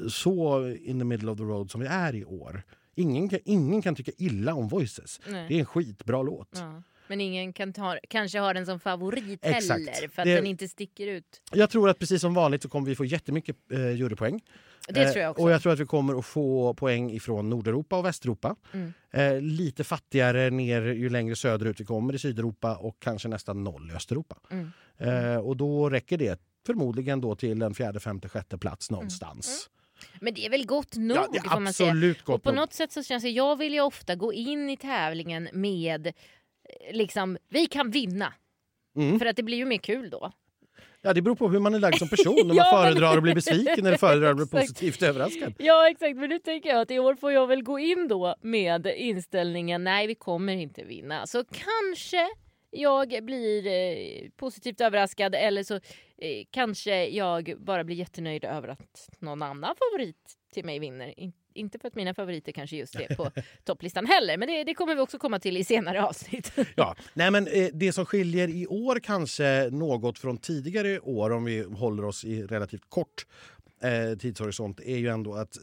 så 0.08 0.68
in 0.68 0.98
the 0.98 1.04
middle 1.04 1.30
of 1.30 1.38
the 1.38 1.44
road 1.44 1.70
som 1.70 1.80
vi 1.80 1.86
är 1.86 2.14
i 2.14 2.24
år. 2.24 2.62
Ingen 2.94 3.28
kan, 3.28 3.38
ingen 3.44 3.82
kan 3.82 3.94
tycka 3.94 4.12
illa 4.16 4.54
om 4.54 4.68
Voices. 4.68 5.20
Nej. 5.26 5.46
Det 5.48 5.54
är 5.54 5.58
en 5.58 5.66
skitbra 5.66 6.22
låt. 6.22 6.48
Ja. 6.52 6.82
Men 7.10 7.20
ingen 7.20 7.52
kan 7.52 7.72
ta, 7.72 7.98
kanske 8.08 8.38
ha 8.38 8.52
den 8.52 8.66
som 8.66 8.80
favorit 8.80 9.38
Exakt. 9.42 9.70
heller 9.70 10.08
för 10.08 10.22
att 10.22 10.26
Det- 10.26 10.34
den 10.34 10.46
inte 10.46 10.68
sticker 10.68 11.06
ut. 11.06 11.42
Jag 11.52 11.70
tror 11.70 11.88
att 11.90 11.98
precis 11.98 12.20
som 12.20 12.34
vanligt 12.34 12.62
så 12.62 12.68
kommer 12.68 12.86
vi 12.88 12.94
få 12.96 13.04
jättemycket 13.04 13.56
eh, 13.72 13.90
jurypoäng. 13.90 14.40
Det 14.88 15.00
Eh, 15.02 15.10
tror 15.12 15.22
jag 15.22 15.30
också. 15.30 15.42
Och 15.42 15.50
jag 15.50 15.62
tror 15.62 15.72
att 15.72 15.78
vi 15.80 15.86
kommer 15.86 16.18
att 16.18 16.26
få 16.26 16.74
poäng 16.74 17.10
ifrån 17.10 17.50
Nordeuropa 17.50 17.98
och 17.98 18.04
Västeuropa. 18.04 18.56
Mm. 18.72 18.92
Eh, 19.10 19.40
lite 19.40 19.84
fattigare 19.84 20.50
ner 20.50 20.82
ju 20.82 21.08
längre 21.10 21.36
söderut 21.36 21.80
vi 21.80 21.84
kommer 21.84 22.14
i 22.14 22.18
Sydeuropa 22.18 22.76
och 22.76 22.96
kanske 23.00 23.28
nästan 23.28 23.64
noll 23.64 23.90
i 23.90 23.94
Östeuropa. 23.94 24.36
Mm. 24.50 24.70
Eh, 24.98 25.36
och 25.36 25.56
då 25.56 25.90
räcker 25.90 26.18
det 26.18 26.40
förmodligen 26.66 27.20
då 27.20 27.34
till 27.36 27.62
en 27.62 27.74
fjärde, 27.74 28.00
femte, 28.00 28.28
sjätte 28.28 28.58
plats 28.58 28.90
någonstans. 28.90 29.70
Men 30.20 30.34
det 30.34 30.46
är 30.46 30.50
väl 30.50 30.66
gott 30.66 30.96
nog 30.96 31.16
Ja, 31.16 31.26
Mm. 31.28 31.50
får 31.50 31.60
man 31.60 31.72
säga. 31.72 32.14
Och 32.26 32.42
på 32.42 32.50
nog. 32.50 32.56
något 32.56 32.72
sätt 32.72 32.92
så 32.92 33.02
känns 33.02 33.22
det, 33.22 33.30
jag 33.30 33.56
vill 33.56 33.72
ju 33.72 33.80
ofta 33.80 34.14
gå 34.14 34.32
in 34.32 34.70
i 34.70 34.76
tävlingen 34.76 35.48
med 35.52 36.06
eh, 36.06 36.12
liksom, 36.92 37.38
vi 37.48 37.66
kan 37.66 37.90
vinna. 37.90 38.34
Mm. 38.96 39.18
För 39.18 39.26
att 39.26 39.36
det 39.36 39.42
blir 39.42 39.56
ju 39.56 39.64
mer 39.64 39.78
kul 39.78 40.10
då. 40.10 40.32
Ja, 41.02 41.12
det 41.12 41.22
beror 41.22 41.34
på 41.34 41.48
hur 41.48 41.60
man 41.60 41.74
är 41.74 41.78
lagd 41.78 41.98
som 41.98 42.08
person. 42.08 42.40
Om 42.40 42.46
man 42.48 42.56
Ja, 42.56 42.72
men- 42.72 42.82
föredrar 42.92 43.16
att 43.16 43.22
bli 43.22 43.34
besviken 43.34 43.86
eller 43.86 43.96
föredrar 43.96 44.30
att 44.30 44.36
bli 44.36 44.46
positivt 44.46 45.02
överraskad. 45.02 45.54
Ja 45.58 45.88
exakt, 45.90 46.16
men 46.16 46.28
nu 46.28 46.38
tänker 46.38 46.68
jag 46.70 46.80
att 46.80 46.90
i 46.90 46.98
år 46.98 47.14
får 47.14 47.32
jag 47.32 47.46
väl 47.46 47.62
gå 47.62 47.78
in 47.78 48.08
då 48.08 48.34
med 48.40 48.86
inställningen 48.86 49.84
nej 49.84 50.06
vi 50.06 50.14
kommer 50.14 50.52
inte 50.56 50.84
vinna. 50.84 51.26
Så 51.26 51.44
kanske 51.44 52.28
jag 52.70 53.24
blir 53.24 53.66
eh, 53.66 54.28
positivt 54.36 54.80
överraskad 54.80 55.34
eller 55.34 55.62
så 55.62 55.74
eh, 55.74 56.44
kanske 56.50 57.06
jag 57.08 57.54
bara 57.58 57.84
blir 57.84 57.96
jättenöjd 57.96 58.44
över 58.44 58.68
att 58.68 59.08
någon 59.18 59.42
annan 59.42 59.74
favorit 59.76 60.34
till 60.54 60.64
mig 60.64 60.78
vinner. 60.78 61.14
In, 61.54 61.64
inte 61.64 61.78
för 61.78 61.88
att 61.88 61.94
mina 61.94 62.14
favoriter 62.14 62.52
kanske 62.52 62.76
just 62.76 62.94
är 62.94 63.14
på 63.16 63.30
topplistan 63.64 64.06
heller, 64.06 64.36
men 64.38 64.48
det, 64.48 64.64
det 64.64 64.74
kommer 64.74 64.94
vi 64.94 65.00
också 65.00 65.18
komma 65.18 65.38
till 65.38 65.56
i 65.56 65.64
senare 65.64 66.04
avsnitt. 66.04 66.52
Ja. 66.76 66.96
Nej, 67.14 67.30
men, 67.30 67.46
eh, 67.46 67.68
det 67.72 67.92
som 67.92 68.06
skiljer 68.06 68.48
i 68.48 68.66
år 68.66 69.00
kanske 69.00 69.68
något 69.72 70.18
från 70.18 70.38
tidigare 70.38 71.00
år 71.00 71.30
om 71.30 71.44
vi 71.44 71.62
håller 71.62 72.04
oss 72.04 72.24
i 72.24 72.42
relativt 72.42 72.82
kort 72.88 73.26
eh, 73.82 74.18
tidshorisont 74.18 74.80
är 74.80 74.96
ju 74.96 75.08
ändå 75.08 75.34
att 75.34 75.58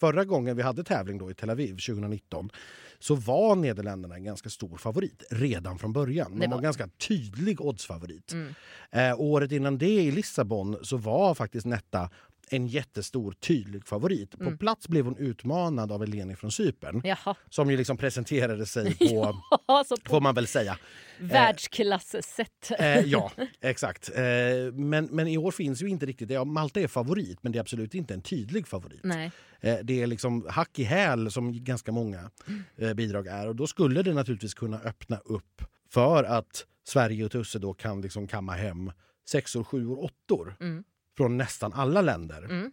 förra 0.00 0.24
gången 0.24 0.56
vi 0.56 0.62
hade 0.62 0.84
tävling 0.84 1.18
då 1.18 1.30
i 1.30 1.34
Tel 1.34 1.50
Aviv 1.50 1.70
2019 1.72 2.50
så 2.98 3.14
var 3.14 3.56
Nederländerna 3.56 4.14
en 4.14 4.24
ganska 4.24 4.50
stor 4.50 4.76
favorit 4.76 5.22
redan 5.30 5.78
från 5.78 5.92
början. 5.92 6.32
De 6.32 6.38
var 6.40 6.48
var- 6.48 6.56
en 6.56 6.62
ganska 6.62 6.88
tydlig 7.08 7.60
oddsfavorit. 7.60 8.32
Mm. 8.32 8.54
Eh, 8.90 9.20
året 9.20 9.52
innan 9.52 9.78
det 9.78 9.86
i 10.02 10.10
Lissabon 10.10 10.76
så 10.82 10.96
var 10.96 11.34
faktiskt 11.34 11.66
Netta 11.66 12.10
en 12.52 12.66
jättestor 12.66 13.32
tydlig 13.32 13.86
favorit. 13.86 14.30
På 14.38 14.42
Mm. 14.44 14.58
plats 14.58 14.88
blev 14.88 15.04
hon 15.04 15.16
utmanad 15.16 15.92
av 15.92 16.02
Eleni 16.02 16.36
från 16.36 16.50
Cypern 16.52 17.00
Jaha, 17.04 17.34
som 17.50 17.70
ju 17.70 17.76
liksom 17.76 17.96
presenterade 17.96 18.66
sig 18.66 18.94
på, 18.98 19.42
alltså 19.66 19.96
på 19.96 20.10
får 20.10 20.20
man 20.20 20.34
väl 20.34 20.46
säga. 20.46 20.78
världsklass-sätt. 21.18 22.70
Eh, 22.78 23.00
ja, 23.00 23.32
exakt. 23.60 24.10
Eh, 24.14 24.22
men, 24.72 25.04
men 25.10 25.28
i 25.28 25.38
år 25.38 25.50
finns 25.50 25.82
ju 25.82 25.88
inte 25.88 26.06
riktigt 26.06 26.28
det. 26.28 26.34
Ja, 26.34 26.44
Malta 26.44 26.80
är 26.80 26.88
favorit, 26.88 27.38
men 27.42 27.52
det 27.52 27.58
är 27.58 27.60
absolut 27.60 27.94
inte 27.94 28.14
en 28.14 28.22
tydlig 28.22 28.66
favorit. 28.68 29.00
Nej. 29.04 29.30
Eh, 29.60 29.78
det 29.82 30.02
är 30.02 30.06
liksom 30.06 30.46
hack 30.48 30.78
i 30.78 30.82
häl 30.84 31.30
som 31.30 31.64
ganska 31.64 31.92
många 31.92 32.30
eh, 32.76 32.94
bidrag 32.94 33.26
är. 33.26 33.48
Och 33.48 33.56
då 33.56 33.66
skulle 33.66 34.02
det 34.02 34.14
naturligtvis 34.14 34.54
kunna 34.54 34.78
öppna 34.80 35.16
upp 35.24 35.62
för 35.90 36.24
att 36.24 36.66
Sverige 36.84 37.24
och 37.24 37.30
Tusse 37.32 37.58
då 37.58 37.74
kan 37.74 38.00
liksom 38.00 38.26
kamma 38.28 38.52
hem 38.52 38.92
sexor, 39.28 39.64
sjuor, 39.64 39.98
åttor 40.04 40.56
Mm. 40.60 40.84
Från 41.16 41.36
nästan 41.36 41.72
alla 41.72 42.00
länder. 42.02 42.38
Mm. 42.44 42.72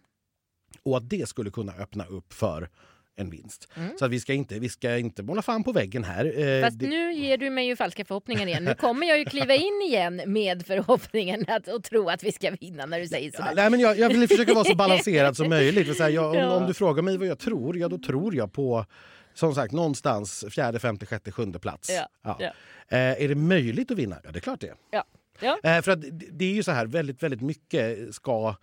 Och 0.82 0.96
att 0.96 1.10
det 1.10 1.28
skulle 1.28 1.50
kunna 1.50 1.72
öppna 1.72 2.04
upp 2.04 2.32
för 2.32 2.68
en 3.16 3.30
vinst. 3.30 3.68
Mm. 3.76 3.98
Så 3.98 4.08
vi 4.08 4.20
ska 4.20 4.32
inte, 4.34 4.58
vi 4.58 4.68
ska 4.68 4.98
inte 4.98 5.22
måla 5.22 5.42
fan 5.42 5.64
på 5.64 5.72
väggen 5.72 6.04
här. 6.04 6.38
Eh, 6.40 6.64
Fast 6.64 6.78
det- 6.78 6.86
nu 6.88 7.12
ger 7.12 7.36
du 7.38 7.50
mig 7.50 7.66
ju 7.66 7.76
falska 7.76 8.04
förhoppningar 8.04 8.46
igen. 8.46 8.64
Nu 8.64 8.74
kommer 8.74 9.06
jag 9.06 9.18
ju 9.18 9.24
kliva 9.24 9.54
in 9.54 9.82
igen 9.86 10.22
med 10.26 10.66
förhoppningen 10.66 11.44
att, 11.48 11.68
och 11.68 11.84
tro 11.84 12.08
att 12.10 12.22
vi 12.22 12.32
ska 12.32 12.50
vinna 12.50 12.86
när 12.86 13.00
du 13.00 13.08
säger 13.08 13.30
Ja, 13.34 13.38
sådär. 13.38 13.54
nej, 13.54 13.70
men 13.70 13.80
jag, 13.80 13.98
jag 13.98 14.08
vill 14.08 14.28
försöka 14.28 14.54
vara 14.54 14.64
så 14.64 14.74
balanserad 14.74 15.36
som 15.36 15.48
möjligt. 15.48 15.96
Så 15.96 16.02
här, 16.02 16.10
jag, 16.10 16.30
om, 16.30 16.34
Ja. 16.36 16.50
om 16.56 16.66
du 16.66 16.74
frågar 16.74 17.02
mig 17.02 17.18
vad 17.18 17.26
jag 17.28 17.38
tror, 17.38 17.78
ja 17.78 17.88
då 17.88 17.98
tror 17.98 18.34
jag 18.36 18.52
på 18.52 18.86
som 19.34 19.54
sagt 19.54 19.72
någonstans 19.72 20.44
fjärde, 20.50 20.78
femte, 20.78 21.06
sjätte, 21.06 21.32
sjunde 21.32 21.58
plats. 21.58 21.90
Ja, 21.90 22.08
Ja. 22.24 22.36
ja. 22.40 22.52
Eh, 22.96 23.22
är 23.24 23.28
det 23.28 23.34
möjligt 23.34 23.90
att 23.90 23.98
vinna? 23.98 24.16
Ja, 24.24 24.30
det 24.30 24.38
är 24.38 24.40
klart 24.40 24.60
det. 24.60 24.74
Ja. 24.90 25.04
Ja. 25.42 25.58
Eh, 25.62 25.82
för 25.82 25.90
att 25.92 26.00
det- 26.30 26.44
är 26.44 26.52
ju 26.54 26.62
så 26.62 26.70
här, 26.70 26.86
väldigt, 26.86 27.22
väldigt 27.22 27.40
mycket 27.40 28.14
ska 28.14 28.54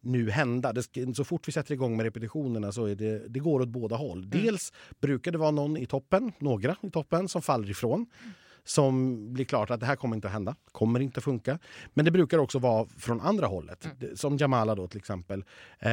nu 0.00 0.30
hända. 0.30 0.72
Det 0.72 1.14
så 1.16 1.24
fort 1.24 1.48
vi 1.48 1.52
sätter 1.52 1.72
igång 1.74 1.96
med 1.96 2.04
repetitionerna 2.04 2.72
så 2.72 2.84
är 2.86 2.94
det, 2.94 3.28
det 3.28 3.40
går 3.40 3.60
åt 3.60 3.68
båda 3.68 3.96
håll. 3.96 4.18
Mm. 4.18 4.30
Dels 4.30 4.72
brukar 5.00 5.32
det 5.32 5.38
vara 5.38 5.50
någon 5.50 5.76
i 5.76 5.86
toppen, 5.86 6.32
några 6.38 6.76
i 6.82 6.90
toppen, 6.90 7.28
som 7.28 7.42
faller 7.42 7.70
ifrån. 7.70 8.06
Som 8.64 9.16
blir 9.32 9.44
klart 9.44 9.70
att 9.70 9.80
det 9.80 9.86
här 9.86 9.96
kommer 9.96 10.16
inte 10.16 10.28
att 10.28 10.32
hända, 10.32 10.54
kommer 10.72 11.00
inte 11.00 11.18
att 11.18 11.24
funka. 11.24 11.58
Men 11.94 12.04
det 12.04 12.10
brukar 12.10 12.38
också 12.38 12.58
vara 12.58 12.86
från 12.98 13.20
andra 13.20 13.46
hållet. 13.46 13.88
Mm. 14.02 14.16
Som 14.16 14.36
Jamala 14.36 14.74
då 14.74 14.86
till 14.88 14.98
exempel. 14.98 15.44
Eh, 15.78 15.90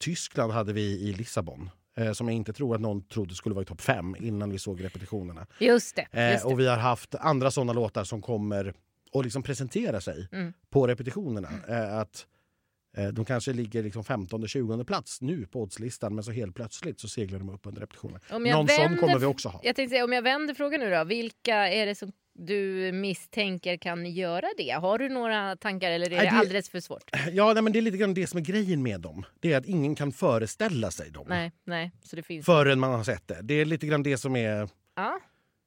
Tyskland 0.00 0.52
hade 0.52 0.72
vi 0.72 0.82
i 0.82 1.12
Lissabon. 1.12 1.70
Eh, 1.96 2.12
som 2.12 2.28
jag 2.28 2.34
inte 2.36 2.52
tror 2.52 2.74
att 2.74 2.80
någon 2.80 3.02
trodde 3.02 3.34
skulle 3.34 3.54
vara 3.54 3.62
i 3.62 3.66
topp 3.66 3.80
fem 3.80 4.16
innan 4.20 4.50
vi 4.50 4.58
såg 4.58 4.84
repetitionerna. 4.84 5.46
Just 5.58 5.96
det. 5.96 6.06
Eh, 6.12 6.30
Just 6.32 6.44
det. 6.44 6.52
och 6.52 6.60
vi 6.60 6.66
har 6.66 6.76
haft 6.76 7.14
andra 7.14 7.50
såna 7.50 7.72
låtar 7.72 8.04
som 8.04 8.22
kommer 8.22 8.74
och 9.12 9.24
liksom 9.24 9.42
presenterar 9.42 10.00
sig 10.00 10.28
Mm. 10.32 10.52
på 10.70 10.86
repetitionerna. 10.86 11.48
Eh, 11.68 11.96
att 11.98 12.26
eh, 12.96 13.08
de 13.08 13.24
kanske 13.24 13.52
ligger 13.52 13.82
liksom 13.82 14.02
15-20 14.04 14.84
plats 14.84 15.20
nu 15.20 15.46
på 15.46 15.62
oddslistan 15.62 16.14
men 16.14 16.24
så 16.24 16.30
helt 16.32 16.54
plötsligt 16.56 17.00
så 17.00 17.08
seglar 17.08 17.38
de 17.38 17.50
upp 17.50 17.66
under 17.66 17.80
repetitionen. 17.80 18.20
Någon 18.30 18.68
sån 18.68 18.96
kommer 18.96 19.18
vi 19.18 19.26
också 19.26 19.48
ha. 19.48 19.60
Jag 19.64 19.76
tänkte 19.76 19.94
säga, 19.94 20.04
om 20.04 20.12
jag 20.12 20.22
vänder 20.22 20.54
frågan 20.54 20.80
nu 20.80 20.90
då. 20.90 21.04
Vilka 21.04 21.54
är 21.68 21.86
det 21.86 21.94
som 21.94 22.12
du 22.34 22.90
misstänker 22.92 23.76
kan 23.76 24.06
göra 24.06 24.46
det? 24.56 24.70
Har 24.70 24.98
du 24.98 25.08
några 25.08 25.56
tankar 25.56 25.90
eller 25.90 26.06
är 26.06 26.10
det 26.10 26.16
det- 26.16 26.30
alldeles 26.30 26.68
för 26.70 26.80
svårt? 26.80 27.10
Ja, 27.32 27.52
nej, 27.52 27.62
men 27.62 27.72
det 27.72 27.78
är 27.78 27.82
lite 27.82 27.96
grann 27.96 28.14
det 28.14 28.26
som 28.26 28.38
är 28.38 28.42
grejen 28.44 28.82
med 28.82 29.00
dem. 29.00 29.24
Det 29.40 29.52
är 29.52 29.58
att 29.58 29.66
ingen 29.66 29.94
kan 29.94 30.12
föreställa 30.12 30.90
sig 30.90 31.10
dem 31.10 31.26
Nej, 31.28 31.52
nej. 31.64 31.90
Så 32.02 32.16
det 32.16 32.22
finns... 32.22 32.46
förrän 32.46 32.80
man 32.80 32.90
har 32.92 33.04
sett 33.04 33.28
det. 33.28 33.38
Det 33.42 33.54
är 33.54 33.64
lite 33.64 33.86
grann 33.86 34.02
det 34.02 34.18
som 34.18 34.36
är 34.36 34.68
Ja. 34.96 35.20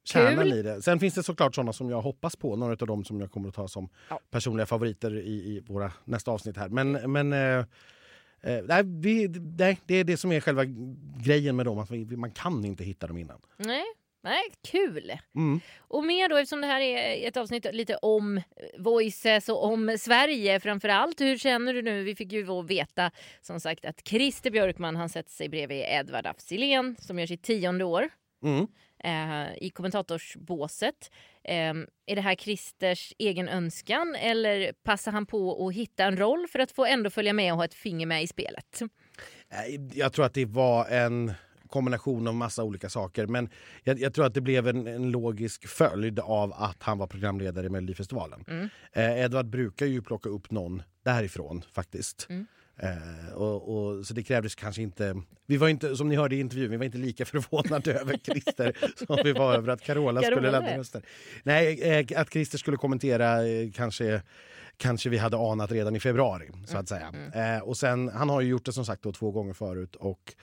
Kärnan 0.08 0.46
i 0.46 0.62
det. 0.62 0.82
Sen 0.82 1.00
finns 1.00 1.14
det 1.14 1.22
såklart 1.22 1.54
sådana 1.54 1.72
som 1.72 1.90
jag 1.90 2.00
hoppas 2.02 2.36
på. 2.36 2.56
Några 2.56 2.72
av 2.72 2.86
dem 2.86 3.04
som 3.04 3.20
jag 3.20 3.30
kommer 3.30 3.48
att 3.48 3.54
ta 3.54 3.68
som 3.68 3.88
Ja. 4.10 4.20
personliga 4.30 4.66
favoriter 4.66 5.16
i, 5.18 5.32
i 5.32 5.60
våra 5.66 5.92
nästa 6.04 6.30
avsnitt 6.30 6.56
här. 6.56 6.68
Men, 6.68 7.12
men 7.12 7.32
eh, 7.32 7.58
eh, 8.42 8.64
nej, 8.64 8.82
vi, 8.84 9.28
nej, 9.58 9.78
det 9.86 9.94
är 9.94 10.04
det 10.04 10.16
som 10.16 10.32
är 10.32 10.40
själva 10.40 10.64
grejen 11.24 11.56
med 11.56 11.66
dem. 11.66 11.78
Att 11.78 11.90
man 12.18 12.30
kan 12.30 12.64
inte 12.64 12.84
hitta 12.84 13.06
dem 13.06 13.18
innan. 13.18 13.40
Nej. 13.56 13.84
Nej, 14.22 14.42
kul! 14.70 15.12
Mm. 15.36 15.60
Och 15.78 16.04
mer 16.04 16.28
då, 16.28 16.36
eftersom 16.36 16.60
det 16.60 16.66
här 16.66 16.80
är 16.80 17.28
ett 17.28 17.36
avsnitt 17.36 17.66
lite 17.74 17.96
om 17.96 18.40
Voices 18.78 19.48
och 19.48 19.64
om 19.64 19.96
Sverige 19.98 20.60
framför 20.60 20.88
allt. 20.88 21.20
Hur 21.20 21.38
känner 21.38 21.74
du 21.74 21.82
nu? 21.82 22.02
Vi 22.04 22.14
fick 22.14 22.32
ju 22.32 22.42
då 22.44 22.62
veta 22.62 23.10
som 23.42 23.60
sagt 23.60 23.84
att 23.84 24.08
Christer 24.08 24.50
Björkman 24.50 24.96
han 24.96 25.08
sätter 25.08 25.30
sig 25.30 25.48
bredvid 25.48 25.84
Edvard 25.88 26.26
af 26.26 26.36
som 26.98 27.18
gör 27.18 27.26
sitt 27.26 27.42
tionde 27.42 27.84
år 27.84 28.08
Mm. 28.44 28.66
Eh, 29.04 29.56
i 29.60 29.70
kommentatorsbåset. 29.70 31.10
Eh, 31.44 31.74
är 32.06 32.14
det 32.14 32.20
här 32.20 32.34
Christers 32.34 33.12
egen 33.18 33.48
önskan 33.48 34.14
eller 34.20 34.72
passar 34.72 35.12
han 35.12 35.26
på 35.26 35.66
att 35.66 35.74
hitta 35.74 36.04
en 36.04 36.16
roll 36.16 36.46
för 36.48 36.58
att 36.58 36.72
få 36.72 36.84
ändå 36.84 37.10
följa 37.10 37.32
med 37.32 37.52
och 37.52 37.58
ha 37.58 37.64
ett 37.64 37.74
finger 37.74 38.06
med 38.06 38.22
i 38.22 38.26
spelet? 38.26 38.80
Nej, 39.48 39.88
Jag 39.94 40.12
tror 40.12 40.24
att 40.24 40.34
det 40.34 40.44
var 40.44 40.86
en 40.86 41.32
kombination 41.68 42.28
av 42.28 42.34
massa 42.34 42.64
olika 42.64 42.88
saker. 42.88 43.26
Men 43.26 43.48
jag, 43.82 43.98
jag 43.98 44.14
tror 44.14 44.26
att 44.26 44.34
det 44.34 44.40
blev 44.40 44.68
en, 44.68 44.86
en 44.86 45.10
logisk 45.10 45.68
följd 45.68 46.20
av 46.20 46.52
att 46.52 46.82
han 46.82 46.98
var 46.98 47.06
programledare 47.06 47.66
i 47.66 47.68
Melodifestivalen. 47.68 48.44
Mm. 48.48 48.68
Eh, 48.92 49.24
Edvard 49.24 49.46
brukar 49.46 49.86
ju 49.86 50.02
plocka 50.02 50.28
upp 50.28 50.50
någon 50.50 50.82
därifrån 51.04 51.62
faktiskt. 51.72 52.26
Mm. 52.30 52.46
Eh, 52.82 53.32
och, 53.34 53.76
och, 53.76 54.06
så 54.06 54.14
det 54.14 54.22
krävdes 54.22 54.54
kanske 54.54 54.82
inte... 54.82 55.22
Vi 55.46 55.56
var 55.56 55.68
inte, 55.68 55.96
som 55.96 56.08
ni 56.08 56.16
hörde 56.16 56.36
i 56.36 56.40
intervjun, 56.40 56.70
vi 56.70 56.76
var 56.76 56.84
inte 56.84 56.98
lika 56.98 57.24
förvånade 57.24 57.94
över 57.94 58.18
Christer 58.24 58.76
som 59.06 59.18
vi 59.24 59.32
var 59.32 59.54
över 59.54 59.72
att 59.72 59.80
Carola, 59.80 60.20
Carola 60.20 60.36
skulle 60.36 60.50
lämna 60.50 60.68
med. 60.68 60.78
röster. 60.78 61.02
Nej, 61.42 61.82
eh, 61.82 62.20
att 62.20 62.32
Christer 62.32 62.58
skulle 62.58 62.76
kommentera 62.76 63.48
eh, 63.48 63.70
kanske 63.72 64.22
kanske 64.76 65.08
vi 65.10 65.18
hade 65.18 65.36
anat 65.36 65.72
redan 65.72 65.96
i 65.96 66.00
februari. 66.00 66.50
så 66.66 66.78
att 66.78 66.88
säga. 66.88 67.12
Eh, 67.34 67.62
och 67.62 67.76
sen, 67.76 68.08
han 68.08 68.28
har 68.28 68.40
ju 68.40 68.48
gjort 68.48 68.64
det 68.64 68.72
som 68.72 68.84
sagt 68.84 69.02
då, 69.02 69.12
två 69.12 69.30
gånger 69.30 69.52
förut 69.52 69.96
och 69.96 70.34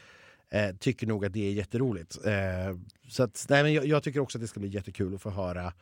eh, 0.51 0.75
tycker 0.75 1.07
nog 1.07 1.25
att 1.25 1.33
det 1.33 1.47
är 1.47 1.51
jätteroligt. 1.51 2.25
Eh, 2.25 2.77
så 3.09 3.23
att, 3.23 3.45
nej, 3.49 3.63
men 3.63 3.73
jag, 3.73 3.85
jag 3.85 4.03
tycker 4.03 4.19
också 4.19 4.37
att 4.37 4.41
det 4.41 4.47
ska 4.47 4.59
bli 4.59 4.69
jättekul 4.69 5.15
att 5.15 5.21
få 5.21 5.29
höra 5.29 5.73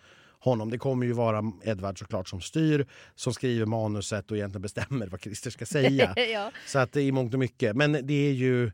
honom. 0.42 0.70
Det 0.70 0.78
kommer 0.78 1.06
ju 1.06 1.14
vara 1.14 1.52
Edvard 1.64 2.00
såklart 2.00 2.28
som 2.28 2.42
styr, 2.42 2.86
som 3.16 3.34
skriver 3.34 3.66
manuset 3.66 4.32
och 4.32 4.38
egentligen 4.38 4.62
bestämmer 4.62 5.08
vad 5.08 5.22
Christer 5.22 5.50
ska 5.50 5.66
säga. 5.66 6.14
ja. 6.34 6.52
Så 6.68 6.80
att 6.80 6.92
det 6.92 7.02
är 7.02 7.12
mångt 7.12 7.34
och 7.34 7.40
mycket. 7.40 7.76
Men 7.76 7.92
det 7.92 8.28
är 8.28 8.34
ju... 8.34 8.72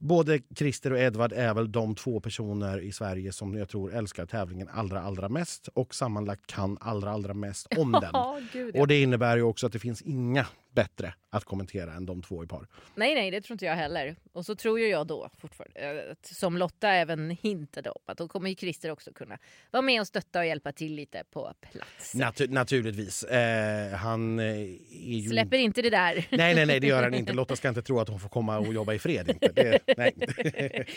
Både 0.00 0.40
Christer 0.56 0.92
och 0.92 0.98
Edvard 0.98 1.32
är 1.32 1.54
väl 1.54 1.72
de 1.72 1.94
två 1.94 2.20
personer 2.20 2.78
i 2.80 2.92
Sverige 2.92 3.32
som 3.32 3.54
jag 3.54 3.68
tror 3.68 3.94
älskar 3.94 4.26
tävlingen 4.26 4.68
allra, 4.72 5.02
allra 5.02 5.28
mest 5.28 5.68
och 5.74 5.94
sammanlagt 5.94 6.46
kan 6.46 6.78
allra, 6.80 7.10
allra 7.10 7.34
mest 7.34 7.66
om 7.76 7.92
den. 8.02 8.10
Ja, 8.12 8.40
gud, 8.52 8.70
ja. 8.74 8.80
Och 8.80 8.86
det 8.86 9.02
innebär 9.02 9.36
ju 9.36 9.42
också 9.42 9.66
att 9.66 9.72
det 9.72 9.78
finns 9.78 10.02
inga 10.02 10.46
bättre 10.74 11.14
att 11.30 11.44
kommentera 11.44 11.92
än 11.92 12.06
de 12.06 12.22
två 12.22 12.44
i 12.44 12.46
par. 12.46 12.66
Nej, 12.94 13.14
nej, 13.14 13.30
det 13.30 13.40
tror 13.40 13.54
inte 13.54 13.64
jag 13.64 13.74
heller. 13.74 14.16
Och 14.32 14.46
så 14.46 14.54
tror 14.54 14.80
ju 14.80 14.86
jag 14.86 15.06
då 15.06 15.30
fortfarande, 15.38 16.08
eh, 16.08 16.14
som 16.22 16.56
Lotta 16.58 16.88
även 16.88 17.30
hintade 17.42 17.90
om, 17.90 18.00
att 18.06 18.18
då 18.18 18.28
kommer 18.28 18.48
ju 18.48 18.56
Christer 18.56 18.90
också 18.90 19.12
kunna 19.12 19.38
vara 19.70 19.82
med 19.82 20.00
och 20.00 20.06
stötta 20.06 20.38
och 20.38 20.46
hjälpa 20.46 20.72
till 20.72 20.94
lite 20.94 21.24
på 21.30 21.52
plats. 21.72 22.14
Natu- 22.14 22.50
naturligtvis. 22.50 23.24
Eh, 23.24 23.92
han 23.92 24.38
eh, 24.38 24.60
ju... 24.90 25.28
Släpper 25.28 25.58
inte 25.58 25.82
det 25.82 25.90
där. 25.90 26.26
Nej, 26.30 26.54
nej, 26.54 26.66
nej, 26.66 26.80
det 26.80 26.86
gör 26.86 27.02
han 27.02 27.14
inte. 27.14 27.32
Lotta 27.38 27.56
ska 27.56 27.68
inte 27.68 27.82
tro 27.82 28.00
att 28.00 28.08
hon 28.08 28.20
får 28.20 28.28
komma 28.28 28.58
och 28.58 28.74
jobba 28.74 28.92
i 28.94 28.98
fred. 28.98 29.28
Inte. 29.28 29.48
Det, 29.48 29.80
nej. 29.96 30.14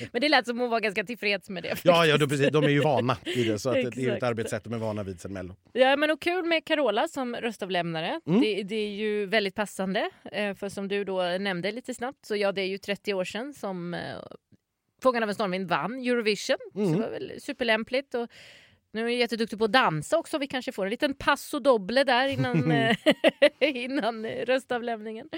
Men 0.11 0.21
det 0.21 0.29
lät 0.29 0.45
som 0.45 0.59
hon 0.59 0.69
var 0.69 0.79
ganska 0.79 1.03
tillfreds 1.03 1.49
med 1.49 1.63
det. 1.63 1.81
Ja, 1.83 2.05
ja 2.05 2.17
precis, 2.17 2.49
de 2.51 2.63
är 2.63 2.69
ju 2.69 2.81
vana 2.81 3.17
vid 3.23 3.47
det. 3.47 3.59
Så 3.59 3.69
att 3.69 3.75
det 3.75 4.05
är 4.05 4.17
ett 4.17 4.23
arbetssätt 4.23 4.63
de 4.63 4.73
är 4.73 4.77
vana 4.77 5.03
vid 5.03 5.21
sen 5.21 5.33
Mello. 5.33 5.55
Ja, 5.73 5.95
men 5.95 6.11
och 6.11 6.21
kul 6.21 6.45
med 6.45 6.65
Carola 6.65 7.07
som 7.07 7.35
röstavlämnare. 7.35 8.21
Mm. 8.27 8.41
Det, 8.41 8.63
det 8.63 8.75
är 8.75 8.89
ju 8.89 9.25
väldigt 9.25 9.55
passande. 9.61 10.09
eh, 10.31 10.53
För 10.55 10.69
som 10.69 10.87
du 10.87 11.03
då 11.03 11.21
nämnde 11.39 11.71
lite 11.71 11.93
snabbt 11.93 12.25
så 12.25 12.35
ja, 12.35 12.51
det 12.51 12.61
är 12.61 12.65
ju 12.67 12.77
30 12.77 13.13
år 13.13 13.23
sedan 13.25 13.53
som 13.53 13.93
eh, 13.93 14.17
Fångarna 15.03 15.23
av 15.23 15.29
en 15.29 15.35
stormvind 15.35 15.67
vann 15.69 15.93
Eurovision. 15.99 16.57
Så 16.73 16.79
Mm. 16.79 16.91
det 16.91 16.99
var 17.01 17.09
väl 17.09 17.41
superlämpligt. 17.41 18.13
Och 18.15 18.27
nu 18.93 19.01
är 19.01 19.05
jag 19.05 19.13
jätteduktig 19.13 19.59
på 19.59 19.65
att 19.65 19.71
dansa 19.71 20.17
också. 20.17 20.37
Vi 20.37 20.47
kanske 20.47 20.71
får 20.71 20.85
en 20.85 20.89
liten 20.91 21.13
passo 21.13 21.59
doble 21.59 22.03
där 22.03 22.27
innan, 22.27 22.71
eh, 22.71 22.95
innan 23.59 24.25
eh, 24.25 24.45
röstavlämningen. 24.45 25.29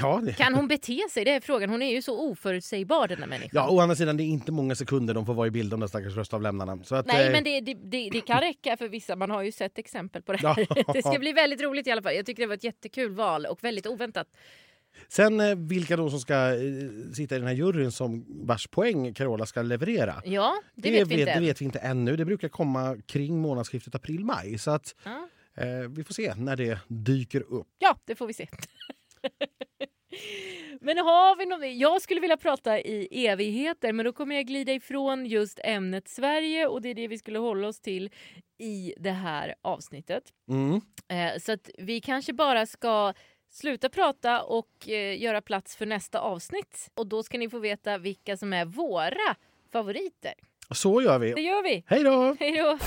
Ja, 0.00 0.20
det, 0.24 0.32
Kan 0.36 0.54
hon 0.54 0.68
bete 0.68 1.00
sig? 1.10 1.24
Det 1.24 1.30
är 1.30 1.40
frågan. 1.40 1.70
Hon 1.70 1.82
är 1.82 1.92
ju 1.92 2.02
så 2.02 2.20
oförutsägbar 2.30 3.08
den 3.08 3.18
här 3.18 3.26
människan. 3.26 3.50
ja, 3.52 3.68
å 3.70 3.80
andra 3.80 3.96
sidan, 3.96 4.16
det 4.16 4.22
är 4.22 4.26
inte 4.26 4.52
många 4.52 4.74
sekunder 4.74 5.14
de 5.14 5.26
får 5.26 5.34
vara 5.34 5.46
i 5.46 5.50
bild, 5.50 5.70
de 5.70 5.80
där 5.80 5.86
stackars 5.86 6.16
röstavlämnarna. 6.16 6.78
Så 6.84 6.94
att, 6.94 7.06
Nej, 7.06 7.26
eh, 7.26 7.32
men 7.32 7.44
det, 7.44 7.60
det, 7.60 7.74
det, 7.74 8.10
det 8.12 8.20
kan 8.20 8.40
räcka 8.40 8.76
för 8.76 8.88
vissa. 8.88 9.16
Man 9.16 9.30
har 9.30 9.42
ju 9.42 9.52
sett 9.52 9.78
exempel 9.78 10.22
på 10.22 10.32
det 10.32 10.38
Ja. 10.42 10.52
här. 10.52 10.92
Det 10.92 11.02
ska 11.02 11.18
bli 11.18 11.32
väldigt 11.32 11.62
roligt 11.62 11.86
i 11.86 11.90
alla 11.90 12.02
fall. 12.02 12.14
Jag 12.14 12.26
tycker 12.26 12.42
det 12.42 12.46
var 12.46 12.54
ett 12.54 12.64
jättekul 12.64 13.10
val 13.12 13.46
och 13.46 13.64
väldigt 13.64 13.86
oväntat. 13.86 14.26
Sen 15.08 15.40
eh, 15.40 15.54
vilka 15.56 15.96
då 15.96 16.10
som 16.10 16.20
ska 16.20 16.34
eh, 16.34 17.12
sitta 17.14 17.36
i 17.36 17.38
den 17.38 17.46
här 17.48 17.54
juryn 17.54 17.92
som 17.92 18.24
vars 18.46 18.66
poäng 18.66 19.14
Carola 19.14 19.46
ska 19.46 19.62
leverera. 19.62 20.22
Ja, 20.24 20.54
det, 20.74 20.90
vet 20.90 21.08
vi 21.08 21.20
inte 21.20 21.34
det 21.34 21.40
vet 21.40 21.60
vi 21.60 21.64
inte 21.64 21.78
ännu. 21.78 22.16
Det 22.16 22.24
brukar 22.24 22.48
komma 22.48 22.96
kring 23.06 23.38
månadsskiftet 23.40 23.94
april-maj. 23.94 24.58
Så 24.58 24.70
att, 24.70 24.94
Ja. 25.04 25.28
eh, 25.62 25.88
vi 25.88 26.04
får 26.04 26.14
se 26.14 26.34
när 26.34 26.56
det 26.56 26.78
dyker 26.88 27.40
upp. 27.40 27.66
Ja, 27.78 27.98
det 28.04 28.14
får 28.14 28.26
vi 28.26 28.32
se. 28.34 28.48
Men 30.80 30.98
har 30.98 31.36
vi 31.36 31.46
något, 31.46 31.80
jag 31.80 32.02
skulle 32.02 32.20
vilja 32.20 32.36
prata 32.36 32.80
i 32.80 33.26
evigheter 33.26 33.92
men 33.92 34.04
då 34.04 34.12
kommer 34.12 34.34
jag 34.34 34.46
glida 34.46 34.72
ifrån 34.72 35.26
just 35.26 35.60
ämnet 35.64 36.08
Sverige 36.08 36.66
och 36.66 36.82
det 36.82 36.88
är 36.88 36.94
det 36.94 37.08
vi 37.08 37.18
skulle 37.18 37.38
hålla 37.38 37.68
oss 37.68 37.80
till 37.80 38.10
i 38.58 38.94
det 38.96 39.10
här 39.10 39.54
avsnittet. 39.62 40.24
Mm. 40.48 40.80
Eh, 41.08 41.40
så 41.40 41.52
att 41.52 41.70
vi 41.78 42.00
kanske 42.00 42.32
bara 42.32 42.66
ska 42.66 43.12
sluta 43.54 43.88
prata 43.88 44.42
och 44.42 44.88
eh, 44.88 45.22
göra 45.22 45.40
plats 45.40 45.76
för 45.76 45.86
nästa 45.86 46.20
avsnitt. 46.20 46.90
Och 46.94 47.06
då 47.06 47.22
ska 47.22 47.38
ni 47.38 47.48
få 47.50 47.58
veta 47.58 47.98
vilka 47.98 48.36
som 48.36 48.52
är 48.52 48.64
våra 48.64 49.36
favoriter. 49.72 50.34
Så 50.70 51.02
gör 51.02 51.18
Det 51.18 51.34
vi. 51.34 51.40
gör 51.42 51.62
vi! 51.62 51.84
Hej 51.86 52.02
då! 52.02 52.36
Hej 52.40 52.56
då! 52.58 52.78